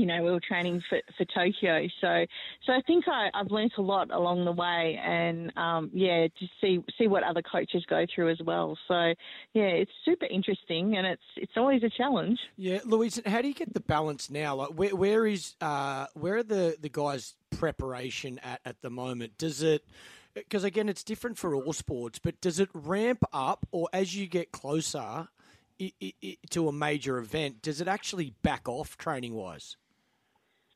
you 0.00 0.06
know, 0.06 0.22
we 0.22 0.30
were 0.30 0.40
training 0.40 0.82
for, 0.88 0.98
for 1.18 1.26
Tokyo. 1.26 1.86
So, 2.00 2.24
so 2.64 2.72
I 2.72 2.80
think 2.86 3.04
I, 3.06 3.28
I've 3.34 3.50
learnt 3.50 3.72
a 3.76 3.82
lot 3.82 4.10
along 4.10 4.46
the 4.46 4.52
way, 4.52 4.98
and 5.04 5.52
um, 5.58 5.90
yeah, 5.92 6.26
to 6.26 6.46
see 6.58 6.82
see 6.96 7.06
what 7.06 7.22
other 7.22 7.42
coaches 7.42 7.84
go 7.86 8.06
through 8.14 8.30
as 8.30 8.38
well. 8.42 8.78
So, 8.88 8.94
yeah, 9.52 9.64
it's 9.64 9.90
super 10.06 10.24
interesting, 10.24 10.96
and 10.96 11.06
it's 11.06 11.22
it's 11.36 11.52
always 11.56 11.82
a 11.82 11.90
challenge. 11.90 12.38
Yeah, 12.56 12.78
Louise, 12.86 13.20
how 13.26 13.42
do 13.42 13.48
you 13.48 13.54
get 13.54 13.74
the 13.74 13.80
balance 13.80 14.30
now? 14.30 14.54
Like, 14.54 14.70
where 14.70 14.96
where 14.96 15.26
is 15.26 15.54
uh, 15.60 16.06
where 16.14 16.36
are 16.36 16.42
the 16.42 16.76
the 16.80 16.88
guys' 16.88 17.34
preparation 17.60 18.40
at 18.42 18.60
at 18.64 18.80
the 18.80 18.90
moment? 18.90 19.36
Does 19.38 19.62
it 19.62 19.84
because 20.34 20.64
again, 20.64 20.88
it's 20.88 21.04
different 21.04 21.38
for 21.38 21.54
all 21.54 21.72
sports, 21.72 22.18
but 22.18 22.40
does 22.40 22.58
it 22.58 22.70
ramp 22.72 23.22
up, 23.32 23.66
or 23.70 23.88
as 23.92 24.16
you 24.16 24.26
get 24.26 24.50
closer? 24.50 25.28
to 26.50 26.68
a 26.68 26.72
major 26.72 27.16
event, 27.16 27.62
does 27.62 27.80
it 27.80 27.88
actually 27.88 28.34
back 28.42 28.68
off 28.68 28.98
training 28.98 29.32
wise? 29.32 29.78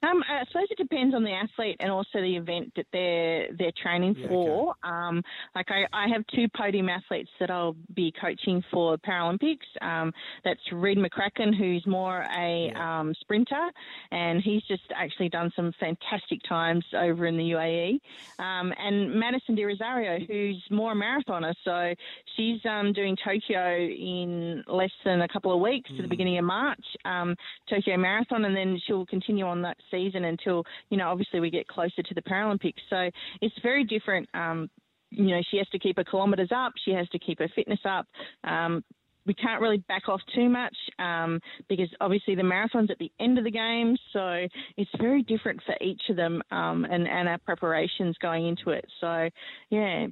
Um, 0.05 0.23
I 0.29 0.45
suppose 0.47 0.67
it 0.71 0.79
depends 0.79 1.14
on 1.14 1.25
the 1.25 1.33
athlete 1.33 1.77
and 1.81 1.90
also 1.90 2.21
the 2.21 2.37
event 2.37 2.73
that 2.77 2.87
they're 2.93 3.49
they're 3.59 3.73
training 3.83 4.17
yeah, 4.19 4.29
for. 4.29 4.71
Okay. 4.71 4.79
Um, 4.83 5.23
like 5.55 5.71
I, 5.71 5.87
I 5.93 6.09
have 6.09 6.27
two 6.35 6.47
podium 6.57 6.88
athletes 6.88 7.31
that 7.40 7.51
I'll 7.51 7.77
be 7.95 8.12
coaching 8.21 8.62
for 8.71 8.99
Paralympics. 8.99 9.67
Um, 9.81 10.12
that's 10.45 10.61
Rheed 10.73 10.99
McCracken, 10.99 11.57
who's 11.57 11.87
more 11.87 12.27
a 12.37 12.71
yeah. 12.71 13.01
um, 13.01 13.14
sprinter, 13.21 13.71
and 14.11 14.43
he's 14.43 14.62
just 14.64 14.83
actually 14.95 15.29
done 15.29 15.51
some 15.57 15.73
fantastic 15.81 16.40
times 16.49 16.85
over 16.97 17.27
in 17.27 17.37
the 17.37 17.51
UAE. 17.51 18.01
Um, 18.38 18.73
and 18.79 19.14
Madison 19.14 19.55
de 19.55 19.62
Rozario, 19.62 20.27
who's 20.27 20.62
more 20.71 20.93
a 20.93 20.95
marathoner, 20.95 21.55
so 21.64 21.95
she's 22.37 22.61
um, 22.67 22.93
doing 22.93 23.17
Tokyo 23.25 23.77
in 23.77 24.64
less 24.67 24.90
than 25.05 25.23
a 25.23 25.29
couple 25.29 25.55
of 25.55 25.61
weeks 25.61 25.90
mm. 25.90 25.97
to 25.97 26.03
the 26.03 26.09
beginning 26.09 26.38
of 26.38 26.45
March, 26.45 26.85
um, 27.05 27.35
Tokyo 27.71 27.97
Marathon, 27.97 28.45
and 28.45 28.57
then 28.57 28.81
she'll 28.87 29.07
continue 29.07 29.47
on 29.47 29.62
that 29.62 29.77
season 29.95 30.25
until, 30.25 30.65
you 30.91 30.97
know, 30.97 31.09
obviously 31.09 31.41
we 31.41 31.51
get 31.51 31.69
closer 31.69 32.03
to 32.03 32.15
the 32.15 32.23
Paralympics. 32.23 32.83
So 32.91 33.11
it's 33.41 33.55
very 33.63 33.85
different. 33.85 34.29
Um, 34.35 34.69
you 35.11 35.27
know, 35.27 35.43
she 35.51 35.59
has 35.59 35.69
to 35.69 35.79
keep 35.79 35.97
her 35.97 36.05
kilometres 36.05 36.51
up, 36.55 36.73
she 36.85 36.91
has 36.93 37.09
to 37.11 37.19
keep 37.19 37.39
her 37.39 37.51
fitness 37.55 37.81
up. 37.85 38.07
Um, 38.43 38.83
we 39.27 39.35
can't 39.35 39.61
really 39.63 39.79
back 39.79 40.09
off 40.09 40.21
too 40.35 40.49
much 40.49 40.77
um, 40.99 41.41
because 41.69 41.89
obviously 42.01 42.35
the 42.35 42.43
marathon's 42.43 42.91
at 42.91 42.99
the 42.99 43.11
end 43.19 43.39
of 43.39 43.45
the 43.45 43.51
game, 43.51 43.97
so 44.13 44.47
it's 44.77 44.91
very 44.99 45.23
different 45.23 45.63
for 45.65 45.75
each 45.81 46.03
of 46.11 46.17
them 46.17 46.43
um, 46.51 46.85
and, 46.85 47.09
and 47.09 47.29
our 47.29 47.39
preparations 47.39 48.17
going 48.21 48.47
into 48.47 48.71
it. 48.71 48.85
So, 49.01 49.31
yeah. 49.71 50.09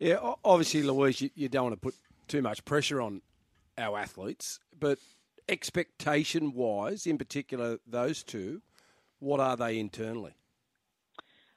Yeah, 0.00 0.16
obviously, 0.44 0.82
Louise, 0.82 1.20
you, 1.20 1.30
you 1.34 1.48
don't 1.48 1.64
want 1.64 1.74
to 1.74 1.80
put 1.80 1.94
too 2.26 2.42
much 2.42 2.64
pressure 2.64 3.00
on 3.00 3.22
our 3.78 3.98
athletes, 3.98 4.58
but 4.78 4.98
expectation 5.48 6.52
wise, 6.52 7.06
in 7.06 7.18
particular, 7.18 7.78
those 7.86 8.22
two, 8.22 8.62
what 9.18 9.40
are 9.40 9.56
they 9.56 9.78
internally? 9.78 10.34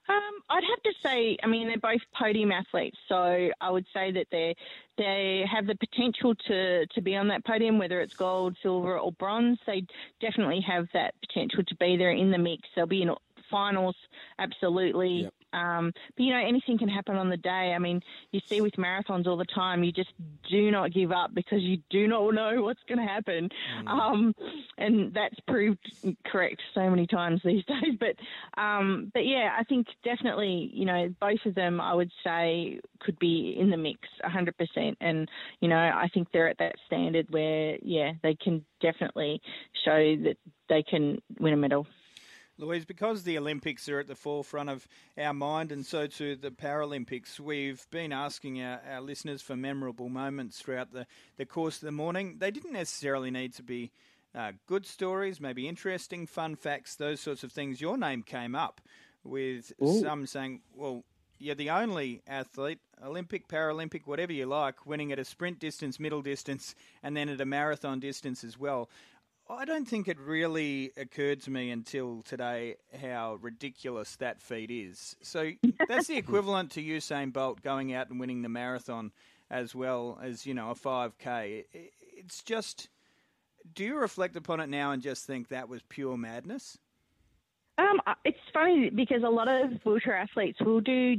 Um, 0.10 0.42
I'd 0.50 0.64
have 0.64 0.82
to 0.84 0.94
say, 1.04 1.38
I 1.44 1.48
mean, 1.48 1.68
they're 1.68 1.78
both 1.78 2.02
podium 2.20 2.52
athletes, 2.52 2.98
so 3.08 3.50
I 3.62 3.70
would 3.70 3.86
say 3.94 4.12
that 4.12 4.26
they 4.32 4.56
they 4.98 5.46
have 5.50 5.68
the 5.68 5.76
potential 5.76 6.34
to, 6.48 6.88
to 6.88 7.02
be 7.02 7.16
on 7.16 7.28
that 7.28 7.46
podium, 7.46 7.78
whether 7.78 8.02
it's 8.02 8.16
gold, 8.16 8.58
silver, 8.64 8.98
or 8.98 9.12
bronze. 9.14 9.60
They 9.68 9.86
definitely 10.20 10.62
have 10.62 10.88
that 10.94 11.14
potential 11.22 11.64
to 11.64 11.76
be 11.76 11.96
there 11.96 12.12
in 12.12 12.32
the 12.32 12.40
mix. 12.40 12.68
They'll 12.76 12.88
be 12.88 13.04
in 13.04 13.12
finals, 13.52 13.96
absolutely. 14.40 15.22
Yep. 15.24 15.34
Um, 15.54 15.92
but 16.16 16.24
you 16.24 16.34
know, 16.34 16.40
anything 16.40 16.78
can 16.78 16.90
happen 16.90 17.16
on 17.16 17.30
the 17.30 17.38
day. 17.38 17.74
I 17.76 17.80
mean, 17.80 18.02
you 18.32 18.40
see 18.46 18.62
with 18.62 18.74
marathons 18.74 19.28
all 19.28 19.38
the 19.38 19.46
time, 19.46 19.84
you 19.84 19.92
just 19.92 20.12
do 20.50 20.72
not 20.72 20.94
give 20.94 21.12
up 21.12 21.34
because 21.34 21.62
you 21.62 21.78
do 21.90 22.08
not 22.08 22.34
know 22.34 22.62
what's 22.62 22.84
going 22.88 23.00
to 23.00 23.06
happen. 23.06 23.50
Mm. 23.84 23.88
Um, 23.88 24.36
and 24.78 25.14
that's 25.14 25.40
proved 25.48 25.80
correct 26.26 26.62
so 26.74 26.90
many 26.90 27.08
times 27.08 27.42
these 27.44 27.64
days. 27.68 27.96
But, 28.00 28.16
um, 28.62 29.12
but 29.14 29.26
yeah, 29.26 29.56
I 29.58 29.64
think 29.64 29.88
definitely, 30.04 30.70
you 30.74 30.86
know, 30.86 31.14
both 31.20 31.46
of 31.46 31.56
them, 31.56 31.82
I 31.82 31.94
would 31.94 32.12
say, 32.24 32.80
could 33.00 33.18
be 33.20 33.56
in 33.60 33.70
the 33.70 33.78
mix 33.78 34.00
100%. 34.24 34.96
And, 35.02 35.30
you 35.62 35.68
know, 35.68 35.78
I 35.78 36.10
think 36.14 36.28
they're 36.32 36.50
at 36.50 36.58
that 36.60 36.76
standard 36.88 37.28
where, 37.30 37.78
yeah, 37.82 38.14
they 38.24 38.36
can 38.36 38.66
definitely 38.82 39.42
show 39.86 40.16
that 40.24 40.38
they 40.68 40.84
can 40.84 41.20
win 41.40 41.54
a 41.54 41.58
medal. 41.58 41.88
Louise, 42.60 42.84
because 42.84 43.24
the 43.24 43.38
Olympics 43.38 43.88
are 43.88 44.00
at 44.00 44.08
the 44.08 44.16
forefront 44.16 44.70
of 44.70 44.86
our 45.18 45.34
mind 45.34 45.72
and 45.72 45.86
so 45.86 46.08
too 46.08 46.36
the 46.36 46.52
Paralympics, 46.52 47.40
we've 47.40 47.88
been 47.90 48.12
asking 48.12 48.62
our, 48.62 48.82
our 48.92 49.00
listeners 49.00 49.42
for 49.42 49.56
memorable 49.56 50.10
moments 50.10 50.60
throughout 50.60 50.92
the, 50.92 51.08
the 51.38 51.46
course 51.46 51.78
of 51.78 51.86
the 51.86 51.94
morning. 51.94 52.36
They 52.40 52.52
didn't 52.52 52.74
necessarily 52.74 53.32
need 53.32 53.54
to 53.54 53.64
be 53.64 53.92
uh, 54.36 54.52
good 54.68 54.86
stories, 54.86 55.40
maybe 55.40 55.70
interesting, 55.70 56.28
fun 56.28 56.58
facts, 56.58 56.96
those 56.96 57.22
sorts 57.22 57.46
of 57.46 57.54
things. 57.54 57.80
Your 57.80 57.98
name 57.98 58.24
came 58.24 58.56
up 58.56 58.82
with 59.24 59.72
Ooh. 59.82 60.02
some 60.02 60.28
saying, 60.28 60.60
well, 60.76 61.06
you're 61.40 61.56
the 61.56 61.70
only 61.70 62.22
athlete, 62.28 62.80
Olympic, 63.02 63.48
Paralympic, 63.48 64.02
whatever 64.06 64.34
you 64.34 64.46
like, 64.46 64.86
winning 64.86 65.14
at 65.14 65.20
a 65.20 65.24
sprint 65.24 65.60
distance, 65.60 65.98
middle 65.98 66.22
distance, 66.22 66.76
and 67.02 67.16
then 67.16 67.30
at 67.30 67.40
a 67.40 67.46
marathon 67.46 68.02
distance 68.02 68.44
as 68.44 68.60
well. 68.60 68.90
I 69.52 69.66
don't 69.66 69.88
think 69.88 70.08
it 70.08 70.20
really 70.20 70.92
occurred 70.96 71.42
to 71.42 71.52
me 71.52 71.72
until 71.72 72.22
today 72.22 72.76
how 73.02 73.40
ridiculous 73.42 74.16
that 74.18 74.42
feat 74.42 74.70
is. 74.70 75.16
So 75.24 75.52
that's 75.88 76.08
the 76.08 76.18
equivalent 76.18 76.72
to 76.72 76.84
Usain 76.84 77.34
Bolt 77.34 77.64
going 77.64 77.94
out 77.94 78.10
and 78.10 78.20
winning 78.20 78.44
the 78.44 78.50
marathon 78.50 79.12
as 79.50 79.74
well 79.74 80.20
as, 80.22 80.46
you 80.46 80.54
know, 80.54 80.70
a 80.70 80.76
5K. 80.76 81.66
It's 81.74 82.44
just, 82.44 82.90
do 83.74 83.84
you 83.84 83.96
reflect 83.96 84.36
upon 84.36 84.60
it 84.60 84.70
now 84.70 84.92
and 84.92 85.02
just 85.02 85.26
think 85.26 85.48
that 85.48 85.68
was 85.68 85.82
pure 85.90 86.16
madness? 86.16 86.78
Um, 87.80 88.00
it's 88.26 88.38
funny 88.60 88.90
because 88.90 89.24
a 89.24 89.30
lot 89.30 89.48
of 89.48 89.72
wheelchair 89.86 90.18
athletes 90.18 90.60
will 90.62 90.82
do 90.82 91.18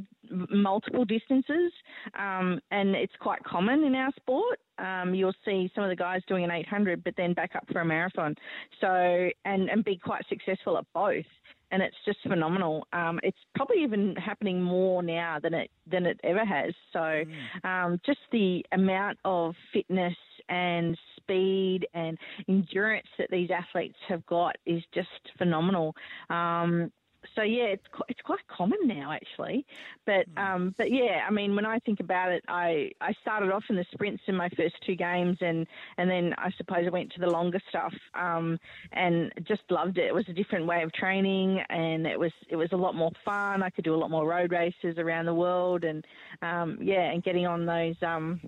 multiple 0.50 1.04
distances, 1.04 1.72
um, 2.18 2.60
and 2.70 2.94
it's 2.94 3.12
quite 3.18 3.42
common 3.44 3.84
in 3.84 3.94
our 3.94 4.12
sport. 4.16 4.58
Um, 4.78 5.14
you'll 5.14 5.34
see 5.44 5.70
some 5.74 5.84
of 5.84 5.90
the 5.90 5.96
guys 5.96 6.22
doing 6.28 6.44
an 6.44 6.50
800, 6.50 7.02
but 7.04 7.14
then 7.16 7.34
back 7.34 7.56
up 7.56 7.64
for 7.72 7.80
a 7.80 7.84
marathon. 7.84 8.34
So 8.80 9.30
and 9.44 9.68
and 9.68 9.84
be 9.84 9.96
quite 9.96 10.24
successful 10.28 10.78
at 10.78 10.84
both 10.94 11.24
and 11.72 11.82
it's 11.82 11.96
just 12.04 12.18
phenomenal. 12.22 12.86
Um, 12.92 13.20
it's 13.22 13.38
probably 13.54 13.82
even 13.82 14.16
happening 14.16 14.60
more 14.60 15.02
now 15.02 15.38
than 15.40 15.54
it 15.54 15.70
than 15.90 16.06
it 16.06 16.18
ever 16.24 16.44
has. 16.44 16.74
So, 16.92 16.98
mm. 16.98 17.64
um, 17.64 18.00
just 18.04 18.18
the 18.32 18.64
amount 18.72 19.18
of 19.24 19.54
fitness 19.72 20.16
and 20.48 20.98
speed 21.16 21.86
and 21.94 22.18
endurance 22.48 23.06
that 23.18 23.28
these 23.30 23.50
athletes 23.50 23.98
have 24.08 24.24
got 24.26 24.56
is 24.66 24.82
just 24.92 25.08
phenomenal. 25.38 25.94
Um, 26.28 26.90
so 27.34 27.42
yeah, 27.42 27.64
it's 27.64 27.84
it's 28.08 28.20
quite 28.22 28.40
common 28.48 28.78
now 28.84 29.12
actually, 29.12 29.66
but 30.06 30.26
hmm. 30.36 30.38
um, 30.38 30.74
but 30.78 30.90
yeah, 30.90 31.24
I 31.26 31.30
mean 31.30 31.54
when 31.54 31.66
I 31.66 31.78
think 31.80 32.00
about 32.00 32.32
it, 32.32 32.42
I 32.48 32.90
I 33.00 33.12
started 33.20 33.50
off 33.50 33.64
in 33.68 33.76
the 33.76 33.84
sprints 33.92 34.22
in 34.26 34.36
my 34.36 34.48
first 34.50 34.74
two 34.86 34.94
games, 34.94 35.38
and 35.40 35.66
and 35.98 36.10
then 36.10 36.34
I 36.38 36.50
suppose 36.56 36.84
I 36.86 36.90
went 36.90 37.12
to 37.12 37.20
the 37.20 37.28
longer 37.28 37.60
stuff, 37.68 37.94
um, 38.14 38.58
and 38.92 39.32
just 39.46 39.62
loved 39.70 39.98
it. 39.98 40.06
It 40.06 40.14
was 40.14 40.28
a 40.28 40.32
different 40.32 40.66
way 40.66 40.82
of 40.82 40.92
training, 40.92 41.60
and 41.68 42.06
it 42.06 42.18
was 42.18 42.32
it 42.48 42.56
was 42.56 42.68
a 42.72 42.76
lot 42.76 42.94
more 42.94 43.12
fun. 43.24 43.62
I 43.62 43.70
could 43.70 43.84
do 43.84 43.94
a 43.94 43.96
lot 43.96 44.10
more 44.10 44.26
road 44.26 44.52
races 44.52 44.98
around 44.98 45.26
the 45.26 45.34
world, 45.34 45.84
and 45.84 46.04
um, 46.42 46.78
yeah, 46.80 47.10
and 47.10 47.22
getting 47.22 47.46
on 47.46 47.66
those 47.66 47.96
um, 48.02 48.40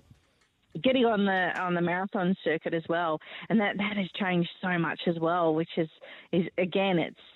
getting 0.81 1.05
on 1.05 1.25
the 1.25 1.61
on 1.61 1.75
the 1.75 1.81
marathon 1.81 2.35
circuit 2.43 2.73
as 2.73 2.83
well, 2.89 3.19
and 3.49 3.59
that 3.59 3.77
that 3.77 3.97
has 3.97 4.07
changed 4.15 4.49
so 4.61 4.77
much 4.77 5.01
as 5.07 5.19
well. 5.19 5.53
Which 5.53 5.77
is 5.77 5.89
is 6.31 6.47
again, 6.57 6.97
it's 6.97 7.15
it's 7.15 7.32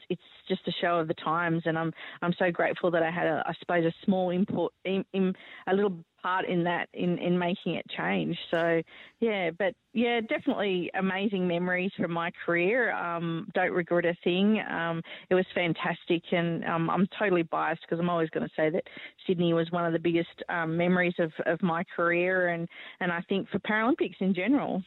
just 0.48 0.68
a 0.68 0.72
show 0.72 1.00
of 1.00 1.08
the 1.08 1.14
times, 1.14 1.64
and 1.66 1.78
I'm 1.78 1.94
I'm 2.22 2.34
so 2.38 2.52
grateful 2.52 2.92
that 2.92 3.04
I 3.04 3.12
had 3.12 3.28
a 3.28 3.44
I 3.46 3.54
suppose 3.60 3.86
a 3.86 3.94
small 4.06 4.30
input 4.30 4.74
in, 4.86 5.04
in 5.14 5.34
a 5.68 5.74
little 5.74 6.04
part 6.22 6.46
in 6.46 6.64
that 6.64 6.90
in 6.94 7.18
in 7.20 7.38
making 7.38 7.76
it 7.76 7.86
change. 7.96 8.38
So 8.52 8.82
yeah, 9.20 9.52
but 9.58 9.74
yeah, 9.94 10.22
definitely 10.22 10.92
amazing 10.94 11.48
memories 11.48 11.92
from 11.98 12.12
my 12.12 12.32
career. 12.46 12.94
Um, 12.94 13.48
don't 13.54 13.72
regret 13.72 14.06
a 14.06 14.16
thing. 14.24 14.62
Um, 14.70 15.02
it 15.30 15.36
was 15.36 15.46
fantastic, 15.54 16.24
and 16.32 16.64
um, 16.66 16.90
I'm 16.90 17.08
totally 17.18 17.44
biased 17.44 17.82
because 17.82 18.00
I'm 18.00 18.10
always 18.10 18.30
going 18.30 18.48
to 18.48 18.54
say 18.56 18.70
that 18.70 18.84
Sydney 19.26 19.54
was 19.54 19.72
one 19.72 19.86
of 19.86 19.94
the 19.94 20.00
biggest 20.00 20.44
um, 20.50 20.78
memories 20.78 21.16
of, 21.20 21.32
of 21.46 21.62
my 21.62 21.84
career, 21.96 22.50
and 22.50 22.68
and 23.00 23.12
I 23.12 23.22
think 23.30 23.50
for 23.50 23.60
Paralympics 23.60 24.20
in 24.20 24.34
general. 24.34 24.84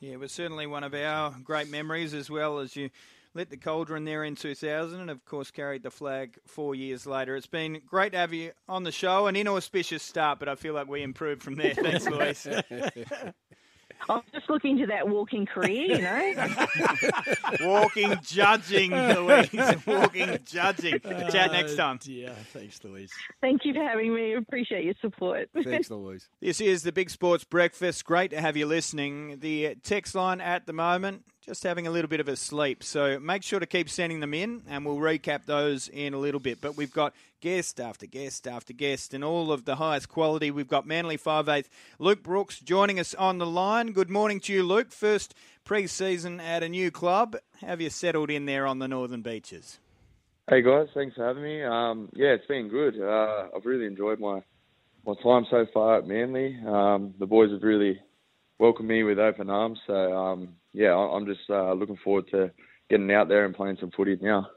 Yeah, 0.00 0.12
it 0.12 0.18
was 0.18 0.32
certainly 0.32 0.66
one 0.66 0.82
of 0.82 0.94
our 0.94 1.34
great 1.44 1.70
memories 1.70 2.14
as 2.14 2.30
well 2.30 2.58
as 2.58 2.74
you 2.74 2.88
lit 3.34 3.50
the 3.50 3.56
cauldron 3.56 4.04
there 4.04 4.24
in 4.24 4.34
2000 4.34 5.00
and, 5.00 5.10
of 5.10 5.24
course, 5.24 5.50
carried 5.50 5.82
the 5.82 5.90
flag 5.90 6.38
four 6.46 6.74
years 6.74 7.06
later. 7.06 7.36
It's 7.36 7.46
been 7.46 7.80
great 7.86 8.12
to 8.12 8.18
have 8.18 8.32
you 8.32 8.52
on 8.68 8.84
the 8.84 8.92
show. 8.92 9.26
An 9.26 9.36
inauspicious 9.36 10.02
start, 10.02 10.38
but 10.38 10.48
I 10.48 10.54
feel 10.54 10.74
like 10.74 10.88
we 10.88 11.02
improved 11.02 11.42
from 11.42 11.56
there. 11.56 11.74
Thanks, 11.74 12.06
Louise. 12.08 12.46
I'm 14.08 14.22
just 14.32 14.48
looking 14.48 14.78
to 14.78 14.86
that 14.86 15.08
walking 15.08 15.46
career, 15.46 15.82
you 15.82 16.00
know. 16.00 16.66
walking 17.60 18.16
judging, 18.22 18.92
Louise. 18.92 19.86
Walking 19.86 20.38
judging. 20.44 21.00
Chat 21.00 21.50
uh, 21.50 21.52
next 21.52 21.76
time. 21.76 21.98
Yeah, 22.04 22.32
thanks, 22.52 22.82
Louise. 22.82 23.12
Thank 23.40 23.64
you 23.64 23.74
for 23.74 23.82
having 23.82 24.14
me. 24.14 24.34
Appreciate 24.34 24.84
your 24.84 24.94
support. 25.00 25.50
Thanks, 25.52 25.90
Louise. 25.90 26.28
This 26.40 26.60
is 26.60 26.82
the 26.82 26.92
Big 26.92 27.10
Sports 27.10 27.44
Breakfast. 27.44 28.04
Great 28.04 28.30
to 28.30 28.40
have 28.40 28.56
you 28.56 28.66
listening. 28.66 29.38
The 29.40 29.76
text 29.82 30.14
line 30.14 30.40
at 30.40 30.66
the 30.66 30.72
moment 30.72 31.24
just 31.50 31.64
having 31.64 31.88
a 31.88 31.90
little 31.90 32.08
bit 32.08 32.20
of 32.20 32.28
a 32.28 32.36
sleep. 32.36 32.84
So 32.84 33.18
make 33.18 33.42
sure 33.42 33.58
to 33.58 33.66
keep 33.66 33.90
sending 33.90 34.20
them 34.20 34.34
in, 34.34 34.62
and 34.68 34.86
we'll 34.86 34.98
recap 34.98 35.46
those 35.46 35.88
in 35.88 36.14
a 36.14 36.16
little 36.16 36.38
bit. 36.38 36.60
But 36.60 36.76
we've 36.76 36.92
got 36.92 37.12
guest 37.40 37.80
after 37.80 38.06
guest 38.06 38.46
after 38.46 38.72
guest, 38.72 39.14
and 39.14 39.24
all 39.24 39.50
of 39.50 39.64
the 39.64 39.74
highest 39.74 40.08
quality. 40.08 40.52
We've 40.52 40.68
got 40.68 40.86
Manly 40.86 41.16
five-eighth 41.16 41.68
Luke 41.98 42.22
Brooks 42.22 42.60
joining 42.60 43.00
us 43.00 43.14
on 43.14 43.38
the 43.38 43.46
line. 43.46 43.90
Good 43.90 44.10
morning 44.10 44.38
to 44.42 44.52
you, 44.52 44.62
Luke. 44.62 44.92
First 44.92 45.34
pre 45.64 45.88
season 45.88 46.38
at 46.38 46.62
a 46.62 46.68
new 46.68 46.92
club. 46.92 47.34
Have 47.62 47.80
you 47.80 47.90
settled 47.90 48.30
in 48.30 48.46
there 48.46 48.64
on 48.64 48.78
the 48.78 48.86
northern 48.86 49.22
beaches? 49.22 49.80
Hey 50.48 50.62
guys, 50.62 50.86
thanks 50.94 51.16
for 51.16 51.26
having 51.26 51.42
me. 51.42 51.64
Um, 51.64 52.10
yeah, 52.14 52.28
it's 52.28 52.46
been 52.46 52.68
good. 52.68 52.94
Uh, 52.96 53.48
I've 53.56 53.66
really 53.66 53.86
enjoyed 53.86 54.20
my 54.20 54.40
my 55.04 55.14
time 55.20 55.46
so 55.50 55.66
far 55.74 55.98
at 55.98 56.06
Manly. 56.06 56.56
Um, 56.64 57.12
the 57.18 57.26
boys 57.26 57.50
have 57.50 57.64
really 57.64 57.98
welcomed 58.60 58.88
me 58.88 59.02
with 59.02 59.18
open 59.18 59.50
arms. 59.50 59.80
So 59.88 60.16
um, 60.16 60.50
yeah, 60.72 60.94
I'm 60.94 61.26
just 61.26 61.48
uh, 61.48 61.72
looking 61.72 61.98
forward 62.02 62.28
to 62.30 62.50
getting 62.88 63.10
out 63.12 63.28
there 63.28 63.44
and 63.44 63.54
playing 63.54 63.78
some 63.80 63.90
footy 63.90 64.18
now. 64.20 64.48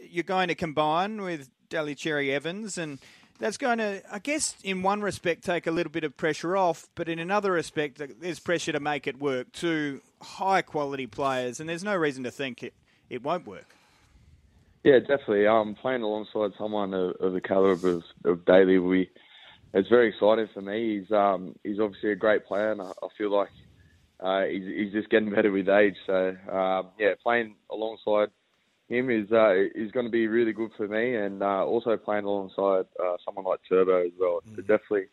You're 0.00 0.24
going 0.24 0.48
to 0.48 0.54
combine 0.54 1.22
with 1.22 1.50
Daly 1.68 1.94
Cherry 1.94 2.32
Evans, 2.32 2.78
and 2.78 2.98
that's 3.38 3.56
going 3.56 3.78
to, 3.78 4.02
I 4.10 4.18
guess, 4.18 4.56
in 4.62 4.82
one 4.82 5.02
respect, 5.02 5.44
take 5.44 5.66
a 5.66 5.70
little 5.70 5.92
bit 5.92 6.04
of 6.04 6.16
pressure 6.16 6.56
off, 6.56 6.88
but 6.94 7.08
in 7.08 7.18
another 7.18 7.52
respect, 7.52 8.00
there's 8.20 8.40
pressure 8.40 8.72
to 8.72 8.80
make 8.80 9.06
it 9.06 9.18
work. 9.18 9.52
Two 9.52 10.00
high 10.22 10.62
quality 10.62 11.06
players, 11.06 11.60
and 11.60 11.68
there's 11.68 11.84
no 11.84 11.96
reason 11.96 12.24
to 12.24 12.30
think 12.30 12.62
it, 12.62 12.74
it 13.08 13.22
won't 13.22 13.46
work. 13.46 13.74
Yeah, 14.84 14.98
definitely. 15.00 15.46
Um, 15.46 15.74
playing 15.74 16.02
alongside 16.02 16.52
someone 16.58 16.94
of, 16.94 17.16
of 17.20 17.32
the 17.34 17.40
caliber 17.40 17.88
of, 17.88 18.04
of 18.24 18.44
Daly, 18.46 18.78
we 18.78 19.10
it's 19.72 19.88
very 19.88 20.08
exciting 20.08 20.48
for 20.52 20.62
me. 20.62 20.98
He's 20.98 21.12
um, 21.12 21.54
he's 21.62 21.78
obviously 21.78 22.12
a 22.12 22.16
great 22.16 22.46
player, 22.46 22.72
and 22.72 22.80
I, 22.80 22.90
I 23.02 23.08
feel 23.16 23.30
like 23.30 23.50
uh, 24.22 24.44
he's, 24.44 24.64
he's 24.64 24.92
just 24.92 25.10
getting 25.10 25.30
better 25.30 25.50
with 25.50 25.68
age. 25.68 25.96
So 26.06 26.36
um, 26.50 26.88
yeah, 26.98 27.14
playing 27.22 27.56
alongside 27.70 28.28
him 28.88 29.10
is 29.10 29.30
uh, 29.32 29.54
is 29.74 29.90
going 29.92 30.06
to 30.06 30.12
be 30.12 30.26
really 30.26 30.52
good 30.52 30.70
for 30.76 30.88
me, 30.88 31.14
and 31.14 31.42
uh, 31.42 31.64
also 31.64 31.96
playing 31.96 32.24
alongside 32.24 32.86
uh, 33.02 33.16
someone 33.24 33.44
like 33.44 33.60
Turbo 33.68 34.04
as 34.04 34.12
well. 34.18 34.40
Mm. 34.48 34.56
So 34.56 34.62
definitely, 34.62 35.06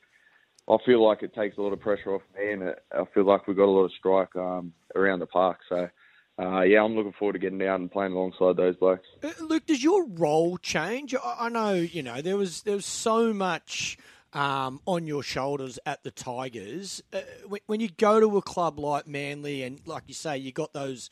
I 0.68 0.78
feel 0.86 1.06
like 1.06 1.24
it 1.24 1.34
takes 1.34 1.58
a 1.58 1.62
lot 1.62 1.74
of 1.74 1.80
pressure 1.80 2.16
off 2.16 2.24
me, 2.38 2.52
and 2.52 2.64
it, 2.64 2.84
I 2.92 3.06
feel 3.14 3.26
like 3.26 3.48
we've 3.48 3.56
got 3.56 3.66
a 3.66 3.72
lot 3.72 3.86
of 3.86 3.92
strike 3.98 4.36
um, 4.36 4.74
around 4.96 5.20
the 5.20 5.28
park. 5.28 5.60
So. 5.70 5.90
Uh, 6.40 6.62
yeah, 6.62 6.84
I'm 6.84 6.96
looking 6.96 7.14
forward 7.18 7.34
to 7.34 7.40
getting 7.40 7.64
out 7.64 7.80
and 7.80 7.92
playing 7.92 8.14
alongside 8.14 8.58
those 8.58 8.76
blokes. 8.76 9.08
Uh, 9.24 9.32
Luke, 9.42 9.66
does 9.66 9.84
your 9.84 10.06
role 10.06 10.60
change? 10.60 11.16
I 11.26 11.50
know, 11.50 11.74
you 11.74 12.04
know, 12.04 12.22
there 12.22 12.38
was 12.38 12.62
there 12.62 12.76
was 12.76 12.86
so 12.86 13.34
much 13.34 13.98
um, 14.38 14.80
on 14.86 15.08
your 15.08 15.24
shoulders 15.24 15.80
at 15.86 16.04
the 16.04 16.12
Tigers. 16.12 17.02
Uh, 17.12 17.22
when, 17.48 17.62
when 17.66 17.80
you 17.80 17.90
go 17.90 18.20
to 18.20 18.38
a 18.38 18.42
club 18.42 18.78
like 18.78 19.08
Manly, 19.08 19.64
and 19.64 19.82
like 19.88 20.04
you 20.08 20.14
say, 20.14 20.38
you 20.38 20.52
got 20.52 20.74
those 20.74 21.10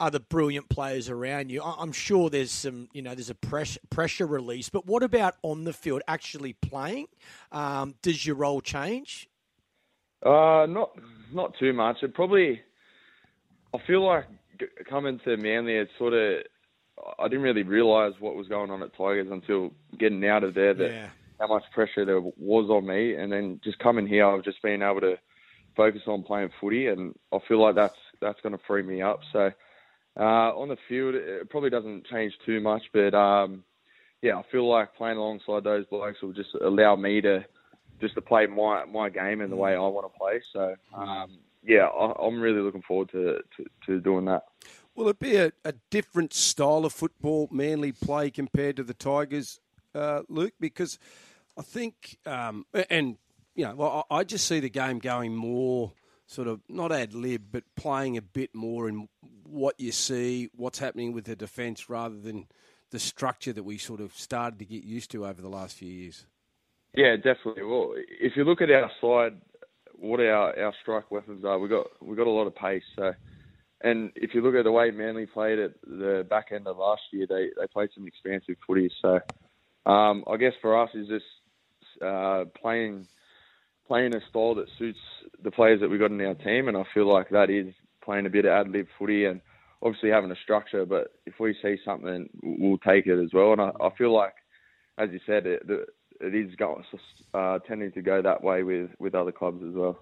other 0.00 0.18
brilliant 0.18 0.68
players 0.68 1.08
around 1.08 1.50
you. 1.50 1.62
I'm 1.62 1.92
sure 1.92 2.28
there's 2.28 2.50
some, 2.50 2.88
you 2.92 3.02
know, 3.02 3.14
there's 3.14 3.30
a 3.30 3.36
pressure 3.36 3.80
pressure 3.88 4.26
release. 4.26 4.68
But 4.68 4.84
what 4.84 5.04
about 5.04 5.36
on 5.42 5.62
the 5.62 5.72
field, 5.72 6.02
actually 6.08 6.54
playing? 6.54 7.06
Um, 7.52 7.94
does 8.02 8.26
your 8.26 8.36
role 8.36 8.60
change? 8.60 9.28
Uh, 10.24 10.66
not 10.68 10.90
not 11.32 11.56
too 11.58 11.72
much. 11.72 12.02
It 12.02 12.14
probably, 12.14 12.60
I 13.72 13.78
feel 13.86 14.04
like 14.04 14.24
coming 14.90 15.20
to 15.24 15.36
Manly, 15.36 15.76
it's 15.76 15.92
sort 15.98 16.14
of, 16.14 16.42
I 17.18 17.28
didn't 17.28 17.42
really 17.42 17.62
realise 17.62 18.14
what 18.18 18.34
was 18.34 18.48
going 18.48 18.70
on 18.70 18.82
at 18.82 18.92
Tigers 18.96 19.28
until 19.30 19.70
getting 19.98 20.26
out 20.26 20.42
of 20.42 20.54
there. 20.54 20.74
That 20.74 20.90
yeah 20.90 21.08
how 21.38 21.46
much 21.46 21.64
pressure 21.72 22.04
there 22.04 22.20
was 22.20 22.70
on 22.70 22.86
me, 22.86 23.14
and 23.14 23.32
then 23.32 23.60
just 23.62 23.78
coming 23.78 24.06
here, 24.06 24.26
I've 24.26 24.44
just 24.44 24.62
been 24.62 24.82
able 24.82 25.00
to 25.02 25.18
focus 25.76 26.02
on 26.06 26.22
playing 26.22 26.50
footy, 26.60 26.86
and 26.86 27.14
I 27.32 27.38
feel 27.46 27.60
like 27.60 27.74
that's 27.74 27.98
that's 28.20 28.40
going 28.40 28.56
to 28.56 28.64
free 28.66 28.82
me 28.82 29.02
up. 29.02 29.20
So 29.32 29.52
uh, 30.18 30.22
on 30.56 30.68
the 30.68 30.78
field, 30.88 31.14
it 31.14 31.50
probably 31.50 31.70
doesn't 31.70 32.06
change 32.06 32.32
too 32.44 32.60
much, 32.60 32.84
but 32.92 33.14
um, 33.14 33.64
yeah, 34.22 34.38
I 34.38 34.42
feel 34.50 34.68
like 34.68 34.94
playing 34.96 35.18
alongside 35.18 35.64
those 35.64 35.86
blokes 35.86 36.22
will 36.22 36.32
just 36.32 36.54
allow 36.54 36.96
me 36.96 37.20
to 37.20 37.44
just 38.00 38.14
to 38.14 38.20
play 38.20 38.46
my 38.46 38.84
my 38.84 39.10
game 39.10 39.40
in 39.40 39.50
the 39.50 39.56
way 39.56 39.74
I 39.74 39.80
want 39.80 40.10
to 40.10 40.18
play. 40.18 40.40
So 40.52 40.74
um, 40.94 41.38
yeah, 41.62 41.86
I, 41.86 42.26
am 42.26 42.40
really 42.40 42.60
looking 42.60 42.82
forward 42.82 43.10
to, 43.10 43.40
to, 43.56 43.64
to 43.86 44.00
doing 44.00 44.24
that. 44.26 44.44
Will 44.94 45.08
it 45.08 45.18
be 45.18 45.36
a, 45.36 45.52
a, 45.64 45.74
different 45.90 46.32
style 46.32 46.86
of 46.86 46.92
football 46.92 47.48
Manly 47.50 47.92
play 47.92 48.30
compared 48.30 48.76
to 48.76 48.82
the 48.82 48.94
Tigers, 48.94 49.60
uh, 49.96 50.22
Luke? 50.28 50.54
Because 50.60 50.98
I 51.58 51.62
think, 51.62 52.18
um, 52.26 52.66
and 52.90 53.16
you 53.54 53.64
know, 53.64 53.74
well, 53.74 54.06
I 54.10 54.24
just 54.24 54.46
see 54.46 54.60
the 54.60 54.70
game 54.70 54.98
going 54.98 55.34
more 55.34 55.92
sort 56.26 56.48
of 56.48 56.60
not 56.68 56.92
ad 56.92 57.14
lib, 57.14 57.46
but 57.50 57.64
playing 57.76 58.16
a 58.16 58.22
bit 58.22 58.54
more 58.54 58.88
in 58.88 59.08
what 59.44 59.78
you 59.78 59.92
see, 59.92 60.50
what's 60.54 60.78
happening 60.78 61.12
with 61.12 61.24
the 61.24 61.36
defence, 61.36 61.88
rather 61.88 62.18
than 62.18 62.46
the 62.90 62.98
structure 62.98 63.52
that 63.52 63.62
we 63.62 63.78
sort 63.78 64.00
of 64.00 64.12
started 64.14 64.58
to 64.58 64.64
get 64.64 64.84
used 64.84 65.10
to 65.12 65.26
over 65.26 65.40
the 65.40 65.48
last 65.48 65.76
few 65.76 65.90
years. 65.90 66.26
Yeah, 66.94 67.16
definitely. 67.16 67.64
Well, 67.64 67.94
if 67.96 68.32
you 68.36 68.44
look 68.44 68.60
at 68.60 68.70
our 68.70 68.90
side, 69.00 69.40
what 69.92 70.20
our, 70.20 70.58
our 70.58 70.74
strike 70.82 71.10
weapons 71.10 71.44
are, 71.44 71.58
we 71.58 71.68
got 71.68 71.86
we 72.02 72.16
got 72.16 72.26
a 72.26 72.30
lot 72.30 72.46
of 72.46 72.54
pace. 72.54 72.82
So, 72.96 73.12
and 73.82 74.10
if 74.14 74.34
you 74.34 74.42
look 74.42 74.54
at 74.54 74.64
the 74.64 74.72
way 74.72 74.90
Manly 74.90 75.26
played 75.26 75.58
at 75.58 75.72
the 75.82 76.26
back 76.28 76.46
end 76.52 76.66
of 76.66 76.78
last 76.78 77.02
year, 77.12 77.26
they 77.28 77.50
they 77.58 77.66
played 77.66 77.90
some 77.94 78.06
expansive 78.06 78.56
footy. 78.66 78.90
So, 79.02 79.20
um, 79.86 80.24
I 80.30 80.36
guess 80.36 80.52
for 80.60 80.82
us 80.82 80.90
is 80.94 81.08
just 81.08 81.24
uh, 82.04 82.44
playing 82.60 83.06
playing 83.86 84.14
a 84.14 84.20
style 84.28 84.56
that 84.56 84.66
suits 84.78 84.98
the 85.44 85.50
players 85.50 85.80
that 85.80 85.88
we've 85.88 86.00
got 86.00 86.10
in 86.10 86.20
our 86.20 86.34
team, 86.34 86.68
and 86.68 86.76
I 86.76 86.82
feel 86.92 87.10
like 87.10 87.30
that 87.30 87.50
is 87.50 87.72
playing 88.04 88.26
a 88.26 88.30
bit 88.30 88.44
of 88.44 88.50
ad 88.50 88.68
lib 88.68 88.86
footy 88.98 89.26
and 89.26 89.40
obviously 89.80 90.10
having 90.10 90.30
a 90.30 90.36
structure. 90.42 90.84
But 90.84 91.08
if 91.24 91.34
we 91.38 91.56
see 91.62 91.76
something, 91.84 92.28
we'll 92.42 92.78
take 92.78 93.06
it 93.06 93.22
as 93.22 93.30
well. 93.32 93.52
And 93.52 93.60
I, 93.60 93.70
I 93.80 93.90
feel 93.96 94.12
like, 94.12 94.34
as 94.98 95.10
you 95.12 95.20
said, 95.24 95.46
it, 95.46 95.62
it 96.20 96.34
is 96.34 96.54
going 96.56 96.82
uh, 97.32 97.60
tending 97.60 97.92
to 97.92 98.02
go 98.02 98.22
that 98.22 98.42
way 98.42 98.62
with 98.62 98.90
with 98.98 99.14
other 99.14 99.32
clubs 99.32 99.62
as 99.66 99.74
well. 99.74 99.98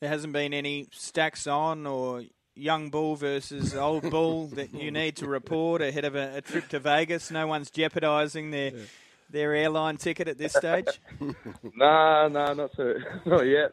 There 0.00 0.10
hasn't 0.10 0.32
been 0.32 0.52
any 0.52 0.88
stacks 0.92 1.46
on 1.46 1.86
or 1.86 2.22
young 2.54 2.90
bull 2.90 3.16
versus 3.16 3.74
old 3.74 4.08
bull 4.10 4.46
that 4.48 4.74
you 4.74 4.90
need 4.92 5.16
to 5.16 5.26
report 5.26 5.82
ahead 5.82 6.04
of 6.04 6.14
a, 6.14 6.36
a 6.36 6.40
trip 6.40 6.68
to 6.68 6.78
Vegas. 6.78 7.30
No 7.30 7.46
one's 7.46 7.70
jeopardising 7.70 8.50
their. 8.50 8.70
Yeah 8.72 8.82
their 9.30 9.54
airline 9.54 9.96
ticket 9.96 10.28
at 10.28 10.38
this 10.38 10.52
stage? 10.52 10.86
no, 11.20 12.28
no, 12.28 12.54
not 12.54 12.70
so, 12.76 12.94
not 13.26 13.42
yet. 13.42 13.72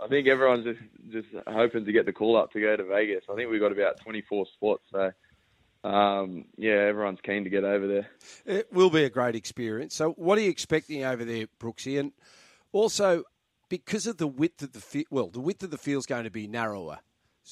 I 0.00 0.06
think 0.08 0.28
everyone's 0.28 0.64
just 0.64 0.80
just 1.10 1.28
hoping 1.46 1.84
to 1.84 1.92
get 1.92 2.06
the 2.06 2.12
call 2.12 2.36
up 2.36 2.52
to 2.52 2.60
go 2.60 2.76
to 2.76 2.84
Vegas. 2.84 3.24
I 3.30 3.34
think 3.34 3.50
we've 3.50 3.60
got 3.60 3.72
about 3.72 4.00
24 4.00 4.46
spots, 4.54 4.82
so 4.90 5.12
um, 5.88 6.46
yeah, 6.56 6.72
everyone's 6.72 7.20
keen 7.22 7.44
to 7.44 7.50
get 7.50 7.64
over 7.64 7.86
there. 7.86 8.08
It 8.46 8.72
will 8.72 8.90
be 8.90 9.04
a 9.04 9.10
great 9.10 9.34
experience. 9.34 9.94
So, 9.94 10.12
what 10.12 10.38
are 10.38 10.40
you 10.40 10.50
expecting 10.50 11.04
over 11.04 11.24
there, 11.24 11.46
Brooksy? 11.60 12.00
And 12.00 12.12
also, 12.72 13.24
because 13.68 14.06
of 14.06 14.16
the 14.16 14.26
width 14.26 14.62
of 14.62 14.72
the 14.72 14.80
field, 14.80 15.06
well, 15.10 15.28
the 15.28 15.40
width 15.40 15.62
of 15.62 15.70
the 15.70 15.78
field 15.78 16.00
is 16.00 16.06
going 16.06 16.24
to 16.24 16.30
be 16.30 16.46
narrower. 16.46 17.00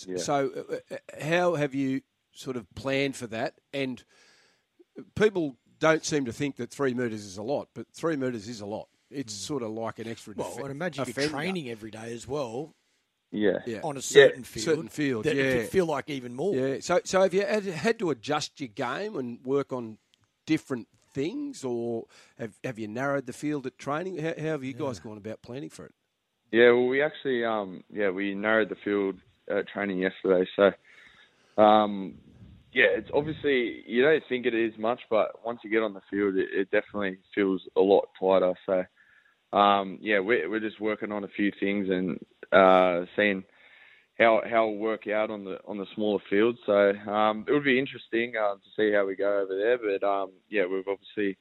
Yeah. 0.07 0.17
So, 0.17 0.51
uh, 0.71 0.95
uh, 0.95 0.97
how 1.23 1.55
have 1.55 1.75
you 1.75 2.01
sort 2.33 2.57
of 2.57 2.67
planned 2.75 3.17
for 3.17 3.27
that? 3.29 3.55
And 3.73 4.03
people 5.15 5.57
don't 5.79 6.05
seem 6.05 6.25
to 6.25 6.33
think 6.33 6.57
that 6.57 6.71
three 6.71 6.95
metres 6.95 7.25
is 7.25 7.37
a 7.37 7.43
lot, 7.43 7.69
but 7.75 7.87
three 7.93 8.17
metres 8.17 8.49
is 8.49 8.61
a 8.61 8.67
lot 8.67 8.89
It's 9.11 9.33
sort 9.35 9.63
of 9.63 9.71
like 9.71 9.99
an 9.99 10.09
extra. 10.09 10.35
Well, 10.37 10.55
def- 10.57 10.65
I'd 10.65 10.71
imagine 10.71 11.05
you're 11.15 11.29
training 11.29 11.69
every 11.69 11.91
day 11.91 12.13
as 12.15 12.27
well 12.27 12.75
Yeah. 13.31 13.59
Yeah. 13.67 13.81
on 13.83 13.97
a 13.97 14.03
certain 14.03 14.41
Yeah, 14.41 14.47
field. 14.47 14.65
certain 14.65 14.89
field, 14.89 15.25
That 15.25 15.37
yeah. 15.37 15.43
it 15.43 15.61
could 15.63 15.71
feel 15.71 15.87
like 15.87 16.09
even 16.09 16.35
more. 16.35 16.55
Yeah. 16.55 16.81
So, 16.81 17.01
so 17.05 17.21
have 17.23 17.35
you 17.35 17.45
had, 17.45 17.65
had 17.65 17.99
to 17.99 18.11
adjust 18.11 18.61
your 18.61 18.69
game 18.69 19.17
and 19.17 19.45
work 19.45 19.73
on 19.73 19.99
different 20.47 20.89
things, 21.13 21.63
or 21.65 22.07
have 22.39 22.55
have 22.65 22.79
you 22.79 22.89
narrowed 22.89 23.27
the 23.27 23.33
field 23.35 23.67
at 23.67 23.77
training? 23.77 24.17
How, 24.19 24.33
how 24.39 24.47
have 24.57 24.65
you 24.65 24.73
guys 24.73 24.99
gone 25.01 25.19
about 25.19 25.43
planning 25.43 25.69
for 25.69 25.85
it? 25.85 25.95
Yeah, 26.51 26.71
well, 26.73 26.87
we 26.87 27.03
actually, 27.03 27.45
um, 27.45 27.83
yeah, 27.91 28.11
we 28.11 28.35
narrowed 28.35 28.69
the 28.71 28.75
field 28.77 29.21
at 29.51 29.69
training 29.69 29.99
yesterday. 29.99 30.49
So, 30.57 31.63
um, 31.63 32.15
yeah, 32.73 32.87
it's 32.97 33.11
obviously 33.13 33.83
you 33.87 34.03
don't 34.03 34.23
think 34.29 34.47
it 34.47 34.55
is 34.55 34.73
much, 34.79 35.01
but 35.11 35.45
once 35.45 35.61
you 35.63 35.71
get 35.71 35.83
on 35.83 35.95
the 35.95 36.01
field, 36.11 36.37
it, 36.37 36.49
it 36.53 36.71
definitely 36.71 37.19
feels 37.35 37.63
a 37.77 37.81
lot 37.81 38.09
tighter. 38.19 38.55
So, 38.67 39.57
um, 39.57 39.99
yeah, 40.01 40.21
we're 40.21 40.49
we're 40.49 40.61
just 40.61 40.81
working 40.81 41.13
on 41.13 41.25
a 41.25 41.29
few 41.29 41.53
things 41.61 41.89
and 41.91 42.19
uh, 42.51 43.07
seeing 43.17 43.45
how 44.19 44.43
how 44.49 44.69
it'll 44.69 44.79
work 44.79 45.07
out 45.07 45.31
on 45.31 45.45
the 45.45 45.59
on 45.67 45.79
the 45.79 45.87
smaller 45.95 46.21
field. 46.31 46.59
So, 46.65 46.93
um, 47.11 47.45
it 47.47 47.53
would 47.53 47.65
be 47.65 47.79
interesting 47.79 48.35
uh, 48.37 48.55
to 48.55 48.61
see 48.77 48.93
how 48.93 49.07
we 49.07 49.17
go 49.17 49.43
over 49.43 49.57
there. 49.57 49.79
But 49.79 50.07
um, 50.07 50.31
yeah, 50.49 50.65
we've 50.67 50.89
obviously 50.89 51.37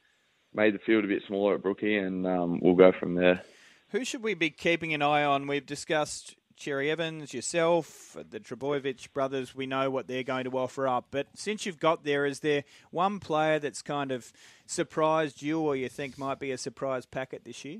made 0.53 0.73
the 0.73 0.79
field 0.79 1.05
a 1.05 1.07
bit 1.07 1.23
smaller 1.27 1.55
at 1.55 1.63
Brookie, 1.63 1.97
and 1.97 2.27
um, 2.27 2.59
we'll 2.61 2.75
go 2.75 2.91
from 2.99 3.15
there. 3.15 3.41
Who 3.89 4.05
should 4.05 4.23
we 4.23 4.33
be 4.33 4.49
keeping 4.49 4.93
an 4.93 5.01
eye 5.01 5.23
on? 5.23 5.47
We've 5.47 5.65
discussed 5.65 6.35
Cherry 6.61 6.91
Evans, 6.91 7.33
yourself, 7.33 8.15
the 8.29 8.39
Trbojevic 8.39 9.11
brothers. 9.13 9.55
We 9.55 9.65
know 9.65 9.89
what 9.89 10.07
they're 10.07 10.21
going 10.21 10.43
to 10.43 10.51
offer 10.51 10.87
up. 10.87 11.07
But 11.09 11.25
since 11.33 11.65
you've 11.65 11.79
got 11.79 12.03
there, 12.03 12.23
is 12.23 12.41
there 12.41 12.65
one 12.91 13.19
player 13.19 13.57
that's 13.57 13.81
kind 13.81 14.11
of 14.11 14.31
surprised 14.67 15.41
you 15.41 15.59
or 15.59 15.75
you 15.75 15.89
think 15.89 16.19
might 16.19 16.39
be 16.39 16.51
a 16.51 16.59
surprise 16.59 17.07
packet 17.07 17.45
this 17.45 17.65
year? 17.65 17.79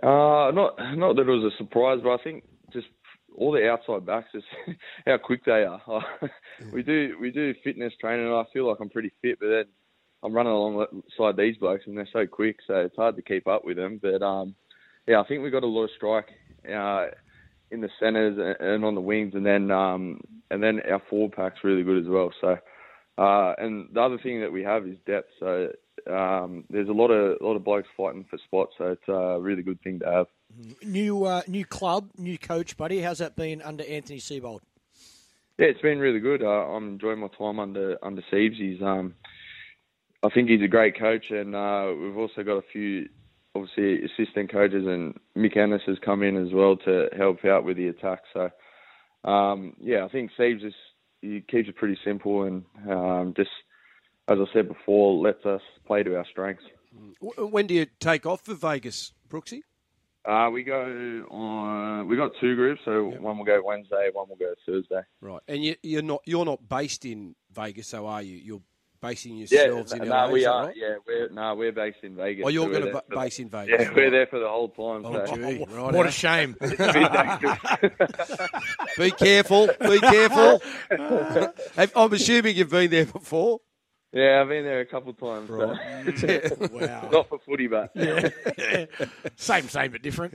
Uh, 0.00 0.52
not 0.52 0.76
not 0.96 1.16
that 1.16 1.22
it 1.22 1.26
was 1.26 1.52
a 1.52 1.56
surprise, 1.56 1.98
but 2.00 2.12
I 2.12 2.22
think 2.22 2.44
just 2.72 2.86
all 3.36 3.50
the 3.50 3.68
outside 3.68 4.06
backs, 4.06 4.28
just 4.32 4.46
how 5.06 5.18
quick 5.18 5.44
they 5.44 5.64
are. 5.64 6.04
we 6.72 6.84
do 6.84 7.16
we 7.20 7.32
do 7.32 7.54
fitness 7.64 7.92
training, 8.00 8.26
and 8.26 8.36
I 8.36 8.44
feel 8.52 8.68
like 8.68 8.78
I'm 8.80 8.88
pretty 8.88 9.10
fit, 9.20 9.40
but 9.40 9.48
then 9.48 9.64
I'm 10.22 10.32
running 10.32 10.52
alongside 10.52 11.36
these 11.36 11.56
blokes, 11.56 11.84
and 11.88 11.98
they're 11.98 12.08
so 12.12 12.24
quick, 12.24 12.58
so 12.68 12.74
it's 12.76 12.96
hard 12.96 13.16
to 13.16 13.22
keep 13.22 13.48
up 13.48 13.64
with 13.64 13.76
them. 13.76 13.98
But 14.00 14.22
um, 14.22 14.54
yeah, 15.08 15.20
I 15.20 15.26
think 15.26 15.42
we've 15.42 15.50
got 15.50 15.64
a 15.64 15.66
lot 15.66 15.84
of 15.84 15.90
strike 15.96 16.30
uh, 16.72 17.06
in 17.70 17.80
the 17.80 17.90
centres 18.00 18.56
and 18.60 18.84
on 18.84 18.94
the 18.94 19.00
wings, 19.00 19.34
and 19.34 19.44
then 19.44 19.70
um, 19.70 20.20
and 20.50 20.62
then 20.62 20.80
our 20.90 21.02
forward 21.10 21.32
pack's 21.32 21.64
really 21.64 21.82
good 21.82 22.02
as 22.02 22.08
well. 22.08 22.32
So. 22.40 22.58
Uh, 23.16 23.54
and 23.58 23.88
the 23.92 24.00
other 24.00 24.18
thing 24.18 24.40
that 24.40 24.50
we 24.50 24.64
have 24.64 24.84
is 24.88 24.96
depth. 25.06 25.30
So 25.38 25.70
um, 26.10 26.64
there's 26.68 26.88
a 26.88 26.92
lot 26.92 27.10
of 27.10 27.40
a 27.40 27.44
lot 27.44 27.54
of 27.56 27.64
blokes 27.64 27.88
fighting 27.96 28.24
for 28.28 28.38
spots. 28.38 28.74
So 28.78 28.86
it's 28.86 29.08
a 29.08 29.40
really 29.40 29.62
good 29.62 29.80
thing 29.82 30.00
to 30.00 30.06
have. 30.06 30.26
New 30.82 31.24
uh, 31.24 31.42
new 31.46 31.64
club, 31.64 32.10
new 32.18 32.38
coach, 32.38 32.76
buddy. 32.76 33.00
How's 33.00 33.18
that 33.18 33.36
been 33.36 33.62
under 33.62 33.84
Anthony 33.84 34.18
Seibold? 34.18 34.60
Yeah, 35.58 35.66
it's 35.66 35.80
been 35.80 36.00
really 36.00 36.18
good. 36.18 36.42
Uh, 36.42 36.46
I'm 36.48 36.94
enjoying 36.94 37.20
my 37.20 37.28
time 37.28 37.60
under 37.60 37.98
under 38.02 38.22
Siebes. 38.32 38.56
He's 38.56 38.82
um, 38.82 39.14
I 40.22 40.28
think 40.30 40.48
he's 40.48 40.62
a 40.62 40.68
great 40.68 40.98
coach, 40.98 41.30
and 41.30 41.54
uh, 41.54 41.92
we've 41.98 42.16
also 42.16 42.42
got 42.42 42.56
a 42.56 42.64
few 42.72 43.08
obviously 43.54 44.04
assistant 44.04 44.50
coaches, 44.50 44.84
and 44.86 45.18
Mick 45.36 45.56
Ennis 45.56 45.82
has 45.86 45.98
come 46.04 46.22
in 46.22 46.36
as 46.36 46.52
well 46.52 46.76
to 46.78 47.08
help 47.16 47.44
out 47.44 47.64
with 47.64 47.76
the 47.76 47.88
attack. 47.88 48.20
So 48.32 48.50
um, 49.28 49.74
yeah, 49.80 50.04
I 50.04 50.08
think 50.08 50.30
is 50.38 50.74
he 51.20 51.40
keeps 51.40 51.68
it 51.68 51.76
pretty 51.76 51.98
simple 52.04 52.42
and 52.42 52.64
um, 52.88 53.34
just 53.36 53.50
as 54.28 54.38
I 54.40 54.52
said 54.52 54.68
before, 54.68 55.14
lets 55.14 55.44
us 55.44 55.60
play 55.86 56.02
to 56.02 56.16
our 56.16 56.26
strengths. 56.30 56.64
When 57.20 57.66
do 57.66 57.74
you 57.74 57.86
take 58.00 58.24
off 58.24 58.42
for 58.42 58.54
Vegas, 58.54 59.12
Brooksy? 59.28 59.60
Uh, 60.24 60.48
we 60.50 60.62
go 60.62 61.26
on. 61.30 62.08
We 62.08 62.16
got 62.16 62.30
two 62.40 62.54
groups, 62.54 62.80
so 62.84 63.04
one 63.20 63.36
will 63.36 63.44
go 63.44 63.60
Wednesday, 63.62 64.08
one 64.12 64.28
will 64.28 64.36
go 64.36 64.54
Thursday. 64.64 65.02
Right, 65.20 65.42
and 65.48 65.62
you, 65.62 65.74
you're 65.82 66.02
not 66.02 66.22
you're 66.24 66.46
not 66.46 66.66
based 66.66 67.04
in 67.04 67.34
Vegas, 67.52 67.88
so 67.88 68.06
are 68.06 68.22
you? 68.22 68.36
You're 68.36 68.62
basing 69.04 69.46
Yeah, 69.50 69.64
in 69.64 69.70
no, 70.08 70.14
LA, 70.14 70.30
we 70.30 70.38
is 70.40 70.44
that 70.44 70.52
are. 70.52 70.66
right? 70.66 70.76
Yeah, 70.76 70.94
we're 71.06 71.28
no, 71.30 71.54
we're 71.54 71.72
based 71.72 71.98
in 72.02 72.16
Vegas. 72.16 72.44
Oh, 72.46 72.48
you're 72.48 72.64
so 72.64 72.70
going 72.70 72.80
to 72.80 72.84
there 72.86 72.92
ba- 72.94 73.02
for 73.08 73.14
base 73.16 73.36
the- 73.36 73.42
in 73.42 73.48
Vegas. 73.50 73.80
Yeah, 73.80 73.92
we're 73.94 74.10
there 74.10 74.26
for 74.26 74.38
the 74.38 74.48
whole 74.48 74.68
time. 74.68 75.04
Oh, 75.04 75.26
so. 75.26 75.36
gee, 75.36 75.64
right 75.70 75.94
What 75.94 76.06
a 76.06 76.08
eh? 76.08 76.12
shame. 76.12 76.56
Be 78.98 79.10
careful. 79.10 79.66
Be 79.80 79.98
careful. 80.00 80.62
I'm 81.96 82.12
assuming 82.12 82.56
you've 82.56 82.70
been 82.70 82.90
there 82.90 83.06
before. 83.06 83.60
Yeah, 84.14 84.40
I've 84.40 84.48
been 84.48 84.64
there 84.64 84.78
a 84.78 84.86
couple 84.86 85.10
of 85.10 85.18
times. 85.18 85.48
so- 85.48 85.56
mm, 86.26 86.70
wow. 86.70 87.08
Not 87.10 87.28
for 87.28 87.38
footy, 87.40 87.66
but 87.66 87.90
Same, 89.36 89.68
same, 89.68 89.90
but 89.90 90.02
different. 90.02 90.34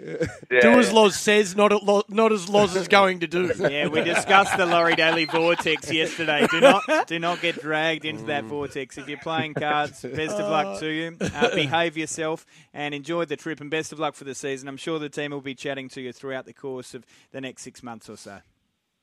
Yeah, 0.52 0.60
do 0.60 0.80
as 0.80 0.90
yeah. 0.90 0.94
Loz 0.94 1.16
says, 1.16 1.56
not, 1.56 1.72
at 1.72 1.84
Lo- 1.84 2.04
not 2.10 2.34
as 2.34 2.50
Loz 2.50 2.76
is 2.76 2.90
going 2.90 3.22
to 3.22 3.28
do. 3.28 3.52
Yeah, 3.58 3.88
we 3.88 4.04
discussed 4.04 4.58
the 4.58 4.66
Laurie 4.66 4.96
Daley 4.96 5.24
vortex 5.26 5.92
yesterday. 5.92 6.46
Do 6.52 6.60
not 6.60 6.84
do 7.08 7.20
not 7.20 7.42
get 7.42 7.62
dragged 7.62 8.04
into 8.04 8.26
that 8.26 8.44
mm. 8.44 8.48
vortex. 8.48 8.98
If 8.98 9.08
you're 9.08 9.18
playing 9.20 9.54
cards, 9.54 10.02
best 10.02 10.36
of 10.36 10.50
luck 10.50 10.80
to 10.82 10.88
you. 10.88 11.16
Uh, 11.22 11.50
behave 11.56 11.96
yourself 11.96 12.46
and 12.74 12.94
enjoy 12.94 13.26
the 13.26 13.38
trip, 13.38 13.62
and 13.62 13.72
best 13.72 13.94
of 13.94 14.00
luck 14.00 14.16
for 14.16 14.26
the 14.26 14.36
season. 14.36 14.68
I'm 14.68 14.78
sure 14.78 15.00
the 15.00 15.10
team 15.10 15.32
will 15.32 15.42
be 15.42 15.56
chatting 15.56 15.88
to 15.90 16.02
you 16.02 16.12
throughout 16.12 16.46
the 16.46 16.54
course 16.54 16.94
of 16.94 17.06
the 17.32 17.40
next 17.40 17.64
six 17.64 17.82
months 17.82 18.10
or 18.10 18.18
so. 18.18 18.40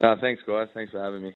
No, 0.02 0.14
thanks, 0.20 0.42
guys. 0.46 0.68
Thanks 0.74 0.92
for 0.92 1.02
having 1.02 1.20
me. 1.20 1.24